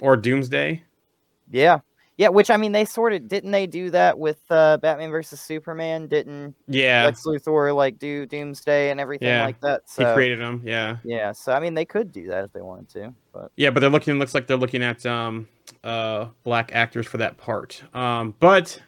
Or 0.00 0.16
Doomsday. 0.16 0.82
Yeah. 1.50 1.80
Yeah, 2.16 2.28
which 2.28 2.48
I 2.48 2.56
mean, 2.56 2.72
they 2.72 2.86
sort 2.86 3.12
of 3.12 3.28
didn't 3.28 3.50
they 3.50 3.66
do 3.66 3.90
that 3.90 4.18
with 4.18 4.40
uh, 4.48 4.78
Batman 4.78 5.10
versus 5.10 5.42
Superman? 5.42 6.06
Didn't 6.06 6.54
Yeah, 6.68 7.04
Lex 7.04 7.26
Luthor 7.26 7.74
like 7.74 7.98
do 7.98 8.24
Doomsday 8.24 8.90
and 8.90 8.98
everything 8.98 9.28
Yeah, 9.28 9.44
like 9.44 9.60
that? 9.60 9.82
So, 9.90 10.06
he 10.06 10.14
created 10.14 10.38
him. 10.38 10.62
Yeah. 10.64 10.98
yeah, 11.04 11.32
so 11.32 11.52
I 11.52 11.60
mean, 11.60 11.74
they 11.74 11.84
could 11.84 12.12
do 12.12 12.28
that 12.28 12.44
if 12.44 12.52
they 12.52 12.62
wanted 12.62 12.88
to, 12.90 13.14
but 13.32 13.50
Yeah, 13.56 13.70
but 13.70 13.80
they're 13.80 13.90
looking. 13.90 14.18
Looks 14.18 14.32
like 14.32 14.46
they're 14.46 14.56
looking 14.56 14.82
at 14.82 15.04
um, 15.04 15.48
uh, 15.82 16.28
black 16.44 16.70
actors 16.72 17.06
for 17.06 17.18
that 17.18 17.36
part. 17.36 17.82
Um, 17.92 18.36
but 18.38 18.80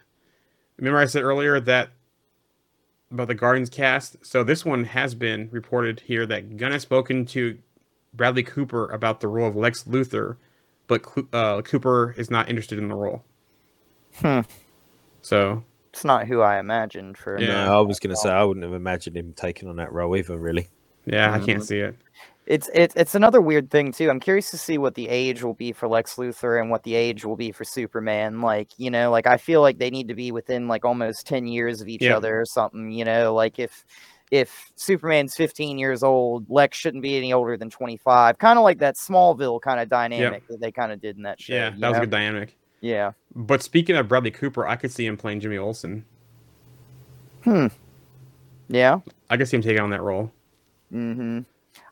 remember, 0.78 1.00
I 1.00 1.06
said 1.06 1.24
earlier 1.24 1.58
that 1.60 1.90
about 3.10 3.28
the 3.28 3.34
Guardians 3.34 3.70
cast. 3.70 4.16
So 4.24 4.42
this 4.42 4.64
one 4.64 4.84
has 4.84 5.14
been 5.14 5.48
reported 5.52 6.00
here 6.00 6.26
that 6.26 6.56
Gunn 6.56 6.72
has 6.72 6.82
spoken 6.82 7.26
to 7.26 7.58
Bradley 8.14 8.42
Cooper 8.42 8.90
about 8.90 9.20
the 9.20 9.28
role 9.28 9.48
of 9.48 9.56
Lex 9.56 9.84
Luthor, 9.84 10.36
but 10.86 11.04
uh, 11.32 11.62
Cooper 11.62 12.14
is 12.16 12.30
not 12.30 12.48
interested 12.48 12.78
in 12.78 12.88
the 12.88 12.94
role. 12.94 13.24
Hmm. 14.16 14.40
So 15.22 15.62
it's 15.92 16.04
not 16.04 16.26
who 16.26 16.40
I 16.40 16.58
imagined 16.58 17.18
for. 17.18 17.40
Yeah. 17.40 17.66
No, 17.66 17.78
I 17.78 17.80
was 17.80 17.98
going 17.98 18.14
to 18.14 18.16
say 18.16 18.30
I 18.30 18.44
wouldn't 18.44 18.64
have 18.64 18.74
imagined 18.74 19.16
him 19.16 19.32
taking 19.34 19.68
on 19.68 19.76
that 19.76 19.92
role 19.92 20.16
either. 20.16 20.36
Really, 20.36 20.68
yeah, 21.04 21.32
I 21.32 21.38
can't 21.38 21.64
see 21.64 21.78
it. 21.78 21.96
It's 22.46 22.70
it's 22.74 22.94
it's 22.94 23.14
another 23.16 23.40
weird 23.40 23.70
thing 23.70 23.90
too. 23.90 24.08
I'm 24.08 24.20
curious 24.20 24.50
to 24.52 24.58
see 24.58 24.78
what 24.78 24.94
the 24.94 25.08
age 25.08 25.42
will 25.42 25.54
be 25.54 25.72
for 25.72 25.88
Lex 25.88 26.14
Luthor 26.14 26.60
and 26.60 26.70
what 26.70 26.84
the 26.84 26.94
age 26.94 27.24
will 27.24 27.34
be 27.36 27.50
for 27.50 27.64
Superman. 27.64 28.40
Like, 28.40 28.68
you 28.78 28.88
know, 28.90 29.10
like 29.10 29.26
I 29.26 29.36
feel 29.36 29.62
like 29.62 29.78
they 29.78 29.90
need 29.90 30.06
to 30.08 30.14
be 30.14 30.30
within 30.30 30.68
like 30.68 30.84
almost 30.84 31.26
10 31.26 31.48
years 31.48 31.80
of 31.80 31.88
each 31.88 32.02
Yeah. 32.02 32.16
other 32.16 32.40
or 32.40 32.44
something, 32.46 32.92
you 32.92 33.04
know, 33.04 33.34
like 33.34 33.58
if 33.58 33.84
if 34.30 34.70
Superman's 34.76 35.34
15 35.34 35.78
years 35.78 36.02
old, 36.04 36.48
Lex 36.48 36.78
shouldn't 36.78 37.02
be 37.02 37.16
any 37.16 37.32
older 37.32 37.56
than 37.56 37.70
25. 37.70 38.38
Kind 38.38 38.58
of 38.58 38.62
like 38.64 38.78
that 38.78 38.94
Smallville 38.96 39.60
kind 39.60 39.80
of 39.80 39.88
dynamic 39.88 40.46
that 40.48 40.60
they 40.60 40.70
kind 40.72 40.92
of 40.92 41.00
did 41.00 41.16
in 41.16 41.22
that 41.24 41.40
show. 41.40 41.54
Yeah, 41.54 41.70
that 41.78 41.88
was 41.88 41.98
a 41.98 42.00
good 42.00 42.10
dynamic. 42.10 42.56
Yeah. 42.80 43.12
But 43.34 43.62
speaking 43.62 43.96
of 43.96 44.06
Bradley 44.08 44.30
Cooper, 44.30 44.66
I 44.68 44.76
could 44.76 44.92
see 44.92 45.06
him 45.06 45.16
playing 45.16 45.40
Jimmy 45.40 45.58
Olsen. 45.58 46.04
Hmm. 47.42 47.66
Yeah. 48.68 49.00
I 49.30 49.36
could 49.36 49.48
see 49.48 49.56
him 49.56 49.62
taking 49.62 49.82
on 49.82 49.90
that 49.90 50.02
role. 50.02 50.32
Mm-hmm. 50.92 51.40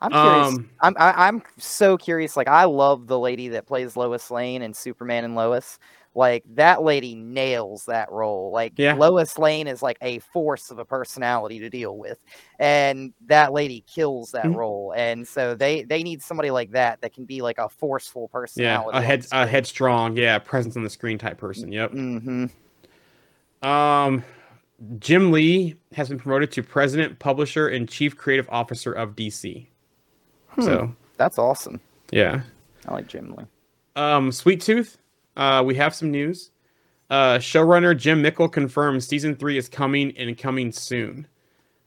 I'm 0.04 0.10
curious. 0.10 0.48
Um, 0.48 0.70
I'm 0.80 0.94
I, 0.98 1.28
I'm 1.28 1.42
so 1.58 1.96
curious. 1.96 2.36
Like 2.36 2.48
I 2.48 2.64
love 2.64 3.06
the 3.06 3.18
lady 3.18 3.48
that 3.48 3.66
plays 3.66 3.96
Lois 3.96 4.30
Lane 4.30 4.62
in 4.62 4.74
Superman 4.74 5.24
and 5.24 5.34
Lois. 5.34 5.78
Like 6.16 6.44
that 6.54 6.82
lady 6.82 7.14
nails 7.16 7.86
that 7.86 8.10
role. 8.12 8.52
Like 8.52 8.74
Yeah. 8.76 8.94
Lois 8.94 9.36
Lane 9.38 9.66
is 9.66 9.82
like 9.82 9.96
a 10.00 10.20
force 10.20 10.70
of 10.70 10.78
a 10.78 10.84
personality 10.84 11.58
to 11.58 11.68
deal 11.70 11.96
with, 11.96 12.22
and 12.60 13.12
that 13.26 13.52
lady 13.52 13.84
kills 13.92 14.30
that 14.32 14.46
Mhm. 14.46 14.54
role. 14.54 14.92
And 14.96 15.26
so 15.26 15.54
they 15.56 15.82
they 15.82 16.02
need 16.04 16.22
somebody 16.22 16.50
like 16.52 16.70
that 16.72 17.00
that 17.00 17.14
can 17.14 17.24
be 17.24 17.42
like 17.42 17.58
a 17.58 17.68
forceful 17.68 18.28
personality. 18.28 18.90
Yeah, 18.92 18.98
a 18.98 19.02
head 19.02 19.26
a 19.32 19.46
headstrong, 19.46 20.16
yeah, 20.16 20.38
presence 20.38 20.76
on 20.76 20.84
the 20.84 20.90
screen 20.90 21.18
type 21.18 21.38
person. 21.38 21.72
Yep. 21.72 21.92
Mm-hmm. 21.92 22.46
Um, 23.66 24.22
Jim 24.98 25.32
Lee 25.32 25.76
has 25.94 26.08
been 26.10 26.18
promoted 26.18 26.52
to 26.52 26.62
president, 26.62 27.18
publisher, 27.18 27.68
and 27.68 27.88
chief 27.88 28.16
creative 28.16 28.48
officer 28.50 28.92
of 28.92 29.16
DC. 29.16 29.68
So 30.60 30.94
That's 31.16 31.38
awesome. 31.38 31.80
yeah. 32.10 32.42
I 32.86 32.92
like 32.94 33.06
Jim 33.08 33.34
Lee. 33.36 33.44
Um, 33.96 34.30
Sweet 34.32 34.60
Tooth. 34.60 34.98
Uh, 35.36 35.62
we 35.64 35.74
have 35.76 35.94
some 35.94 36.10
news. 36.10 36.50
Uh, 37.10 37.38
showrunner 37.38 37.96
Jim 37.96 38.20
Mickle 38.22 38.48
confirms 38.48 39.06
season 39.06 39.36
three 39.36 39.56
is 39.58 39.68
coming 39.68 40.16
and 40.16 40.36
coming 40.36 40.70
soon. 40.72 41.26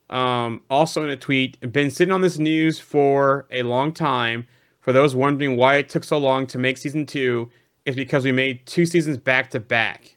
Um, 0.09 0.61
also 0.69 1.03
in 1.03 1.09
a 1.09 1.17
tweet, 1.17 1.59
been 1.73 1.91
sitting 1.91 2.13
on 2.13 2.21
this 2.21 2.37
news 2.39 2.79
for 2.79 3.45
a 3.51 3.63
long 3.63 3.91
time. 3.93 4.47
For 4.81 4.93
those 4.93 5.15
wondering 5.15 5.57
why 5.57 5.75
it 5.75 5.89
took 5.89 6.03
so 6.03 6.17
long 6.17 6.47
to 6.47 6.57
make 6.57 6.77
season 6.77 7.05
two, 7.05 7.49
it's 7.85 7.95
because 7.95 8.23
we 8.23 8.31
made 8.31 8.65
two 8.65 8.85
seasons 8.85 9.17
back 9.17 9.49
to 9.51 9.59
back. 9.59 10.15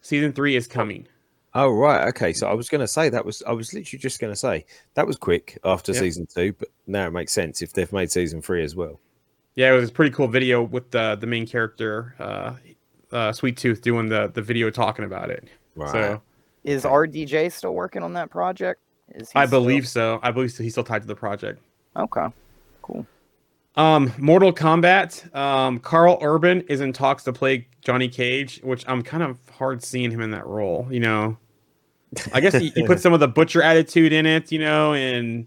Season 0.00 0.32
three 0.32 0.56
is 0.56 0.66
coming. 0.66 1.06
Oh 1.54 1.70
right, 1.70 2.08
okay. 2.08 2.32
So 2.32 2.48
I 2.48 2.54
was 2.54 2.68
going 2.68 2.80
to 2.80 2.88
say 2.88 3.08
that 3.10 3.24
was 3.24 3.42
I 3.46 3.52
was 3.52 3.72
literally 3.74 3.98
just 4.00 4.18
going 4.20 4.32
to 4.32 4.38
say 4.38 4.64
that 4.94 5.06
was 5.06 5.16
quick 5.16 5.58
after 5.64 5.92
Yeah. 5.92 6.00
season 6.00 6.26
two, 6.26 6.54
but 6.54 6.68
now 6.92 7.06
it 7.06 7.12
makes 7.12 7.32
sense 7.32 7.62
if 7.62 7.72
they've 7.72 7.92
made 7.92 8.10
season 8.12 8.40
three 8.42 8.62
as 8.62 8.76
well. 8.76 9.00
Yeah, 9.54 9.72
it 9.72 9.76
was 9.76 9.90
a 9.90 9.92
pretty 9.92 10.12
cool 10.14 10.28
video 10.28 10.62
with 10.62 10.90
the 10.90 11.16
the 11.16 11.26
main 11.26 11.46
character, 11.46 12.14
uh, 12.18 12.54
uh, 13.14 13.32
Sweet 13.32 13.56
Tooth, 13.56 13.82
doing 13.82 14.08
the 14.08 14.30
the 14.32 14.42
video 14.42 14.70
talking 14.70 15.04
about 15.04 15.30
it. 15.30 15.48
Right. 15.74 15.90
So 15.90 16.22
Is 16.64 16.84
RDJ 16.84 17.50
still 17.52 17.74
working 17.74 18.02
on 18.02 18.12
that 18.14 18.30
project? 18.30 18.80
Is 19.14 19.30
he 19.30 19.38
I 19.38 19.46
still- 19.46 19.60
believe 19.60 19.88
so. 19.88 20.20
I 20.22 20.30
believe 20.30 20.56
he's 20.56 20.72
still 20.72 20.84
tied 20.84 21.02
to 21.02 21.08
the 21.08 21.14
project. 21.16 21.60
Okay, 21.96 22.26
cool. 22.80 23.06
Um, 23.76 24.12
Mortal 24.18 24.52
Kombat. 24.52 25.34
Um, 25.34 25.78
Karl 25.78 26.18
Urban 26.22 26.60
is 26.62 26.80
in 26.80 26.92
talks 26.92 27.24
to 27.24 27.32
play 27.32 27.66
Johnny 27.82 28.08
Cage, 28.08 28.60
which 28.62 28.84
I'm 28.86 29.02
kind 29.02 29.22
of 29.22 29.38
hard 29.50 29.82
seeing 29.82 30.10
him 30.10 30.20
in 30.20 30.30
that 30.30 30.46
role. 30.46 30.86
You 30.90 31.00
know, 31.00 31.36
I 32.32 32.40
guess 32.40 32.54
he, 32.54 32.70
he 32.70 32.86
put 32.86 33.00
some 33.04 33.12
of 33.12 33.20
the 33.20 33.28
butcher 33.28 33.62
attitude 33.62 34.12
in 34.12 34.24
it. 34.26 34.50
You 34.52 34.58
know, 34.60 34.94
and 34.94 35.46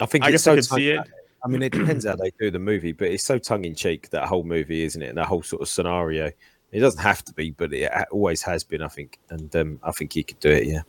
I 0.00 0.06
think 0.06 0.24
I 0.24 0.28
it's 0.28 0.32
guess 0.32 0.42
so 0.44 0.52
I 0.52 0.54
could 0.56 0.64
see 0.64 0.90
it. 0.90 1.00
I 1.44 1.48
mean, 1.48 1.62
it 1.62 1.72
depends 1.72 2.04
how 2.06 2.14
they 2.14 2.30
do 2.38 2.50
the 2.50 2.58
movie, 2.58 2.92
but 2.92 3.08
it's 3.08 3.24
so 3.24 3.36
tongue 3.38 3.64
in 3.64 3.74
cheek 3.74 4.10
that 4.10 4.28
whole 4.28 4.44
movie, 4.44 4.82
isn't 4.84 5.02
it? 5.02 5.08
And 5.08 5.18
that 5.18 5.26
whole 5.26 5.42
sort 5.42 5.62
of 5.62 5.68
scenario. 5.68 6.30
It 6.70 6.80
doesn't 6.80 7.00
have 7.02 7.24
to 7.24 7.34
be, 7.34 7.50
but 7.50 7.72
it 7.72 7.90
always 8.10 8.42
has 8.42 8.64
been. 8.64 8.80
I 8.80 8.88
think, 8.88 9.18
and 9.28 9.54
um, 9.56 9.80
I 9.82 9.90
think 9.92 10.12
he 10.12 10.22
could 10.22 10.40
do 10.40 10.50
it. 10.50 10.66
Yeah, 10.66 10.82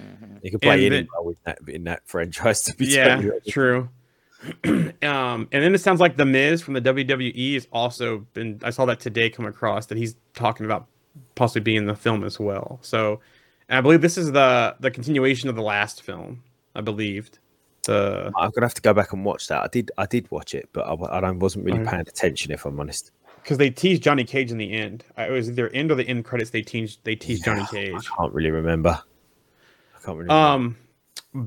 Mhm. 0.00 0.40
he 0.42 0.50
could 0.50 0.60
play 0.62 0.84
And 0.86 0.94
any 0.94 1.08
role 1.14 1.30
in 1.30 1.36
that 1.44 1.58
in 1.68 1.84
that 1.84 2.02
franchise. 2.06 2.62
To 2.62 2.74
be 2.76 2.86
yeah, 2.86 3.22
true. 3.48 3.88
um, 4.64 4.92
and 5.02 5.48
then 5.50 5.74
it 5.74 5.78
sounds 5.80 6.00
like 6.00 6.16
the 6.16 6.24
Miz 6.26 6.62
from 6.62 6.74
the 6.74 6.80
WWE 6.80 7.54
has 7.54 7.68
also 7.72 8.26
been. 8.32 8.60
I 8.62 8.70
saw 8.70 8.84
that 8.86 9.00
today 9.00 9.30
come 9.30 9.46
across 9.46 9.86
that 9.86 9.98
he's 9.98 10.16
talking 10.34 10.66
about 10.66 10.86
possibly 11.34 11.60
being 11.62 11.78
in 11.78 11.86
the 11.86 11.94
film 11.94 12.24
as 12.24 12.38
well. 12.40 12.78
So, 12.82 13.20
and 13.68 13.78
I 13.78 13.80
believe 13.80 14.00
this 14.00 14.18
is 14.18 14.32
the 14.32 14.74
the 14.80 14.90
continuation 14.90 15.48
of 15.48 15.54
the 15.56 15.62
last 15.62 16.02
film. 16.02 16.42
I 16.74 16.80
believed 16.80 17.38
the 17.86 18.32
I'm 18.36 18.50
gonna 18.50 18.66
have 18.66 18.74
to 18.74 18.82
go 18.82 18.92
back 18.94 19.12
and 19.12 19.24
watch 19.24 19.48
that. 19.48 19.62
I 19.62 19.68
did, 19.68 19.90
I 19.98 20.06
did 20.06 20.30
watch 20.30 20.54
it, 20.54 20.68
but 20.72 20.82
I, 20.82 20.92
I 20.92 21.30
wasn't 21.30 21.64
really 21.64 21.84
paying 21.84 22.02
attention. 22.02 22.52
If 22.52 22.64
I'm 22.66 22.78
honest, 22.78 23.10
because 23.42 23.58
they 23.58 23.70
teased 23.70 24.02
Johnny 24.02 24.24
Cage 24.24 24.50
in 24.50 24.58
the 24.58 24.72
end. 24.72 25.04
Uh, 25.18 25.22
It 25.22 25.30
was 25.30 25.48
either 25.48 25.68
end 25.68 25.90
or 25.90 25.94
the 25.94 26.06
end 26.06 26.24
credits. 26.24 26.50
They 26.50 26.62
teased 26.62 27.00
they 27.04 27.16
teased 27.16 27.44
Johnny 27.44 27.64
Cage. 27.70 27.94
I 27.94 28.16
can't 28.16 28.34
really 28.34 28.50
remember. 28.50 28.90
I 28.90 30.04
can't 30.04 30.18
really. 30.18 30.28
remember. 30.28 30.32
Um, 30.32 30.76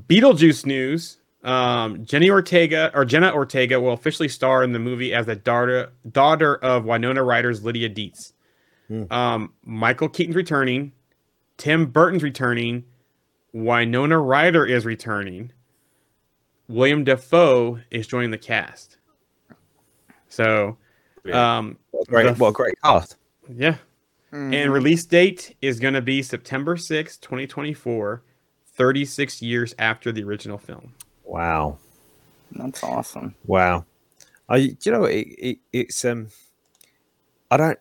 Beetlejuice 0.08 0.66
news. 0.66 1.18
Um, 1.42 2.04
Jenny 2.04 2.28
Ortega 2.28 2.90
or 2.94 3.04
Jenna 3.06 3.32
Ortega 3.32 3.80
will 3.80 3.92
officially 3.92 4.28
star 4.28 4.62
in 4.62 4.72
the 4.72 4.78
movie 4.78 5.14
as 5.14 5.26
the 5.26 5.36
daughter 5.36 5.90
daughter 6.10 6.56
of 6.56 6.84
Winona 6.84 7.22
Ryder's 7.22 7.64
Lydia 7.64 7.88
Deetz. 7.88 8.32
Hmm. 8.88 9.04
Um, 9.10 9.52
Michael 9.64 10.08
Keaton's 10.08 10.36
returning. 10.36 10.92
Tim 11.56 11.86
Burton's 11.86 12.22
returning. 12.22 12.84
Winona 13.52 14.18
Ryder 14.18 14.66
is 14.66 14.84
returning. 14.84 15.52
William 16.70 17.02
Dafoe 17.04 17.80
is 17.90 18.06
joining 18.06 18.30
the 18.30 18.38
cast. 18.38 18.96
So, 20.28 20.78
um, 21.32 21.76
what 21.90 22.06
a 22.06 22.10
great, 22.10 22.22
the- 22.26 22.34
what 22.34 22.48
a 22.50 22.52
great 22.52 22.74
cast. 22.82 23.16
yeah, 23.52 23.78
Mhm. 24.32 24.54
and 24.54 24.72
release 24.72 25.04
date 25.04 25.56
is 25.60 25.80
going 25.80 25.94
to 25.94 26.00
be 26.00 26.22
September 26.22 26.76
sixth, 26.76 27.20
2024, 27.20 28.22
36 28.66 29.42
years 29.42 29.74
after 29.78 30.12
the 30.12 30.22
original 30.22 30.58
film. 30.58 30.94
Wow. 31.24 31.78
That's 32.52 32.82
awesome. 32.84 33.34
Wow. 33.44 33.84
I, 34.48 34.56
you 34.56 34.92
know, 34.92 35.04
it, 35.04 35.26
it, 35.38 35.58
it's 35.72 36.04
um, 36.04 36.28
I 37.50 37.56
don't. 37.56 37.78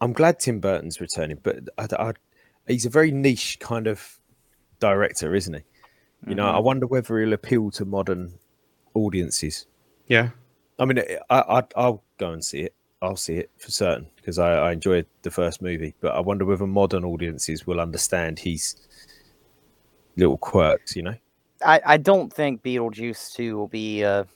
I'm 0.00 0.12
glad 0.12 0.38
Tim 0.40 0.60
Burton's 0.60 1.00
returning, 1.00 1.38
but 1.42 1.68
I, 1.76 1.86
I, 1.96 2.12
he's 2.66 2.86
a 2.86 2.90
very 2.90 3.10
niche 3.10 3.58
kind 3.60 3.86
of 3.86 4.18
director, 4.80 5.34
isn't 5.34 5.54
he? 5.54 5.60
You 6.26 6.34
know, 6.34 6.46
I 6.46 6.52
mm-hmm. 6.54 6.64
wonder 6.64 6.86
whether 6.86 7.18
he'll 7.18 7.32
appeal 7.32 7.70
to 7.72 7.84
modern 7.84 8.34
audiences. 8.94 9.66
Yeah. 10.06 10.30
I 10.78 10.84
mean, 10.84 10.98
I, 10.98 11.40
I 11.40 11.62
I'll 11.76 12.02
go 12.18 12.32
and 12.32 12.44
see 12.44 12.60
it. 12.60 12.74
I'll 13.02 13.16
see 13.16 13.36
it 13.36 13.50
for 13.56 13.70
certain 13.70 14.08
because 14.16 14.38
I, 14.38 14.52
I 14.52 14.72
enjoyed 14.72 15.06
the 15.22 15.30
first 15.30 15.62
movie, 15.62 15.94
but 16.00 16.14
I 16.14 16.20
wonder 16.20 16.44
whether 16.44 16.66
modern 16.66 17.04
audiences 17.04 17.66
will 17.66 17.80
understand 17.80 18.38
his 18.38 18.76
little 20.16 20.36
quirks. 20.36 20.94
You 20.94 21.04
know, 21.04 21.14
I, 21.64 21.80
I 21.84 21.96
don't 21.96 22.30
think 22.32 22.62
Beetlejuice 22.62 23.32
2 23.34 23.56
will 23.56 23.68
be 23.68 24.02
a 24.02 24.26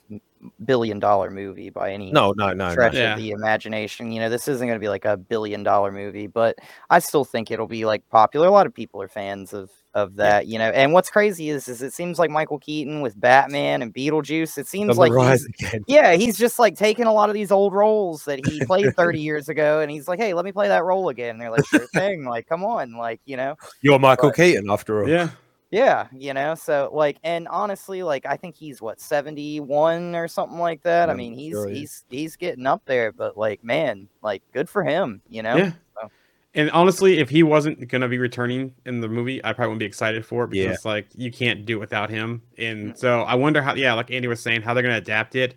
billion 0.65 0.99
dollar 0.99 1.31
movie 1.31 1.69
by 1.69 1.91
any 1.91 2.11
no, 2.11 2.33
no, 2.37 2.47
no, 2.53 2.67
no. 2.67 2.71
stretch 2.71 2.95
Yeah. 2.95 3.13
of 3.13 3.19
the 3.19 3.31
imagination. 3.31 4.11
You 4.11 4.21
know, 4.21 4.29
this 4.29 4.47
isn't 4.47 4.65
going 4.65 4.79
to 4.79 4.83
be 4.83 4.89
like 4.89 5.05
a 5.05 5.17
billion 5.17 5.63
dollar 5.63 5.91
movie, 5.91 6.27
but 6.27 6.57
I 6.89 6.99
still 6.99 7.25
think 7.25 7.51
it'll 7.51 7.67
be 7.67 7.85
like 7.85 8.07
popular. 8.09 8.47
A 8.47 8.51
lot 8.51 8.65
of 8.65 8.73
people 8.73 9.01
are 9.01 9.07
fans 9.07 9.53
of 9.53 9.69
of 9.95 10.15
that, 10.17 10.45
you 10.45 10.59
know. 10.59 10.69
And 10.69 10.93
what's 10.93 11.09
crazy 11.09 11.49
is 11.49 11.67
is 11.67 11.81
it 11.81 11.93
seems 11.93 12.19
like 12.19 12.29
Michael 12.29 12.59
Keaton 12.59 13.01
with 13.01 13.19
Batman 13.19 13.81
and 13.81 13.91
Beetlejuice, 13.93 14.57
it 14.59 14.67
seems 14.67 14.97
like 14.97 15.11
he's, 15.11 15.47
yeah, 15.87 16.13
he's 16.15 16.37
just 16.37 16.59
like 16.59 16.75
taking 16.77 17.05
a 17.05 17.13
lot 17.13 17.29
of 17.29 17.33
these 17.33 17.51
old 17.51 17.73
roles 17.73 18.25
that 18.25 18.45
he 18.45 18.63
played 18.65 18.93
30 18.95 19.19
years 19.19 19.49
ago 19.49 19.79
and 19.79 19.89
he's 19.89 20.07
like, 20.07 20.19
"Hey, 20.19 20.33
let 20.35 20.45
me 20.45 20.51
play 20.51 20.67
that 20.67 20.83
role 20.83 21.09
again." 21.09 21.31
And 21.31 21.41
they're 21.41 21.49
like, 21.49 21.65
"Sure 21.65 21.87
thing." 21.87 22.25
Like, 22.25 22.45
come 22.47 22.63
on, 22.63 22.93
like, 22.95 23.21
you 23.25 23.37
know. 23.37 23.55
You're 23.81 23.97
Michael 23.97 24.29
But- 24.29 24.35
Keaton 24.35 24.69
after 24.69 25.01
all. 25.01 25.09
Yeah. 25.09 25.29
Yeah, 25.71 26.07
you 26.13 26.33
know, 26.33 26.55
so 26.55 26.89
like, 26.93 27.17
and 27.23 27.47
honestly, 27.49 28.03
like, 28.03 28.25
I 28.25 28.37
think 28.37 28.55
he's 28.55 28.81
what 28.81 29.01
seventy 29.01 29.59
one 29.59 30.15
or 30.15 30.27
something 30.27 30.59
like 30.59 30.83
that. 30.83 31.09
I 31.09 31.13
Yeah, 31.13 31.17
mean, 31.17 31.33
he's 31.33 31.51
sure, 31.53 31.67
yeah. 31.67 31.75
he's 31.75 32.05
he's 32.07 32.35
getting 32.37 32.65
up 32.67 32.83
there, 32.85 33.11
but 33.11 33.35
like, 33.35 33.63
man, 33.63 34.07
like, 34.21 34.43
good 34.53 34.69
for 34.69 34.83
him, 34.83 35.21
you 35.27 35.41
know. 35.41 35.55
Yeah. 35.57 35.71
So- 36.01 36.11
And 36.55 36.71
honestly, 36.71 37.19
if 37.19 37.29
he 37.29 37.43
wasn't 37.43 37.87
going 37.89 38.01
to 38.01 38.07
be 38.07 38.17
returning 38.17 38.73
in 38.85 39.01
the 39.01 39.09
movie, 39.09 39.43
I 39.43 39.53
probably 39.53 39.69
wouldn't 39.69 39.79
be 39.79 39.85
excited 39.85 40.25
for 40.25 40.45
it 40.45 40.49
because 40.49 40.85
Yeah. 40.85 40.91
like 40.91 41.07
you 41.13 41.31
can't 41.31 41.65
do 41.65 41.77
it 41.77 41.79
without 41.79 42.09
him. 42.09 42.41
And 42.57 42.97
so 42.97 43.21
I 43.21 43.35
wonder 43.35 43.61
how, 43.61 43.75
yeah, 43.75 43.93
like 43.93 44.09
Andy 44.09 44.27
was 44.27 44.39
saying, 44.39 44.61
how 44.61 44.73
they're 44.73 44.83
going 44.83 44.95
to 44.95 45.01
adapt 45.01 45.35
it 45.35 45.55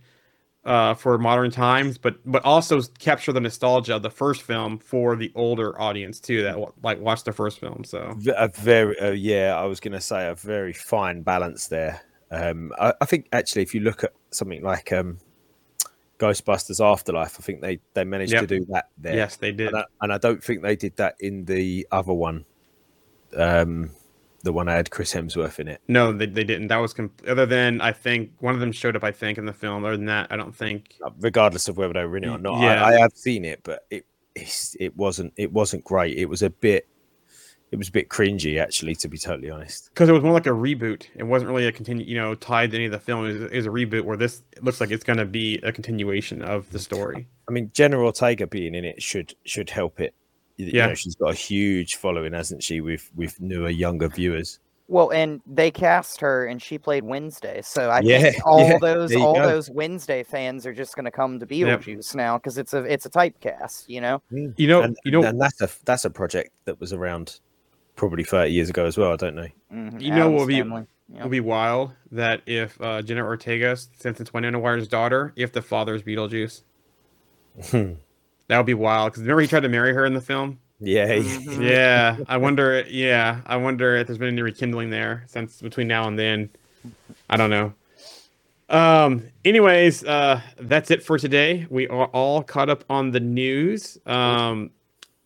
uh, 0.65 0.93
for 0.95 1.17
modern 1.17 1.51
times, 1.51 1.97
but 1.97 2.17
but 2.27 2.45
also 2.45 2.83
capture 2.99 3.33
the 3.33 3.41
nostalgia 3.41 3.97
of 3.97 4.03
the 4.03 4.11
first 4.11 4.43
film 4.43 4.77
for 4.79 5.17
the 5.17 5.33
older 5.35 5.81
audience 5.81 6.21
too 6.21 6.43
that 6.43 6.59
like 6.83 7.01
watched 7.01 7.25
the 7.25 7.33
first 7.33 7.59
film. 7.59 7.85
So 7.85 8.19
a 8.37 8.49
very 8.49 8.99
uh, 8.99 9.13
yeah 9.13 9.55
i 9.57 9.65
was 9.65 9.81
going 9.81 9.93
to 9.93 10.01
say 10.01 10.29
a 10.29 10.35
very 10.35 10.73
fine 10.75 11.23
balance 11.23 11.69
there 11.69 12.03
um 12.33 12.73
I, 12.79 12.93
I 13.01 13.07
think 13.07 13.29
actually 13.33 13.63
if 13.63 13.73
you 13.75 13.81
look 13.81 14.05
at 14.05 14.13
something 14.31 14.63
like 14.63 14.93
um 14.93 15.19
ghostbusters 16.19 16.85
afterlife 16.85 17.37
i 17.39 17.43
think 17.43 17.61
they 17.61 17.79
they 17.95 18.05
managed 18.05 18.33
Yep. 18.33 18.41
to 18.43 18.47
do 18.59 18.65
that 18.71 18.89
there 18.99 19.15
yes, 19.17 19.37
they 19.37 19.53
did. 19.53 19.69
and 19.69 19.77
I, 19.79 19.85
and 20.03 20.13
I 20.13 20.19
don't 20.19 20.43
think 20.43 20.63
they 20.63 20.75
did 20.77 20.97
that 20.97 21.15
in 21.21 21.45
the 21.45 21.87
other 21.93 22.13
one 22.13 22.45
um 23.37 23.91
the 24.45 24.53
one 24.53 24.69
I 24.69 24.75
had 24.77 24.91
chris 24.91 25.13
hemsworth 25.13 25.59
in 25.59 25.69
it 25.69 25.81
No, 25.89 26.13
they, 26.13 26.27
they 26.27 26.45
didn't. 26.45 26.69
That 26.69 26.77
was 26.79 26.95
com- 26.95 27.11
other 27.27 27.45
than 27.45 27.81
I 27.81 27.91
think 27.93 28.31
one 28.39 28.55
of 28.55 28.61
them 28.61 28.71
showed 28.71 28.95
up. 28.95 29.03
I 29.03 29.11
think 29.11 29.37
in 29.37 29.47
the 29.47 29.53
film. 29.53 29.85
Other 29.85 29.97
than 29.97 30.07
that, 30.07 30.29
I 30.31 30.37
don't 30.37 30.55
think. 30.55 30.95
Uh, 31.05 31.11
regardless 31.21 31.67
of 31.69 31.77
whether 31.77 31.93
they 31.93 32.05
were 32.05 32.17
in 32.17 32.25
it 32.25 32.29
or 32.29 32.39
not 32.39 32.61
Yeah. 32.61 32.85
I, 32.85 32.95
I 32.95 33.01
have 33.01 33.13
seen 33.15 33.45
it 33.45 33.61
but 33.65 33.85
it 33.91 34.07
it 34.35 34.97
wasn't 34.97 35.33
it 35.37 35.53
wasn't 35.53 35.83
great 35.85 36.17
it 36.17 36.27
was 36.27 36.43
a 36.43 36.51
bit 36.51 36.87
it 37.71 37.77
was 37.77 37.89
a 37.89 37.93
bit 37.93 38.09
cringy 38.09 38.61
actually 38.61 38.95
to 38.95 39.09
be 39.09 39.19
totally 39.19 39.51
honest 39.51 39.91
because 39.93 40.09
it 40.09 40.13
was 40.13 40.23
more 40.23 40.33
like 40.33 40.47
a 40.47 40.51
reboot. 40.51 41.05
It 41.15 41.25
wasn't 41.25 41.51
really 41.51 41.67
a 41.67 41.73
continue, 41.73 42.07
you 42.07 42.17
know, 42.17 42.35
tied 42.35 42.71
to 42.71 42.77
any 42.77 42.87
of 42.87 42.93
the 42.93 42.99
film. 42.99 43.27
It 43.27 43.33
was, 43.41 43.43
it 43.53 43.67
a 43.67 43.71
reboot 43.71 44.05
where 44.05 44.17
this 44.17 44.43
looks 44.63 44.81
like 44.81 44.91
it's 44.91 45.05
going 45.05 45.19
to 45.19 45.25
be 45.27 45.59
a 45.63 45.73
continuation 45.73 46.41
of 46.43 46.71
the 46.71 46.79
story. 46.79 47.27
I 47.49 47.53
mean, 47.53 47.71
Jenna 47.75 47.99
Ortega 47.99 48.47
being 48.47 48.75
in 48.75 48.85
it 48.85 49.03
should 49.03 49.35
should 49.45 49.71
help 49.71 50.01
it. 50.01 50.15
You- 50.57 50.67
you 50.67 50.73
Yeah. 50.75 50.87
know, 50.89 50.95
she's 50.95 51.15
got 51.15 51.31
a 51.31 51.35
huge 51.35 51.97
following, 51.97 52.33
hasn't 52.33 52.63
she, 52.63 52.81
with 52.81 53.11
with 53.15 53.41
newer, 53.41 53.69
younger 53.71 54.09
viewers. 54.09 54.59
Well, 54.91 55.11
and 55.11 55.43
they 55.47 55.71
cast 55.71 56.19
her, 56.23 56.47
and 56.47 56.63
she 56.63 56.79
played 56.79 57.05
Wednesday, 57.05 57.61
so 57.61 57.91
I 57.91 58.01
Yeah, 58.01 58.21
think 58.31 58.37
all 58.47 58.61
yeah, 58.61 58.79
those 58.81 59.15
all 59.15 59.35
go. 59.35 59.43
those 59.47 59.71
Wednesday 59.71 60.23
fans 60.23 60.65
are 60.65 60.73
just 60.73 60.95
going 60.95 61.05
to 61.05 61.11
come 61.11 61.39
to 61.41 61.47
Beetlejuice 61.47 62.15
now 62.15 62.39
because 62.39 62.57
it's 62.57 62.73
a 62.73 62.83
it's 62.85 63.05
a 63.05 63.11
typecast, 63.11 63.85
you 63.87 64.01
know. 64.01 64.23
Mm. 64.33 64.55
You 64.57 64.67
know, 64.69 64.81
and, 64.83 64.97
you 65.05 65.11
know, 65.13 65.23
and 65.25 65.39
that's 65.39 65.61
a 65.61 65.69
that's 65.85 66.07
a 66.07 66.11
project 66.11 66.53
that 66.65 66.81
was 66.81 66.95
around 66.95 67.39
probably 67.99 68.25
thirty 68.25 68.53
years 68.53 68.71
ago 68.71 68.87
as 68.87 68.97
well. 68.97 69.13
I 69.13 69.17
don't 69.17 69.35
know. 69.37 69.49
Mhm, 69.71 70.01
You 70.01 70.11
know 70.13 70.17
Adam 70.23 70.33
what 70.33 70.41
would 70.41 70.49
be- 70.49 70.55
Stanley, 70.55 70.87
yeah. 71.11 71.19
it'll 71.19 71.29
be 71.29 71.41
wild 71.41 71.93
that 72.13 72.41
if 72.47 72.81
uh, 72.81 73.03
Jenna 73.03 73.23
Ortega, 73.25 73.77
since 73.77 74.21
it's 74.21 74.33
Winona 74.33 74.59
Ryder's 74.59 74.89
daughter, 74.89 75.33
if 75.37 75.53
the 75.53 75.61
father 75.61 75.95
is 75.95 76.03
Beetlejuice, 76.03 76.63
that 77.73 78.57
would 78.57 78.67
be 78.67 78.75
wild. 78.75 79.13
Because 79.13 79.23
remember 79.23 79.43
he 79.43 79.49
tried 79.49 79.61
to 79.61 79.69
marry 79.69 79.93
her 79.93 80.07
in 80.07 80.15
the 80.15 80.21
film. 80.21 80.59
yeah, 80.81 81.07
Mhm. 81.17 81.63
Yeah, 81.71 82.17
I 82.29 82.37
wonder. 82.39 82.85
Yeah, 82.89 83.41
I 83.47 83.57
wonder 83.57 83.97
if 83.97 84.07
there's 84.07 84.19
been 84.19 84.29
any 84.29 84.43
rekindling 84.43 84.91
there 84.91 85.25
since 85.27 85.61
between 85.61 85.89
now 85.89 86.07
and 86.07 86.19
then. 86.19 86.51
I 87.29 87.37
don't 87.37 87.51
know. 87.51 87.75
Um. 88.71 89.25
Anyways, 89.45 90.05
uh, 90.05 90.41
that's 90.61 90.91
it 90.91 91.03
for 91.03 91.19
today. 91.19 91.67
We 91.71 91.89
are 91.89 92.07
all 92.07 92.43
caught 92.43 92.69
up 92.69 92.85
on 92.91 93.11
the 93.13 93.21
news. 93.21 93.99
Um, 94.07 94.71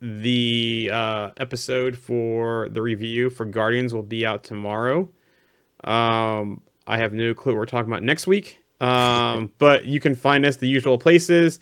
the 0.02 0.90
uh, 0.92 1.30
episode 1.36 1.96
for 1.96 2.68
the 2.70 2.82
review 2.82 3.30
for 3.30 3.44
Guardians 3.44 3.94
will 3.94 4.02
be 4.02 4.26
out 4.26 4.42
tomorrow. 4.42 5.08
Um, 5.84 6.60
I 6.86 6.98
have 6.98 7.12
no 7.12 7.32
clue 7.34 7.52
what 7.52 7.58
we're 7.58 7.66
talking 7.66 7.90
about 7.90 8.02
next 8.02 8.26
week. 8.26 8.58
Um, 8.80 9.52
but 9.58 9.84
you 9.84 10.00
can 10.00 10.16
find 10.16 10.44
us 10.44 10.56
the 10.56 10.68
usual 10.68 10.98
places. 10.98 11.60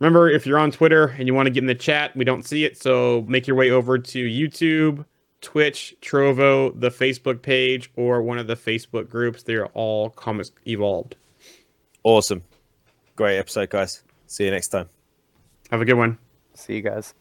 Remember, 0.00 0.28
if 0.28 0.46
you're 0.46 0.58
on 0.58 0.72
Twitter 0.72 1.14
and 1.16 1.26
you 1.28 1.34
want 1.34 1.46
to 1.46 1.50
get 1.50 1.62
in 1.62 1.68
the 1.68 1.74
chat, 1.74 2.14
we 2.16 2.24
don't 2.24 2.44
see 2.44 2.64
it, 2.64 2.76
so 2.76 3.24
make 3.28 3.46
your 3.46 3.56
way 3.56 3.70
over 3.70 3.98
to 3.98 4.24
YouTube 4.24 5.06
Twitch, 5.40 5.94
Trovo, 6.02 6.78
the 6.78 6.90
Facebook 6.90 7.40
page, 7.40 7.92
or 7.94 8.20
one 8.20 8.38
of 8.38 8.48
the 8.48 8.56
Facebook 8.56 9.08
groups. 9.08 9.44
They're 9.44 9.66
all 9.66 10.10
Comics 10.10 10.50
Evolved. 10.66 11.14
Awesome. 12.02 12.42
Great 13.14 13.38
episode, 13.38 13.70
guys. 13.70 14.02
See 14.26 14.44
you 14.44 14.50
next 14.50 14.68
time. 14.68 14.88
Have 15.70 15.80
a 15.80 15.84
good 15.84 15.94
one. 15.94 16.18
See 16.54 16.74
you 16.74 16.82
guys. 16.82 17.14